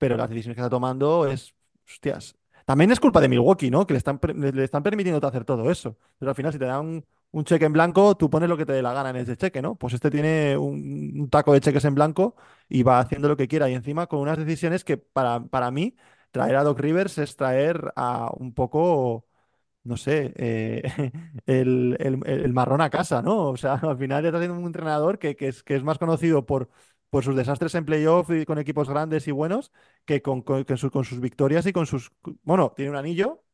pero 0.00 0.16
las 0.16 0.28
decisiones 0.30 0.56
que 0.56 0.62
está 0.62 0.70
tomando 0.70 1.26
es, 1.28 1.54
hostias. 1.86 2.36
También 2.66 2.90
es 2.92 3.00
culpa 3.00 3.20
de 3.20 3.28
Milwaukee, 3.28 3.70
¿no? 3.70 3.86
Que 3.86 3.94
le 3.94 3.98
están, 3.98 4.20
le 4.36 4.64
están 4.64 4.82
permitiendo 4.82 5.26
hacer 5.26 5.44
todo 5.44 5.70
eso. 5.70 5.96
Pero 6.18 6.30
al 6.30 6.36
final, 6.36 6.52
si 6.52 6.58
te 6.58 6.66
dan 6.66 6.80
un, 6.86 7.06
un 7.32 7.44
cheque 7.44 7.64
en 7.66 7.72
blanco, 7.72 8.16
tú 8.16 8.30
pones 8.30 8.48
lo 8.48 8.56
que 8.56 8.66
te 8.66 8.72
dé 8.72 8.82
la 8.82 8.92
gana 8.92 9.10
en 9.10 9.16
ese 9.16 9.36
cheque, 9.36 9.62
¿no? 9.62 9.76
Pues 9.76 9.94
este 9.94 10.10
tiene 10.10 10.56
un, 10.56 11.28
taco 11.30 11.52
de 11.52 11.60
cheques 11.60 11.84
en 11.84 11.94
blanco 11.94 12.36
y 12.68 12.82
va 12.84 13.00
haciendo 13.00 13.28
lo 13.28 13.36
que 13.36 13.48
quiera. 13.48 13.68
Y 13.70 13.74
encima 13.74 14.06
con 14.08 14.20
unas 14.20 14.38
decisiones 14.38 14.84
que 14.84 14.96
para, 14.98 15.40
para 15.46 15.70
mí, 15.70 15.96
traer 16.32 16.56
a 16.56 16.64
Doc 16.64 16.78
Rivers 16.80 17.18
es 17.18 17.36
traer 17.36 17.92
a 17.96 18.30
un 18.36 18.54
poco 18.54 19.26
no 19.84 19.96
sé, 19.96 20.32
eh, 20.36 20.82
el, 21.46 21.96
el- 22.00 22.52
marrón 22.52 22.80
a 22.82 22.90
casa, 22.90 23.22
¿no? 23.22 23.48
O 23.50 23.56
sea, 23.56 23.74
al 23.82 23.98
final 23.98 24.24
está 24.26 24.38
siendo 24.38 24.58
un 24.58 24.66
entrenador 24.66 25.18
que, 25.18 25.36
que 25.36 25.48
es, 25.48 25.62
que 25.62 25.76
es 25.76 25.82
más 25.84 25.98
conocido 25.98 26.46
por, 26.46 26.70
por 27.10 27.24
sus 27.24 27.36
desastres 27.36 27.74
en 27.74 27.84
playoff 27.84 28.30
y 28.30 28.44
con 28.46 28.58
equipos 28.58 28.88
grandes 28.88 29.28
y 29.28 29.32
buenos 29.32 29.72
que 30.04 30.22
con, 30.22 30.42
con- 30.42 30.64
que 30.64 30.76
su- 30.76 30.90
con 30.90 31.04
sus 31.04 31.20
victorias 31.20 31.66
y 31.66 31.72
con 31.72 31.86
sus... 31.86 32.12
Bueno, 32.42 32.72
tiene 32.76 32.90
un 32.92 32.96
anillo, 32.96 33.44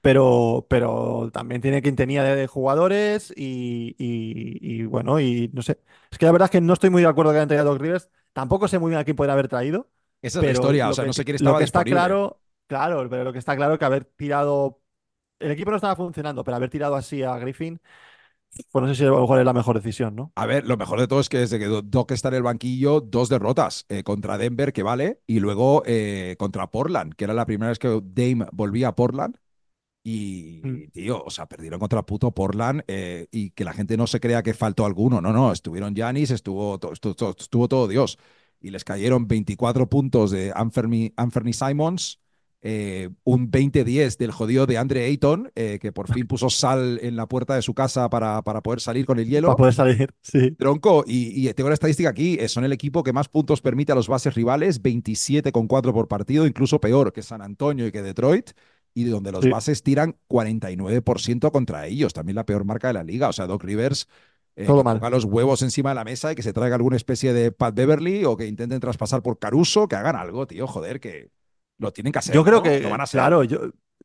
pero, 0.00 0.66
pero 0.70 1.30
también 1.32 1.60
tiene 1.60 1.82
quintenía 1.82 2.22
de, 2.22 2.36
de 2.36 2.46
jugadores 2.46 3.32
y, 3.36 3.94
y- 3.98 4.58
y, 4.82 4.84
bueno, 4.86 5.20
y 5.20 5.50
no 5.52 5.62
sé. 5.62 5.80
Es 6.10 6.18
que 6.18 6.26
la 6.26 6.32
verdad 6.32 6.46
es 6.46 6.50
que 6.52 6.60
no 6.60 6.72
estoy 6.72 6.90
muy 6.90 7.02
de 7.02 7.08
acuerdo 7.08 7.32
que 7.32 7.38
hayan 7.38 7.48
traído 7.48 7.66
a 7.68 7.70
Doc 7.72 7.80
Rivers. 7.80 8.08
Tampoco 8.32 8.68
sé 8.68 8.78
muy 8.78 8.90
bien 8.90 9.00
a 9.00 9.04
quién 9.04 9.16
puede 9.16 9.32
haber 9.32 9.48
traído. 9.48 9.88
esa 10.22 10.40
es 10.40 10.44
la 10.44 10.52
historia. 10.52 10.88
lo 10.88 10.90
O 10.90 10.92
sea, 10.92 11.04
que- 11.04 11.06
no 11.06 11.12
sé 11.12 11.24
quién 11.24 11.36
lo 11.38 11.56
estaba 11.56 11.58
que 11.58 11.64
está 11.64 11.84
disponible. 11.84 11.86
claro, 11.86 12.42
claro, 12.66 13.08
pero 13.10 13.24
lo 13.24 13.32
que 13.32 13.38
está 13.38 13.56
claro 13.56 13.74
es 13.74 13.78
que 13.78 13.84
haber 13.84 14.04
tirado. 14.04 14.82
El 15.40 15.52
equipo 15.52 15.70
no 15.70 15.76
estaba 15.76 15.96
funcionando, 15.96 16.44
pero 16.44 16.56
haber 16.56 16.70
tirado 16.70 16.96
así 16.96 17.22
a 17.22 17.38
Griffin, 17.38 17.80
pues 18.70 18.82
no 18.82 18.88
sé 18.88 18.94
si 18.96 19.04
a 19.04 19.08
lo 19.08 19.20
mejor 19.20 19.38
es 19.38 19.44
la 19.44 19.52
mejor 19.52 19.76
decisión, 19.76 20.16
¿no? 20.16 20.32
A 20.36 20.46
ver, 20.46 20.66
lo 20.66 20.76
mejor 20.76 21.00
de 21.00 21.06
todo 21.08 21.20
es 21.20 21.28
que 21.28 21.38
desde 21.38 21.58
que 21.58 21.66
Doc 21.66 22.12
está 22.12 22.28
en 22.28 22.34
el 22.34 22.42
banquillo, 22.42 23.00
dos 23.00 23.28
derrotas 23.28 23.86
eh, 23.88 24.02
contra 24.02 24.38
Denver, 24.38 24.72
que 24.72 24.82
vale, 24.82 25.20
y 25.26 25.40
luego 25.40 25.82
eh, 25.86 26.36
contra 26.38 26.70
Portland, 26.70 27.14
que 27.14 27.24
era 27.24 27.34
la 27.34 27.46
primera 27.46 27.68
vez 27.70 27.78
que 27.78 27.88
Dame 28.02 28.46
volvía 28.52 28.88
a 28.88 28.94
Portland. 28.96 29.36
Y, 30.04 30.60
Mm. 30.64 30.90
tío, 30.92 31.22
o 31.22 31.30
sea, 31.30 31.46
perdieron 31.46 31.80
contra 31.80 32.02
puto 32.04 32.30
Portland 32.32 32.82
eh, 32.88 33.26
y 33.30 33.50
que 33.50 33.64
la 33.64 33.72
gente 33.74 33.96
no 33.96 34.06
se 34.06 34.20
crea 34.20 34.42
que 34.42 34.54
faltó 34.54 34.86
alguno. 34.86 35.20
No, 35.20 35.32
no, 35.32 35.52
estuvieron 35.52 35.94
Giannis, 35.94 36.30
estuvo, 36.30 36.78
to- 36.78 36.92
estu- 36.92 37.14
to- 37.14 37.34
estuvo, 37.38 37.68
todo 37.68 37.88
Dios. 37.88 38.18
Y 38.60 38.70
les 38.70 38.84
cayeron 38.84 39.28
24 39.28 39.88
puntos 39.88 40.30
de 40.30 40.52
Anthony, 40.54 41.12
Anthony 41.16 41.52
Simons, 41.52 42.20
eh, 42.62 43.10
un 43.24 43.50
20-10 43.50 44.16
del 44.18 44.32
jodido 44.32 44.66
de 44.66 44.78
Andre 44.78 45.04
Ayton, 45.04 45.50
eh, 45.54 45.78
que 45.80 45.92
por 45.92 46.08
fin 46.12 46.26
puso 46.26 46.50
sal 46.50 46.98
en 47.02 47.16
la 47.16 47.26
puerta 47.28 47.54
de 47.54 47.62
su 47.62 47.74
casa 47.74 48.10
para, 48.10 48.42
para 48.42 48.62
poder 48.62 48.80
salir 48.80 49.06
con 49.06 49.18
el 49.18 49.28
hielo. 49.28 49.48
Para 49.48 49.56
poder 49.56 49.74
salir, 49.74 50.14
sí. 50.22 50.58
Tronco, 50.58 51.04
y, 51.06 51.48
y 51.48 51.54
tengo 51.54 51.70
la 51.70 51.74
estadística 51.74 52.08
aquí, 52.08 52.36
eh, 52.40 52.48
son 52.48 52.64
el 52.64 52.72
equipo 52.72 53.04
que 53.04 53.12
más 53.12 53.28
puntos 53.28 53.60
permite 53.60 53.92
a 53.92 53.94
los 53.94 54.08
bases 54.08 54.34
rivales, 54.34 54.82
27,4 54.82 55.92
por 55.92 56.08
partido, 56.08 56.46
incluso 56.46 56.80
peor 56.80 57.12
que 57.12 57.22
San 57.22 57.42
Antonio 57.42 57.86
y 57.86 57.92
que 57.92 58.02
Detroit, 58.02 58.50
y 58.92 59.04
donde 59.04 59.30
los 59.30 59.44
Sí. 59.44 59.48
bases 59.48 59.82
tiran 59.84 60.16
49% 60.26 61.52
contra 61.52 61.86
ellos, 61.86 62.12
también 62.12 62.34
la 62.36 62.44
peor 62.44 62.64
marca 62.64 62.88
de 62.88 62.94
la 62.94 63.04
liga. 63.04 63.28
O 63.28 63.32
sea, 63.32 63.46
Doc 63.46 63.62
Rivers 63.62 64.08
eh, 64.56 64.66
Todo 64.66 64.82
que 64.82 64.84
mal. 64.84 64.98
ponga 64.98 65.10
los 65.10 65.24
huevos 65.24 65.62
encima 65.62 65.90
de 65.90 65.94
la 65.94 66.04
mesa 66.04 66.32
y 66.32 66.34
que 66.34 66.42
se 66.42 66.52
traiga 66.52 66.74
alguna 66.74 66.96
especie 66.96 67.32
de 67.32 67.52
Pat 67.52 67.74
Beverly 67.76 68.24
o 68.24 68.36
que 68.36 68.46
intenten 68.46 68.80
traspasar 68.80 69.22
por 69.22 69.38
Caruso, 69.38 69.86
que 69.86 69.94
hagan 69.94 70.16
algo, 70.16 70.46
tío, 70.48 70.66
joder, 70.66 70.98
que 70.98 71.30
lo 71.78 71.92
tienen 71.92 72.12
que 72.12 72.18
hacer. 72.20 72.34
Yo 72.34 72.44
creo 72.44 72.62
¿no? 72.62 72.62
que, 72.62 72.80
Lo 72.80 72.90
van 72.90 73.00
a 73.00 73.04
hacer. 73.04 73.20
claro, 73.20 73.42
yo, 73.44 73.58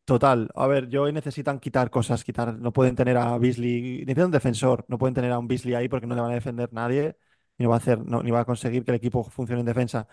total. 0.06 0.50
A 0.56 0.68
ver, 0.68 0.88
yo 0.90 1.04
hoy 1.04 1.14
necesitan 1.14 1.60
quitar 1.60 1.90
cosas, 1.90 2.24
quitar. 2.24 2.56
No 2.58 2.72
pueden 2.74 2.96
tener 2.96 3.18
a 3.18 3.38
Beasley, 3.38 4.00
necesitan 4.00 4.26
un 4.26 4.32
defensor. 4.32 4.86
No 4.88 4.98
pueden 4.98 5.14
tener 5.14 5.32
a 5.32 5.40
un 5.40 5.48
Beasley 5.48 5.76
ahí 5.76 5.90
porque 5.90 6.08
no 6.08 6.16
le 6.16 6.22
van 6.22 6.32
a 6.32 6.36
defender 6.36 6.72
nadie 6.74 7.18
ni 7.58 7.66
va 7.68 7.76
a 7.76 7.78
hacer, 7.78 8.00
no, 8.06 8.24
ni 8.24 8.32
va 8.32 8.40
a 8.42 8.46
conseguir 8.46 8.84
que 8.84 8.92
el 8.92 8.96
equipo 8.98 9.24
funcione 9.24 9.60
en 9.62 9.66
defensa. 9.68 10.08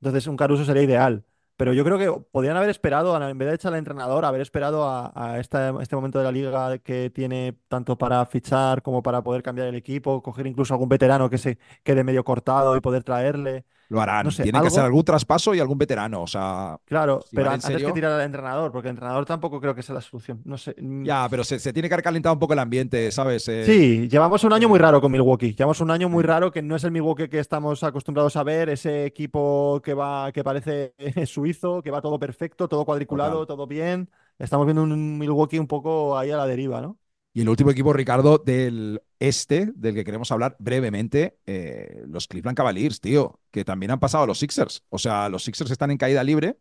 Entonces, 0.00 0.26
un 0.26 0.36
Caruso 0.36 0.64
sería 0.64 0.82
ideal. 0.82 1.24
Pero 1.56 1.72
yo 1.72 1.84
creo 1.84 1.98
que 1.98 2.10
podrían 2.32 2.56
haber 2.56 2.68
esperado, 2.70 3.16
en 3.28 3.38
vez 3.38 3.48
de 3.48 3.54
echar 3.54 3.72
al 3.72 3.78
entrenador, 3.78 4.24
haber 4.24 4.40
esperado 4.40 4.88
a, 4.88 5.12
a 5.14 5.38
esta- 5.38 5.72
este 5.80 5.94
momento 5.94 6.18
de 6.18 6.24
la 6.24 6.32
liga 6.32 6.78
que 6.78 7.10
tiene 7.10 7.56
tanto 7.68 7.96
para 7.96 8.26
fichar 8.26 8.82
como 8.82 9.02
para 9.04 9.22
poder 9.22 9.42
cambiar 9.42 9.68
el 9.68 9.76
equipo, 9.76 10.20
coger 10.22 10.46
incluso 10.48 10.74
algún 10.74 10.88
veterano 10.88 11.30
que 11.30 11.38
se 11.38 11.58
quede 11.84 12.02
medio 12.04 12.24
cortado 12.24 12.76
y 12.76 12.80
poder 12.80 13.04
traerle. 13.04 13.64
Lo 13.94 14.00
harán. 14.00 14.24
No 14.26 14.30
sé, 14.30 14.42
Tienen 14.42 14.60
que 14.60 14.68
hacer 14.68 14.82
algún 14.84 15.04
traspaso 15.04 15.54
y 15.54 15.60
algún 15.60 15.78
veterano. 15.78 16.22
O 16.22 16.26
sea, 16.26 16.76
Claro, 16.84 17.20
Si 17.28 17.34
pero 17.36 17.50
antes 17.50 17.66
serio- 17.70 17.86
que 17.86 17.92
tirar 17.94 18.12
al 18.12 18.20
entrenador, 18.22 18.72
porque 18.72 18.88
el 18.88 18.94
entrenador 18.94 19.24
tampoco 19.24 19.60
creo 19.60 19.74
que 19.74 19.82
sea 19.82 19.94
la 19.94 20.00
solución. 20.00 20.40
No 20.44 20.58
sé. 20.58 20.74
mm, 20.80 21.04
ya, 21.04 21.26
pero 21.30 21.44
se, 21.44 21.58
se 21.58 21.72
tiene 21.72 21.88
que 21.88 21.94
haber 21.94 22.04
calentado 22.04 22.32
un 22.34 22.38
poco 22.38 22.52
el 22.52 22.58
ambiente, 22.58 23.10
¿sabes? 23.12 23.48
Eh, 23.48 23.64
Sí, 23.64 24.08
llevamos 24.08 24.42
un 24.44 24.52
año 24.52 24.68
muy 24.68 24.78
raro 24.78 25.00
con 25.00 25.10
Milwaukee. 25.12 25.54
Llevamos 25.54 25.80
un 25.80 25.90
año 25.90 26.08
muy 26.08 26.22
raro 26.24 26.50
que 26.50 26.60
no 26.62 26.76
es 26.76 26.84
el 26.84 26.90
Milwaukee 26.90 27.28
que 27.28 27.38
estamos 27.38 27.82
acostumbrados 27.84 28.36
a 28.36 28.42
ver, 28.42 28.68
ese 28.68 29.06
equipo 29.06 29.80
que 29.84 29.94
va, 29.94 30.32
que 30.32 30.42
parece 30.44 30.94
suizo, 31.26 31.82
que 31.82 31.90
va 31.90 32.00
todo 32.02 32.18
perfecto, 32.18 32.68
todo 32.68 32.84
cuadriculado, 32.84 33.40
Total. 33.40 33.46
todo 33.56 33.66
bien. 33.66 34.10
Estamos 34.38 34.66
viendo 34.66 34.82
un 34.82 35.18
Milwaukee 35.18 35.58
un 35.60 35.66
poco 35.68 36.18
ahí 36.18 36.30
a 36.32 36.36
la 36.36 36.46
deriva, 36.46 36.80
¿no? 36.80 36.98
Y 37.36 37.40
el 37.40 37.48
último 37.48 37.72
equipo, 37.72 37.92
Ricardo, 37.92 38.38
del 38.38 39.02
este, 39.18 39.72
del 39.74 39.94
que 39.96 40.04
queremos 40.04 40.30
hablar 40.30 40.54
brevemente, 40.60 41.36
eh, 41.46 42.04
los 42.06 42.28
Cleveland 42.28 42.56
Cavaliers, 42.56 43.00
tío, 43.00 43.40
que 43.50 43.64
también 43.64 43.90
han 43.90 43.98
pasado 43.98 44.22
a 44.22 44.26
los 44.28 44.38
Sixers. 44.38 44.84
O 44.88 44.98
sea, 44.98 45.28
los 45.28 45.42
Sixers 45.42 45.72
están 45.72 45.90
en 45.90 45.98
caída 45.98 46.22
libre. 46.22 46.58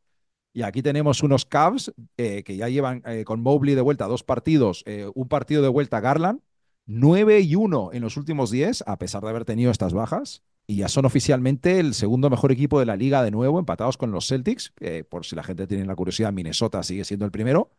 Y 0.51 0.63
aquí 0.63 0.81
tenemos 0.81 1.21
unos 1.21 1.45
Cavs 1.45 1.93
eh, 2.17 2.43
que 2.43 2.57
ya 2.57 2.69
llevan 2.69 3.03
eh, 3.05 3.23
con 3.23 3.41
Mobley 3.41 3.75
de 3.75 3.81
vuelta 3.81 4.07
dos 4.07 4.23
partidos, 4.23 4.83
un 5.13 5.27
partido 5.27 5.61
de 5.61 5.67
vuelta 5.67 5.99
Garland, 5.99 6.41
9 6.85 7.41
y 7.41 7.55
1 7.55 7.91
en 7.93 8.01
los 8.01 8.17
últimos 8.17 8.49
10, 8.49 8.83
a 8.87 8.97
pesar 8.97 9.23
de 9.23 9.29
haber 9.29 9.45
tenido 9.45 9.69
estas 9.69 9.93
bajas. 9.93 10.41
Y 10.65 10.77
ya 10.77 10.87
son 10.87 11.05
oficialmente 11.05 11.79
el 11.79 11.93
segundo 11.93 12.29
mejor 12.29 12.51
equipo 12.51 12.79
de 12.79 12.85
la 12.85 12.95
liga 12.95 13.21
de 13.23 13.31
nuevo, 13.31 13.59
empatados 13.59 13.97
con 13.97 14.11
los 14.11 14.27
Celtics. 14.27 14.73
por 15.09 15.25
si 15.25 15.35
la 15.35 15.43
gente 15.43 15.67
tiene 15.67 15.85
la 15.85 15.95
curiosidad, 15.95 16.33
Minnesota 16.33 16.81
sigue 16.81 17.03
siendo 17.03 17.25
el 17.25 17.31
primero. 17.31 17.71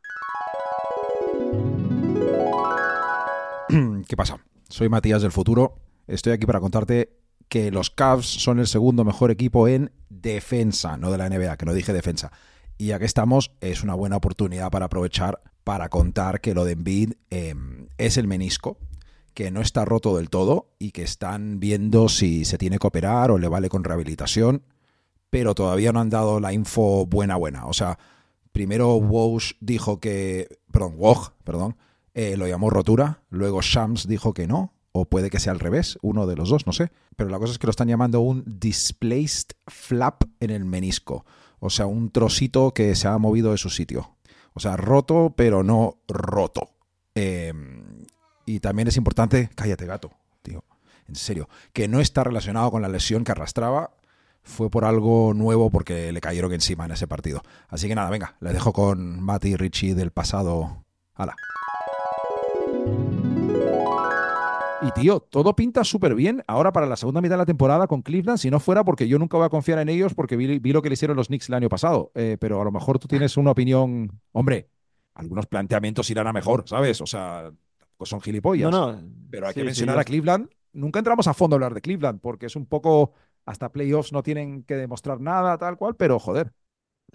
¿Qué 4.08 4.16
pasa? 4.16 4.38
Soy 4.68 4.88
Matías 4.88 5.22
del 5.22 5.32
futuro. 5.32 5.80
Estoy 6.06 6.32
aquí 6.32 6.46
para 6.46 6.60
contarte 6.60 7.16
que 7.48 7.70
los 7.70 7.90
Cavs 7.90 8.26
son 8.26 8.58
el 8.58 8.66
segundo 8.66 9.04
mejor 9.04 9.30
equipo 9.30 9.68
en 9.68 9.90
defensa, 10.08 10.96
no 10.96 11.10
de 11.10 11.18
la 11.18 11.28
NBA, 11.28 11.56
que 11.56 11.66
no 11.66 11.74
dije 11.74 11.92
defensa. 11.92 12.32
Y 12.78 12.86
ya 12.86 12.98
que 12.98 13.04
estamos, 13.04 13.52
es 13.60 13.82
una 13.82 13.94
buena 13.94 14.16
oportunidad 14.16 14.70
para 14.70 14.86
aprovechar 14.86 15.40
para 15.64 15.88
contar 15.88 16.40
que 16.40 16.54
lo 16.54 16.64
de 16.64 16.72
Embiid 16.72 17.12
eh, 17.30 17.54
es 17.96 18.16
el 18.16 18.26
menisco, 18.26 18.78
que 19.32 19.50
no 19.50 19.60
está 19.60 19.84
roto 19.84 20.16
del 20.16 20.30
todo 20.30 20.74
y 20.78 20.90
que 20.92 21.02
están 21.02 21.58
viendo 21.58 22.08
si 22.08 22.44
se 22.44 22.58
tiene 22.58 22.78
que 22.78 22.86
operar 22.86 23.30
o 23.30 23.38
le 23.38 23.48
vale 23.48 23.68
con 23.68 23.82
rehabilitación, 23.82 24.62
pero 25.30 25.54
todavía 25.54 25.92
no 25.92 26.00
han 26.00 26.10
dado 26.10 26.38
la 26.38 26.52
info 26.52 27.06
buena 27.06 27.36
buena. 27.36 27.66
O 27.66 27.72
sea, 27.72 27.98
primero 28.52 28.94
Woj 28.96 29.42
dijo 29.60 30.00
que, 30.00 30.48
perdón, 30.70 30.94
Woj, 30.96 31.30
perdón, 31.44 31.76
eh, 32.14 32.36
lo 32.36 32.46
llamó 32.46 32.70
rotura, 32.70 33.22
luego 33.28 33.60
Shams 33.60 34.06
dijo 34.06 34.32
que 34.32 34.46
no, 34.46 34.72
o 34.92 35.04
puede 35.06 35.28
que 35.28 35.40
sea 35.40 35.52
al 35.52 35.58
revés, 35.58 35.98
uno 36.02 36.26
de 36.26 36.36
los 36.36 36.48
dos, 36.48 36.66
no 36.66 36.72
sé. 36.72 36.90
Pero 37.16 37.28
la 37.28 37.38
cosa 37.38 37.52
es 37.52 37.58
que 37.58 37.66
lo 37.66 37.72
están 37.72 37.88
llamando 37.88 38.20
un 38.20 38.44
displaced 38.46 39.48
flap 39.66 40.22
en 40.38 40.50
el 40.50 40.64
menisco, 40.64 41.26
o 41.58 41.70
sea, 41.70 41.86
un 41.86 42.10
trocito 42.10 42.72
que 42.72 42.94
se 42.94 43.08
ha 43.08 43.18
movido 43.18 43.50
de 43.50 43.58
su 43.58 43.70
sitio. 43.70 44.16
O 44.54 44.60
sea, 44.60 44.76
roto, 44.76 45.34
pero 45.36 45.64
no 45.64 45.98
roto. 46.06 46.70
Eh, 47.16 47.52
y 48.46 48.60
también 48.60 48.88
es 48.88 48.96
importante, 48.96 49.50
cállate 49.56 49.86
gato, 49.86 50.12
tío, 50.42 50.62
en 51.08 51.16
serio, 51.16 51.48
que 51.72 51.88
no 51.88 52.00
está 52.00 52.22
relacionado 52.22 52.70
con 52.70 52.82
la 52.82 52.88
lesión 52.88 53.24
que 53.24 53.32
arrastraba, 53.32 53.90
fue 54.44 54.70
por 54.70 54.84
algo 54.84 55.32
nuevo 55.34 55.70
porque 55.70 56.12
le 56.12 56.20
cayeron 56.20 56.52
encima 56.52 56.84
en 56.84 56.92
ese 56.92 57.08
partido. 57.08 57.42
Así 57.68 57.88
que 57.88 57.94
nada, 57.94 58.10
venga, 58.10 58.36
les 58.40 58.52
dejo 58.52 58.72
con 58.72 59.20
Mati 59.20 59.48
y 59.48 59.56
Richie 59.56 59.94
del 59.94 60.10
pasado. 60.12 60.84
Hala. 61.14 61.34
Y 64.84 64.90
tío, 64.92 65.20
todo 65.20 65.56
pinta 65.56 65.82
súper 65.82 66.14
bien 66.14 66.42
ahora 66.46 66.70
para 66.70 66.86
la 66.86 66.96
segunda 66.96 67.22
mitad 67.22 67.34
de 67.34 67.38
la 67.38 67.46
temporada 67.46 67.86
con 67.86 68.02
Cleveland, 68.02 68.38
si 68.38 68.50
no 68.50 68.60
fuera 68.60 68.84
porque 68.84 69.08
yo 69.08 69.18
nunca 69.18 69.38
voy 69.38 69.46
a 69.46 69.48
confiar 69.48 69.78
en 69.78 69.88
ellos 69.88 70.12
porque 70.12 70.36
vi, 70.36 70.58
vi 70.58 70.72
lo 70.72 70.82
que 70.82 70.90
le 70.90 70.92
hicieron 70.92 71.16
los 71.16 71.28
Knicks 71.28 71.48
el 71.48 71.54
año 71.54 71.70
pasado. 71.70 72.12
Eh, 72.14 72.36
pero 72.38 72.60
a 72.60 72.64
lo 72.64 72.70
mejor 72.70 72.98
tú 72.98 73.08
tienes 73.08 73.38
una 73.38 73.52
opinión, 73.52 74.20
hombre, 74.32 74.68
algunos 75.14 75.46
planteamientos 75.46 76.10
irán 76.10 76.26
a 76.26 76.34
mejor, 76.34 76.64
¿sabes? 76.66 77.00
O 77.00 77.06
sea, 77.06 77.50
pues 77.96 78.10
son 78.10 78.20
gilipollas. 78.20 78.70
No, 78.70 78.92
no. 78.92 79.02
Pero 79.30 79.46
hay 79.46 79.54
sí, 79.54 79.60
que 79.60 79.64
mencionar 79.64 79.98
a 79.98 80.04
Cleveland. 80.04 80.50
Nunca 80.74 80.98
entramos 80.98 81.26
a 81.28 81.34
fondo 81.34 81.54
a 81.54 81.56
hablar 81.56 81.72
de 81.72 81.80
Cleveland 81.80 82.20
porque 82.20 82.46
es 82.46 82.56
un 82.56 82.66
poco, 82.66 83.12
hasta 83.46 83.72
playoffs 83.72 84.12
no 84.12 84.22
tienen 84.22 84.64
que 84.64 84.74
demostrar 84.76 85.18
nada, 85.18 85.56
tal 85.56 85.78
cual, 85.78 85.96
pero 85.96 86.18
joder. 86.18 86.52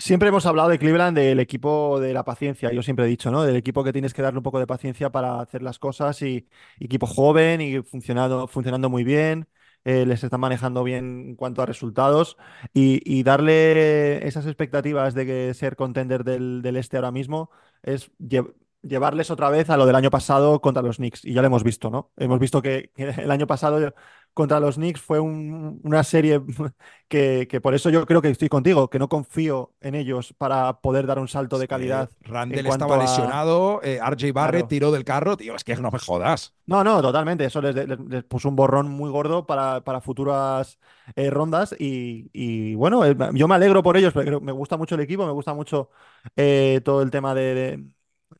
Siempre 0.02 0.30
hemos 0.30 0.46
hablado 0.46 0.70
de 0.70 0.80
Cleveland, 0.80 1.18
del 1.18 1.42
equipo 1.42 2.00
de 2.00 2.14
la 2.14 2.24
paciencia, 2.24 2.72
yo 2.72 2.82
siempre 2.82 3.04
he 3.04 3.08
dicho, 3.10 3.32
¿no? 3.32 3.44
Del 3.44 3.58
equipo 3.58 3.84
que 3.84 3.92
tienes 3.92 4.14
que 4.14 4.22
darle 4.22 4.38
un 4.40 4.44
poco 4.44 4.58
de 4.60 4.66
paciencia 4.66 5.10
para 5.12 5.42
hacer 5.42 5.62
las 5.62 5.78
cosas 5.78 6.22
y 6.22 6.48
equipo 6.80 7.06
joven 7.06 7.60
y 7.60 7.82
funcionando, 7.84 8.48
funcionando 8.48 8.90
muy 8.90 9.04
bien, 9.04 9.50
eh, 9.84 10.06
les 10.06 10.24
están 10.24 10.40
manejando 10.40 10.86
bien 10.86 11.30
en 11.32 11.36
cuanto 11.36 11.62
a 11.62 11.66
resultados 11.66 12.38
y, 12.74 13.24
darle 13.24 14.26
esas 14.26 14.46
expectativas 14.46 15.14
de 15.16 15.26
que 15.26 15.54
ser 15.54 15.76
contender 15.76 16.24
del, 16.24 16.64
este 16.78 16.96
ahora 16.96 17.12
mismo 17.12 17.50
es 17.84 18.10
lle- 18.20 18.54
llevarles 18.82 19.30
otra 19.32 19.50
vez 19.50 19.70
a 19.70 19.76
lo 19.78 19.86
del 19.86 19.96
año 19.96 20.10
pasado 20.10 20.62
contra 20.62 20.82
los 20.82 20.96
Knicks 20.98 21.26
y 21.26 21.34
ya 21.34 21.42
lo 21.42 21.48
hemos 21.48 21.64
visto, 21.66 21.90
¿no? 21.90 22.12
Hemos 22.16 22.40
visto 22.40 22.62
que 22.62 22.92
el 22.96 23.32
año 23.32 23.48
pasado 23.48 23.94
contra 24.34 24.60
los 24.60 24.76
Knicks 24.76 25.02
fue 25.02 25.20
un- 25.20 25.80
una 25.84 26.04
serie 26.04 26.42
que, 27.08 27.48
que 27.50 27.62
por 27.62 27.74
eso 27.76 27.90
yo 27.90 28.06
creo 28.06 28.22
que 28.22 28.30
estoy 28.30 28.50
contigo, 28.50 28.90
que 28.90 29.00
no 29.00 29.10
confío 29.10 29.74
en 29.82 29.96
ellos 29.96 30.34
para 30.38 30.80
poder 30.82 31.06
dar 31.08 31.20
un 31.20 31.28
salto 31.28 31.58
de 31.60 31.68
calidad. 31.68 32.10
Eh, 32.22 32.28
Randall 32.30 32.66
estaba 32.68 32.96
a- 32.96 33.00
lesionado, 33.00 33.82
eh, 33.84 34.00
RJ 34.02 34.32
Barrett 34.34 34.52
Claro. 34.62 34.68
tiró 34.68 34.92
del 34.92 35.04
carro, 35.04 35.38
tío, 35.38 35.56
es 35.56 35.64
que 35.64 35.76
no 35.76 35.92
me 35.92 36.00
jodas. 36.00 36.54
No, 36.66 36.84
no, 36.84 37.02
totalmente. 37.02 37.46
Eso 37.46 37.62
les, 37.62 37.74
les- 37.76 38.00
les 38.00 38.24
puso 38.24 38.48
un 38.50 38.56
borrón 38.56 38.90
muy 38.90 39.10
gordo 39.10 39.46
para, 39.48 39.84
para 39.84 40.02
futuras 40.02 40.78
eh, 41.16 41.30
rondas. 41.32 41.76
Y, 41.80 42.30
y, 42.32 42.76
bueno, 42.76 43.04
eh, 43.06 43.16
yo 43.34 43.48
me 43.48 43.56
alegro 43.56 43.82
por 43.82 43.98
ellos, 43.98 44.14
porque 44.14 44.40
me 44.40 44.52
gusta 44.52 44.78
mucho 44.78 44.96
el 44.96 45.02
equipo, 45.02 45.26
me 45.26 45.32
gusta 45.32 45.54
mucho 45.54 45.90
eh, 46.36 46.82
todo 46.86 47.02
el 47.02 47.10
tema 47.12 47.34
de, 47.34 47.54
de- 47.56 47.84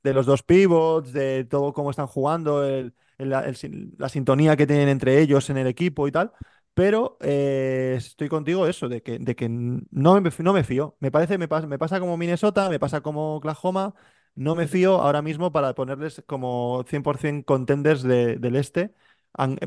de 0.04 0.14
los 0.14 0.26
dos 0.26 0.44
pivots, 0.44 1.12
de 1.14 1.46
todo 1.46 1.74
cómo 1.74 1.90
están 1.92 2.08
jugando, 2.08 2.64
el- 2.66 2.94
el- 3.20 3.30
la- 3.30 3.42
el 3.46 3.56
sin- 3.56 3.96
la 4.00 4.10
sintonía 4.10 4.58
que 4.58 4.68
tienen 4.68 4.90
entre 4.90 5.22
ellos 5.22 5.50
en 5.52 5.58
el 5.58 5.68
equipo 5.68 6.08
y 6.08 6.12
tal. 6.12 6.32
Pero 6.74 7.18
eh, 7.22 7.96
estoy 7.98 8.30
contigo 8.30 8.68
eso, 8.68 8.90
de 8.90 9.02
que, 9.04 9.20
de 9.20 9.36
que 9.36 9.50
no 9.50 10.22
me, 10.22 10.32
no 10.40 10.54
me 10.54 10.64
fío. 10.64 10.96
Me 11.00 11.12
parece, 11.12 11.38
me 11.38 11.48
pasa, 11.48 11.68
me 11.68 11.78
pasa 11.80 12.00
como 12.00 12.18
Minnesota, 12.18 12.70
me 12.70 12.80
pasa 12.80 13.02
como 13.02 13.36
Oklahoma. 13.38 13.94
No 14.36 14.56
me 14.56 14.68
fío 14.68 15.02
ahora 15.02 15.22
mismo 15.22 15.52
para 15.52 15.74
ponerles 15.76 16.24
como 16.28 16.84
100% 16.88 17.46
contenders 17.46 18.04
de- 18.04 18.38
del 18.38 18.56
este, 18.56 18.94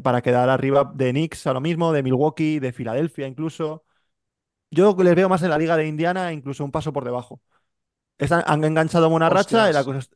para 0.02 0.22
quedar 0.22 0.48
arriba 0.50 0.90
de 0.94 1.10
Knicks 1.12 1.46
ahora 1.46 1.60
mismo, 1.60 1.92
de 1.92 2.02
Milwaukee, 2.02 2.58
de 2.60 2.72
Filadelfia 2.72 3.26
incluso. 3.26 3.84
Yo 4.70 4.96
les 5.02 5.14
veo 5.14 5.28
más 5.28 5.42
en 5.42 5.50
la 5.50 5.58
liga 5.58 5.76
de 5.76 5.86
Indiana, 5.86 6.32
incluso 6.32 6.64
un 6.64 6.72
paso 6.72 6.92
por 6.92 7.04
debajo. 7.04 7.42
Están- 8.18 8.44
han 8.46 8.64
enganchado 8.64 9.10
buena 9.10 9.30
racha 9.30 9.70
y 9.70 9.72
la 9.74 9.84
Hostias. 9.84 9.84
cosa, 9.84 10.00
es- 10.00 10.10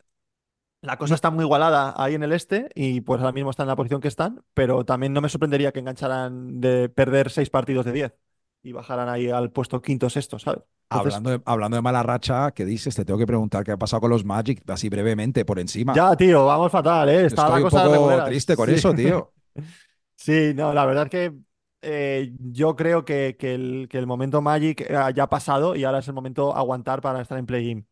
la 0.86 0.98
cosa 0.98 1.14
está 1.14 1.30
muy 1.30 1.44
igualada 1.44 1.94
ahí 1.96 2.14
en 2.14 2.22
el 2.22 2.32
este 2.32 2.68
y 2.74 3.00
pues 3.02 3.20
ahora 3.20 3.32
mismo 3.32 3.50
están 3.50 3.64
en 3.64 3.68
la 3.68 3.76
posición 3.76 4.00
que 4.00 4.08
están, 4.08 4.44
pero 4.54 4.84
también 4.84 5.12
no 5.12 5.20
me 5.20 5.28
sorprendería 5.28 5.72
que 5.72 5.80
engancharan 5.80 6.60
de 6.60 6.88
perder 6.88 7.30
seis 7.30 7.50
partidos 7.50 7.84
de 7.86 7.92
10 7.92 8.14
y 8.62 8.72
bajaran 8.72 9.08
ahí 9.08 9.30
al 9.30 9.50
puesto 9.52 9.82
quinto 9.82 10.10
sexto, 10.10 10.38
¿sabes? 10.38 10.62
Entonces, 10.90 11.22
Hablando 11.22 11.30
de, 11.30 11.42
hablando 11.46 11.76
de 11.76 11.82
mala 11.82 12.02
racha, 12.02 12.52
¿qué 12.52 12.64
dices? 12.64 12.94
Te 12.94 13.04
tengo 13.04 13.18
que 13.18 13.26
preguntar 13.26 13.64
qué 13.64 13.72
ha 13.72 13.76
pasado 13.76 14.02
con 14.02 14.10
los 14.10 14.24
Magic, 14.24 14.62
así 14.70 14.88
brevemente, 14.88 15.44
por 15.44 15.58
encima. 15.58 15.94
ya, 15.94 16.16
tío, 16.16 16.46
vamos 16.46 16.70
fatal, 16.72 17.08
¿eh? 17.08 17.26
Está 17.26 17.42
Estoy 17.42 17.60
la 17.60 17.60
un 17.62 17.68
poco 17.68 18.22
triste 18.22 18.56
con 18.56 18.68
Sí. 18.68 18.74
eso, 18.76 18.94
tío. 18.94 19.32
Sí, 20.16 20.52
no, 20.54 20.72
la 20.72 20.86
verdad 20.86 21.04
es 21.04 21.10
que 21.10 21.36
eh, 21.82 22.32
yo 22.40 22.74
creo 22.76 23.04
que, 23.04 23.36
que 23.38 23.54
el, 23.54 23.88
que 23.90 23.98
el 23.98 24.06
momento 24.06 24.40
Magic 24.42 24.88
ya 25.14 25.24
ha 25.24 25.28
pasado 25.28 25.76
y 25.76 25.84
ahora 25.84 25.98
es 26.00 26.08
el 26.08 26.14
momento 26.14 26.54
aguantar 26.56 27.00
para 27.00 27.20
estar 27.20 27.38
en 27.38 27.46
play-in. 27.46 27.88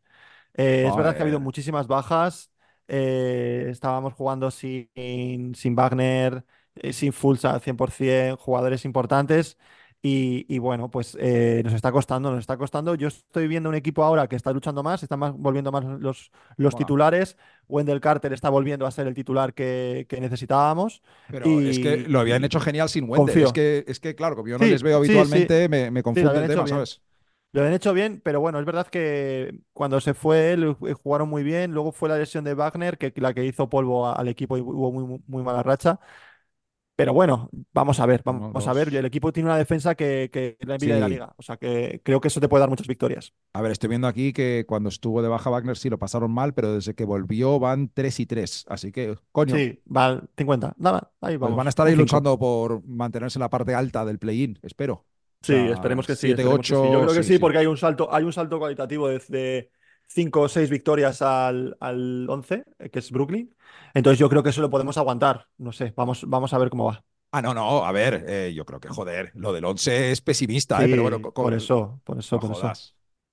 Eh, 0.55 0.87
es 0.87 0.95
verdad 0.95 1.15
que 1.15 1.23
ha 1.23 1.25
habido 1.25 1.39
muchísimas 1.41 1.87
bajas. 1.87 2.51
Eh, 2.87 3.67
estábamos 3.69 4.13
jugando 4.13 4.51
sin, 4.51 4.89
sin 5.55 5.75
Wagner, 5.75 6.45
eh, 6.75 6.93
sin 6.93 7.13
Fultz 7.13 7.45
al 7.45 7.61
100%, 7.61 8.37
jugadores 8.37 8.85
importantes. 8.85 9.57
Y, 10.01 10.45
y 10.53 10.59
bueno, 10.59 10.91
pues 10.91 11.17
eh, 11.19 11.61
nos 11.63 11.73
está 11.73 11.91
costando, 11.91 12.29
nos 12.29 12.39
está 12.41 12.57
costando. 12.57 12.93
Yo 12.95 13.07
estoy 13.07 13.47
viendo 13.47 13.69
un 13.69 13.75
equipo 13.75 14.03
ahora 14.03 14.27
que 14.27 14.35
está 14.35 14.51
luchando 14.53 14.83
más, 14.83 15.01
están 15.01 15.17
más, 15.19 15.33
volviendo 15.35 15.71
más 15.71 15.83
los, 15.99 16.31
los 16.57 16.75
Wow. 16.75 16.75
titulares. 16.75 17.37
Wendell 17.67 17.99
Carter 18.01 18.31
está 18.31 18.49
volviendo 18.49 18.85
a 18.85 18.91
ser 18.91 19.07
el 19.07 19.15
titular 19.15 19.53
que, 19.55 20.05
que 20.07 20.21
necesitábamos. 20.21 21.01
Pero 21.27 21.61
es 21.61 21.79
que 21.79 21.97
lo 22.07 22.19
habían 22.19 22.43
hecho 22.43 22.59
genial 22.59 22.89
sin 22.89 23.09
Wendell. 23.09 23.41
Es 23.41 23.51
que, 23.53 23.83
es 23.87 23.99
que, 23.99 24.15
claro, 24.15 24.35
como 24.35 24.47
yo 24.49 24.59
no 24.59 24.67
Sí, 24.67 24.67
les 24.67 24.83
veo 24.83 24.97
sí, 25.01 25.25
habitualmente, 25.25 25.67
me, 25.69 25.91
me 25.91 26.03
confunde 26.03 26.39
el 26.39 26.45
tema, 26.45 26.63
bien. 26.65 26.87
Lo 27.55 27.63
han 27.63 27.71
hecho 27.73 27.93
bien, 27.93 28.19
pero 28.21 28.41
bueno, 28.41 28.59
es 28.59 28.65
verdad 28.65 28.87
que 28.87 29.61
cuando 29.71 30.01
se 30.01 30.13
fue 30.13 30.51
él 30.51 30.75
eh, 30.85 30.93
jugaron 30.93 31.29
muy 31.29 31.41
bien. 31.41 31.71
Luego 31.71 31.93
fue 31.93 32.09
la 32.09 32.17
lesión 32.17 32.43
de 32.43 32.53
Wagner, 32.53 32.97
que 32.97 33.13
la 33.15 33.33
que 33.33 33.45
hizo 33.45 33.69
polvo 33.69 34.07
al 34.07 34.27
equipo 34.27 34.57
y 34.57 34.61
hubo 34.61 34.91
muy, 34.91 35.23
muy, 35.25 35.43
mala 35.43 35.63
racha. 35.63 35.99
Pero 36.95 37.13
bueno, 37.13 37.49
vamos 37.73 37.99
a 37.99 38.05
ver, 38.05 38.23
vamos 38.25 38.53
Vamos. 38.53 38.67
a 38.67 38.73
ver. 38.73 38.93
El 38.95 39.05
equipo 39.05 39.33
tiene 39.33 39.49
una 39.49 39.57
defensa 39.57 39.95
que, 39.95 40.29
que 40.33 40.57
es 40.59 40.67
la 40.67 40.75
envidia 40.75 40.95
de 40.95 41.01
la 41.01 41.09
liga. 41.09 41.33
O 41.37 41.43
sea 41.43 41.57
que 41.57 42.01
creo 42.03 42.21
que 42.21 42.29
eso 42.29 42.41
te 42.41 42.49
puede 42.49 42.61
dar 42.61 42.69
muchas 42.69 42.87
victorias. 42.87 43.33
A 43.53 43.61
ver, 43.61 43.71
estoy 43.71 43.87
viendo 43.89 44.07
aquí 44.07 44.33
que 44.33 44.65
cuando 44.67 44.89
estuvo 44.89 45.21
de 45.21 45.29
baja 45.29 45.49
Wagner 45.49 45.77
sí 45.77 45.89
lo 45.89 45.97
pasaron 45.97 46.31
mal, 46.31 46.53
pero 46.53 46.73
desde 46.73 46.93
que 46.93 47.05
volvió 47.05 47.57
van 47.59 47.89
3 47.93 48.19
y 48.19 48.25
3. 48.25 48.65
Así 48.67 48.91
que, 48.91 49.15
coño, 49.31 49.55
Sí, 49.55 49.81
va 49.95 50.21
50. 50.37 50.73
Nada, 50.77 51.11
ahí 51.21 51.37
pues 51.39 51.51
vamos. 51.51 51.57
van 51.57 51.67
a 51.67 51.69
estar 51.69 51.87
ahí 51.87 51.95
luchando 51.95 52.37
por 52.39 52.83
mantenerse 52.85 53.37
en 53.39 53.41
la 53.41 53.49
parte 53.49 53.73
alta 53.75 54.05
del 54.05 54.19
play-in, 54.19 54.59
espero. 54.63 55.05
Sí, 55.45 55.53
esperemos 55.53 56.07
que 56.07 56.15
sí. 56.15 56.27
7, 56.27 56.41
esperemos 56.41 56.59
que 56.59 56.65
sí. 56.67 56.73
8, 56.73 56.91
Yo 56.93 57.01
creo 57.01 57.13
que 57.13 57.23
sí, 57.23 57.39
porque 57.39 57.57
hay 57.59 57.65
un 57.65 57.77
salto, 57.77 58.13
hay 58.13 58.23
un 58.23 58.33
salto 58.33 58.57
cualitativo 58.59 59.07
desde 59.07 59.71
5 60.07 60.41
o 60.41 60.49
6 60.49 60.69
victorias 60.69 61.21
al, 61.21 61.75
al 61.79 62.27
11, 62.29 62.63
eh, 62.79 62.89
que 62.89 62.99
es 62.99 63.11
Brooklyn. 63.11 63.55
Entonces 63.93 64.19
yo 64.19 64.29
creo 64.29 64.43
que 64.43 64.49
eso 64.49 64.61
lo 64.61 64.69
podemos 64.69 64.97
aguantar. 64.97 65.47
No 65.57 65.71
sé, 65.71 65.93
vamos, 65.95 66.23
vamos 66.27 66.53
a 66.53 66.57
ver 66.57 66.69
cómo 66.69 66.85
va. 66.85 67.03
Ah, 67.31 67.41
no, 67.41 67.53
no, 67.53 67.85
a 67.85 67.91
ver, 67.91 68.23
eh, 68.27 68.53
yo 68.55 68.65
creo 68.65 68.79
que, 68.79 68.87
joder, 68.87 69.31
lo 69.35 69.51
del 69.51 69.65
11 69.65 70.11
es 70.11 70.21
pesimista, 70.21 70.83
eh, 70.83 70.87
pero 70.89 71.01
bueno, 71.01 71.21
co- 71.21 71.33
por 71.33 71.45
con- 71.45 71.53
eso, 71.53 71.99
por 72.03 72.19
eso, 72.19 72.39
por 72.39 72.51
eso. 72.51 72.71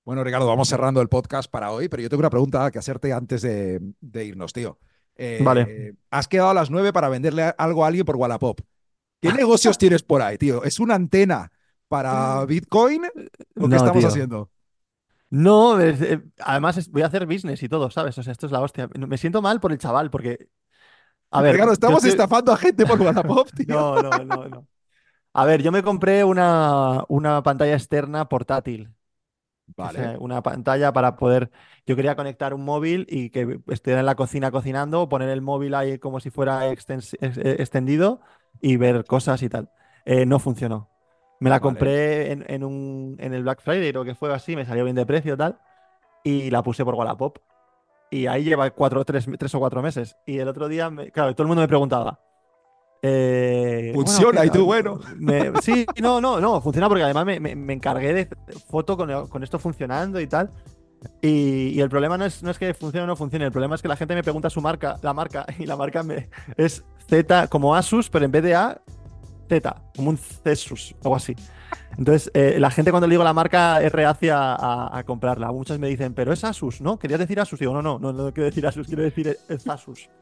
Bueno, 0.05 0.25
Ricardo, 0.25 0.49
vamos 0.49 0.69
cerrando 0.69 1.01
el 1.01 1.09
podcast 1.09 1.49
para 1.49 1.71
hoy, 1.71 1.89
pero 1.89 2.03
yo 2.03 2.09
tengo 2.09 2.21
una 2.21 2.31
pregunta 2.31 2.69
que 2.73 2.79
hacerte 2.81 3.13
antes 3.13 3.43
de, 3.43 3.79
de 4.01 4.25
irnos, 4.25 4.53
tío. 4.53 4.79
Eh, 5.15 5.41
Vale. 5.45 5.95
Has 6.11 6.27
quedado 6.27 6.51
a 6.51 6.55
las 6.55 6.71
9 6.71 6.93
para 6.93 7.09
venderle 7.09 7.55
algo 7.57 7.85
a 7.85 7.89
alguien 7.89 8.05
por 8.05 8.17
Wallapop. 8.17 8.61
¿Qué 9.21 9.33
negocios 9.33 9.79
tienes 9.79 10.03
por 10.03 10.21
ahí, 10.21 10.37
tío? 10.39 10.65
¿Es 10.65 10.81
una 10.81 10.97
antena 10.97 11.53
para 11.93 12.45
Bitcoin? 12.47 13.05
¿O 13.05 13.11
qué 13.69 13.69
No, 13.69 13.77
estamos 13.77 13.99
tío. 14.01 14.09
haciendo? 14.09 14.51
No, 15.31 15.81
eh, 15.81 16.23
además 16.41 16.77
es- 16.77 16.91
voy 16.91 17.03
a 17.03 17.07
hacer 17.07 17.27
business 17.27 17.63
y 17.63 17.69
todo, 17.69 17.91
¿sabes? 17.91 18.17
O 18.19 18.23
sea, 18.23 18.33
esto 18.33 18.47
es 18.47 18.53
la 18.53 18.61
hostia. 18.61 18.89
Me 18.99 19.19
siento 19.19 19.43
mal 19.43 19.61
por 19.61 19.73
el 19.73 19.79
chaval, 19.79 20.11
porque. 20.11 20.49
A 21.31 21.41
ver, 21.43 21.57
estamos 21.57 21.99
estoy- 21.99 22.11
estafando 22.11 22.53
a 22.53 22.57
gente 22.57 22.87
por 22.87 23.01
Wallapop, 23.01 23.49
tío. 23.57 23.75
No, 23.75 24.03
no, 24.03 24.11
no, 24.25 24.49
no. 24.49 24.67
A 25.35 25.47
ver, 25.47 25.63
yo 25.63 25.73
me 25.73 25.83
compré 25.83 26.25
una, 26.25 27.05
una 27.09 27.43
pantalla 27.43 27.75
externa 27.75 28.29
portátil. 28.29 28.91
O 29.77 29.89
sea, 29.91 30.03
Vale. 30.09 30.19
una 30.19 30.43
pantalla 30.43 30.93
para 30.93 31.17
poder. 31.17 31.51
Yo 31.87 31.97
quería 31.97 32.17
conectar 32.17 32.55
un 32.55 32.65
móvil 32.65 33.07
y 33.09 33.31
que 33.31 33.61
estuviera 33.69 34.01
en 34.01 34.07
la 34.07 34.17
cocina 34.17 34.51
cocinando, 34.51 35.09
poner 35.09 35.31
el 35.31 35.43
móvil 35.43 35.75
ahí 35.75 35.99
como 35.99 36.21
si 36.21 36.31
fuera 36.31 36.69
extens- 36.71 37.17
eh, 37.21 37.57
extendido 37.61 38.21
y 38.61 38.77
ver 38.77 39.05
cosas 39.07 39.43
y 39.43 39.49
tal. 39.49 39.71
Eh, 40.05 40.27
no 40.27 40.39
funcionó. 40.41 40.92
Me 41.43 41.51
la 41.51 41.57
Vale. 41.57 41.61
compré 41.63 42.31
en, 42.33 42.45
en 42.47 42.63
un, 42.65 43.17
en 43.19 43.35
el 43.35 43.43
Black 43.43 43.61
Friday, 43.63 43.91
creo 43.91 44.05
que 44.05 44.15
fue 44.15 44.33
así, 44.33 44.55
me 44.55 44.65
salió 44.65 44.85
bien 44.85 44.95
de 44.97 45.05
precio 45.05 45.35
y 45.35 45.37
tal. 45.37 45.59
Y 46.25 46.51
la 46.51 46.63
puse 46.63 46.85
por 46.85 46.95
Wallapop. 46.95 47.39
Y 48.11 48.27
ahí 48.27 48.45
lleva 48.45 48.71
cuatro, 48.71 49.05
tres, 49.05 49.27
tres 49.39 49.55
o 49.55 49.59
cuatro 49.59 49.83
meses. 49.83 50.17
Y 50.27 50.39
el 50.39 50.47
otro 50.47 50.69
día, 50.69 50.89
me- 50.91 51.11
claro, 51.11 51.35
todo 51.35 51.43
el 51.43 51.49
mundo 51.49 51.63
me 51.63 51.69
preguntaba. 51.69 52.21
eh, 53.03 53.91
bueno, 53.95 54.07
Funciona, 54.11 54.41
¿qué 54.43 54.47
y 54.47 54.51
tú, 54.51 54.65
bueno. 54.67 55.01
Me- 55.17 55.51
sí, 55.63 55.85
no, 56.01 56.21
no, 56.21 56.41
no, 56.41 56.61
funciona 56.61 56.89
porque 56.89 57.03
además 57.03 57.27
me, 57.27 57.41
me- 57.41 57.73
encargué 57.73 58.15
de 58.15 58.29
foto 58.69 58.97
con, 58.97 59.27
con 59.29 59.43
esto 59.43 59.59
funcionando 59.59 60.21
y 60.21 60.27
tal. 60.29 60.51
Y, 61.21 61.71
y 61.71 61.81
el 61.81 61.89
problema 61.89 62.17
no 62.17 62.25
es, 62.25 62.45
no 62.45 62.51
es 62.53 62.59
que 62.61 62.73
funcione 62.75 63.03
o 63.03 63.07
no 63.09 63.17
funcione, 63.17 63.45
el 63.47 63.51
problema 63.51 63.75
es 63.75 63.83
que 63.83 63.89
la 63.89 63.97
gente 63.97 64.15
me 64.15 64.23
pregunta 64.23 64.49
su 64.51 64.61
marca, 64.61 64.99
la 65.03 65.13
marca, 65.13 65.45
y 65.59 65.67
la 65.67 65.77
marca 65.77 66.05
es 66.57 66.85
Z, 67.09 67.49
como 67.49 67.75
Asus, 67.75 68.09
pero 68.09 68.25
en 68.25 68.31
vez 68.31 68.45
de 68.45 68.55
A, 68.55 68.81
Como 69.95 70.11
un 70.11 70.19
Cesus, 70.19 70.95
algo 71.03 71.17
así. 71.17 71.35
Entonces, 71.99 72.31
eh, 72.35 72.57
la 72.59 72.71
gente 72.71 72.91
cuando 72.91 73.07
le 73.07 73.13
digo 73.13 73.25
la 73.25 73.33
marca 73.33 73.83
es 73.83 73.93
reacia 73.93 74.55
a, 74.55 74.97
a 74.97 75.05
comprarla. 75.05 75.53
Muchos 75.53 75.79
me 75.79 75.89
dicen, 75.89 76.15
pero 76.15 76.33
es 76.33 76.43
Asus, 76.45 76.81
¿no? 76.81 76.99
¿Querías 76.99 77.21
decir 77.21 77.39
Asus? 77.39 77.61
Digo, 77.61 77.75
no, 77.75 77.83
no, 77.83 77.99
no, 77.99 78.13
no 78.13 78.33
quiero 78.33 78.47
decir 78.47 78.67
Asus, 78.67 78.87
quiero 78.87 79.03
decir 79.03 79.37
es 79.49 79.69
Asus. 79.69 80.09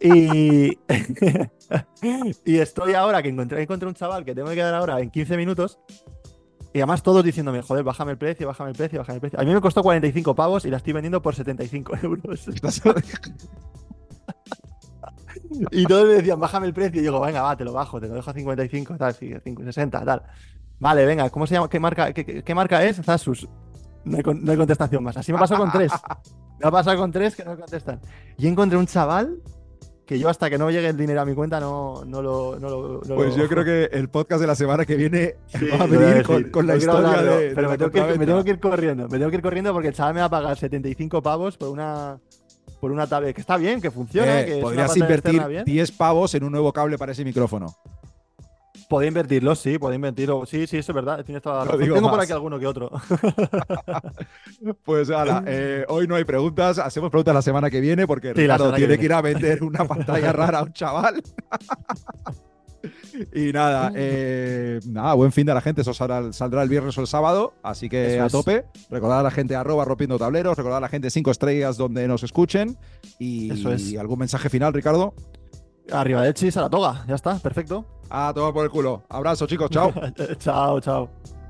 Y, 0.00 0.78
y 2.46 2.58
estoy 2.58 2.94
ahora 2.94 3.22
que 3.22 3.28
encontré, 3.28 3.62
encontré 3.62 3.86
un 3.86 3.94
chaval 3.94 4.24
que 4.24 4.34
tengo 4.34 4.48
que 4.48 4.54
quedar 4.54 4.74
ahora 4.74 5.00
en 5.00 5.10
15 5.10 5.36
minutos. 5.36 5.78
Y 6.74 6.78
además 6.78 7.02
todos 7.02 7.22
diciéndome, 7.22 7.60
joder, 7.60 7.84
bájame 7.84 8.12
el 8.12 8.18
precio, 8.18 8.46
bájame 8.46 8.70
el 8.70 8.76
precio, 8.76 8.98
bájame 9.00 9.16
el 9.16 9.20
precio. 9.20 9.38
A 9.38 9.44
mí 9.44 9.52
me 9.52 9.60
costó 9.60 9.82
45 9.82 10.34
pavos 10.34 10.64
y 10.64 10.70
la 10.70 10.78
estoy 10.78 10.94
vendiendo 10.94 11.20
por 11.20 11.34
75 11.34 11.92
euros. 12.02 12.48
Y 15.70 15.86
todos 15.86 16.06
me 16.06 16.14
decían, 16.14 16.38
bájame 16.40 16.66
el 16.66 16.74
precio. 16.74 17.00
Y 17.00 17.04
digo, 17.04 17.20
venga, 17.20 17.42
va, 17.42 17.56
te 17.56 17.64
lo 17.64 17.72
bajo, 17.72 18.00
te 18.00 18.08
lo 18.08 18.14
dejo 18.14 18.30
a 18.30 18.34
55, 18.34 18.96
tal, 18.96 19.14
sí, 19.14 19.32
5, 19.42 19.62
60, 19.64 20.04
tal. 20.04 20.22
Vale, 20.78 21.06
venga, 21.06 21.30
¿cómo 21.30 21.46
se 21.46 21.54
llama? 21.54 21.68
¿Qué 21.68 21.78
marca, 21.78 22.12
qué, 22.12 22.54
marca 22.54 22.82
es? 22.84 23.00
Zasus. 23.02 23.48
No 24.04 24.16
hay, 24.16 24.22
no 24.34 24.50
hay 24.52 24.58
contestación 24.58 25.04
más. 25.04 25.16
Así 25.16 25.32
me 25.32 25.38
pasó 25.38 25.56
con 25.56 25.70
tres. 25.70 25.92
Me 26.60 26.68
ha 26.68 26.70
pasado 26.70 26.96
con 26.96 27.10
tres 27.10 27.34
que 27.34 27.44
no 27.44 27.56
contestan. 27.56 28.00
Y 28.38 28.46
encontré 28.46 28.78
un 28.78 28.86
chaval 28.86 29.38
que 30.06 30.16
yo 30.18 30.28
hasta 30.28 30.48
que 30.48 30.58
no 30.58 30.70
llegue 30.70 30.88
el 30.88 30.96
dinero 30.96 31.20
a 31.20 31.24
mi 31.24 31.34
cuenta 31.34 31.58
no, 31.58 32.04
no 32.04 32.22
lo... 32.22 32.56
No 32.60 32.68
lo- 32.68 33.00
no 33.04 33.14
Pues 33.16 33.34
yo 33.34 33.48
creo 33.48 33.64
que 33.64 33.84
el 33.96 34.08
podcast 34.08 34.40
de 34.40 34.46
la 34.46 34.54
semana 34.54 34.84
que 34.84 34.94
viene 34.94 35.36
Sí, 35.46 35.66
va 35.68 35.82
a 35.84 35.86
venir 35.86 36.22
con, 36.52 36.66
la 36.66 36.76
historia 36.76 37.22
de, 37.22 37.48
de 37.48 37.54
Pero 37.54 37.68
me, 37.70 37.78
tengo 37.78 37.90
que, 37.90 37.98
ir- 37.98 38.02
me 38.02 38.08
compraventa. 38.10 38.26
tengo 38.26 38.44
que 38.44 38.50
ir 38.50 38.60
corriendo. 38.60 39.08
Me 39.08 39.18
tengo 39.18 39.30
que 39.30 39.36
ir 39.38 39.42
corriendo 39.42 39.72
porque 39.72 39.88
el 39.88 39.94
chaval 39.94 40.14
me 40.14 40.20
va 40.20 40.26
a 40.26 40.30
pagar 40.30 40.56
75 40.56 41.20
pavos 41.22 41.56
por 41.56 41.68
una... 41.70 42.18
Por 42.82 42.90
una 42.90 43.06
tablet 43.06 43.32
que 43.32 43.40
está 43.40 43.56
bien, 43.58 43.80
que 43.80 43.92
funciona, 43.92 44.40
Eh, 44.40 44.44
que 44.44 44.56
podrías 44.56 44.96
invertir 44.96 45.36
externa 45.36 45.46
bien. 45.46 45.64
10 45.64 45.92
pavos 45.92 46.34
en 46.34 46.42
un 46.42 46.50
nuevo 46.50 46.72
cable 46.72 46.98
para 46.98 47.12
ese 47.12 47.24
micrófono. 47.24 47.72
Podía 48.88 49.06
invertirlo, 49.06 49.54
sí, 49.54 49.78
podía 49.78 49.94
invertirlo. 49.94 50.44
Sí, 50.46 50.66
sí, 50.66 50.78
eso 50.78 50.90
es 50.90 50.96
verdad. 50.96 51.24
Tienes 51.24 51.44
toda 51.44 51.58
la 51.58 51.64
No 51.64 51.70
razón. 51.70 51.80
digo 51.84 51.94
Tengo 51.94 52.10
por 52.10 52.18
aquí 52.18 52.32
alguno 52.32 52.58
que 52.58 52.66
otro. 52.66 52.90
Pues 54.84 55.10
ala, 55.10 55.44
eh, 55.46 55.84
hoy 55.88 56.08
no 56.08 56.16
hay 56.16 56.24
preguntas, 56.24 56.80
hacemos 56.80 57.08
preguntas 57.10 57.32
la 57.34 57.42
semana 57.42 57.70
que 57.70 57.80
viene 57.80 58.04
porque 58.04 58.32
Sí, 58.34 58.40
Ricardo 58.42 58.72
que 58.72 58.78
tiene 58.78 58.98
que, 58.98 59.04
ir 59.04 59.12
a 59.12 59.20
vender 59.22 59.62
una 59.62 59.84
pantalla 59.84 60.32
rara 60.32 60.58
a 60.58 60.62
un 60.64 60.72
chaval. 60.72 61.22
y 63.34 63.52
nada, 63.52 63.92
eh, 63.94 64.80
nada, 64.86 65.14
buen 65.14 65.32
fin 65.32 65.46
de 65.46 65.54
la 65.54 65.60
gente, 65.60 65.82
eso 65.82 65.92
saldrá, 65.94 66.32
saldrá 66.32 66.62
el 66.62 66.68
viernes 66.68 66.96
o 66.98 67.00
el 67.00 67.06
sábado, 67.06 67.54
así 67.62 67.88
que 67.88 68.14
Eso 68.14 68.22
a 68.22 68.26
es. 68.26 68.32
tope. 68.32 68.64
Recordad 68.90 69.20
a 69.20 69.22
la 69.22 69.30
gente 69.30 69.54
arroba 69.56 69.84
rompiendo 69.84 70.18
tableros, 70.18 70.56
recordad 70.56 70.78
a 70.78 70.82
la 70.82 70.88
gente 70.88 71.10
cinco 71.10 71.30
estrellas 71.30 71.76
donde 71.76 72.06
nos 72.08 72.22
escuchen 72.22 72.76
y 73.18 73.50
Eso 73.52 73.72
es. 73.72 73.96
algún 73.98 74.18
mensaje 74.18 74.48
final, 74.48 74.72
Ricardo. 74.72 75.14
Arriba 75.90 76.22
de 76.22 76.32
Chis 76.32 76.56
a 76.56 76.62
la 76.62 76.70
toga. 76.70 77.04
Ya 77.08 77.16
está, 77.16 77.38
perfecto. 77.38 77.84
A 78.08 78.32
tomar 78.34 78.52
por 78.52 78.64
el 78.64 78.70
culo. 78.70 79.02
Abrazo, 79.08 79.46
chicos, 79.46 79.68
chao. 79.70 79.92
chao, 80.38 80.80
chao. 80.80 81.41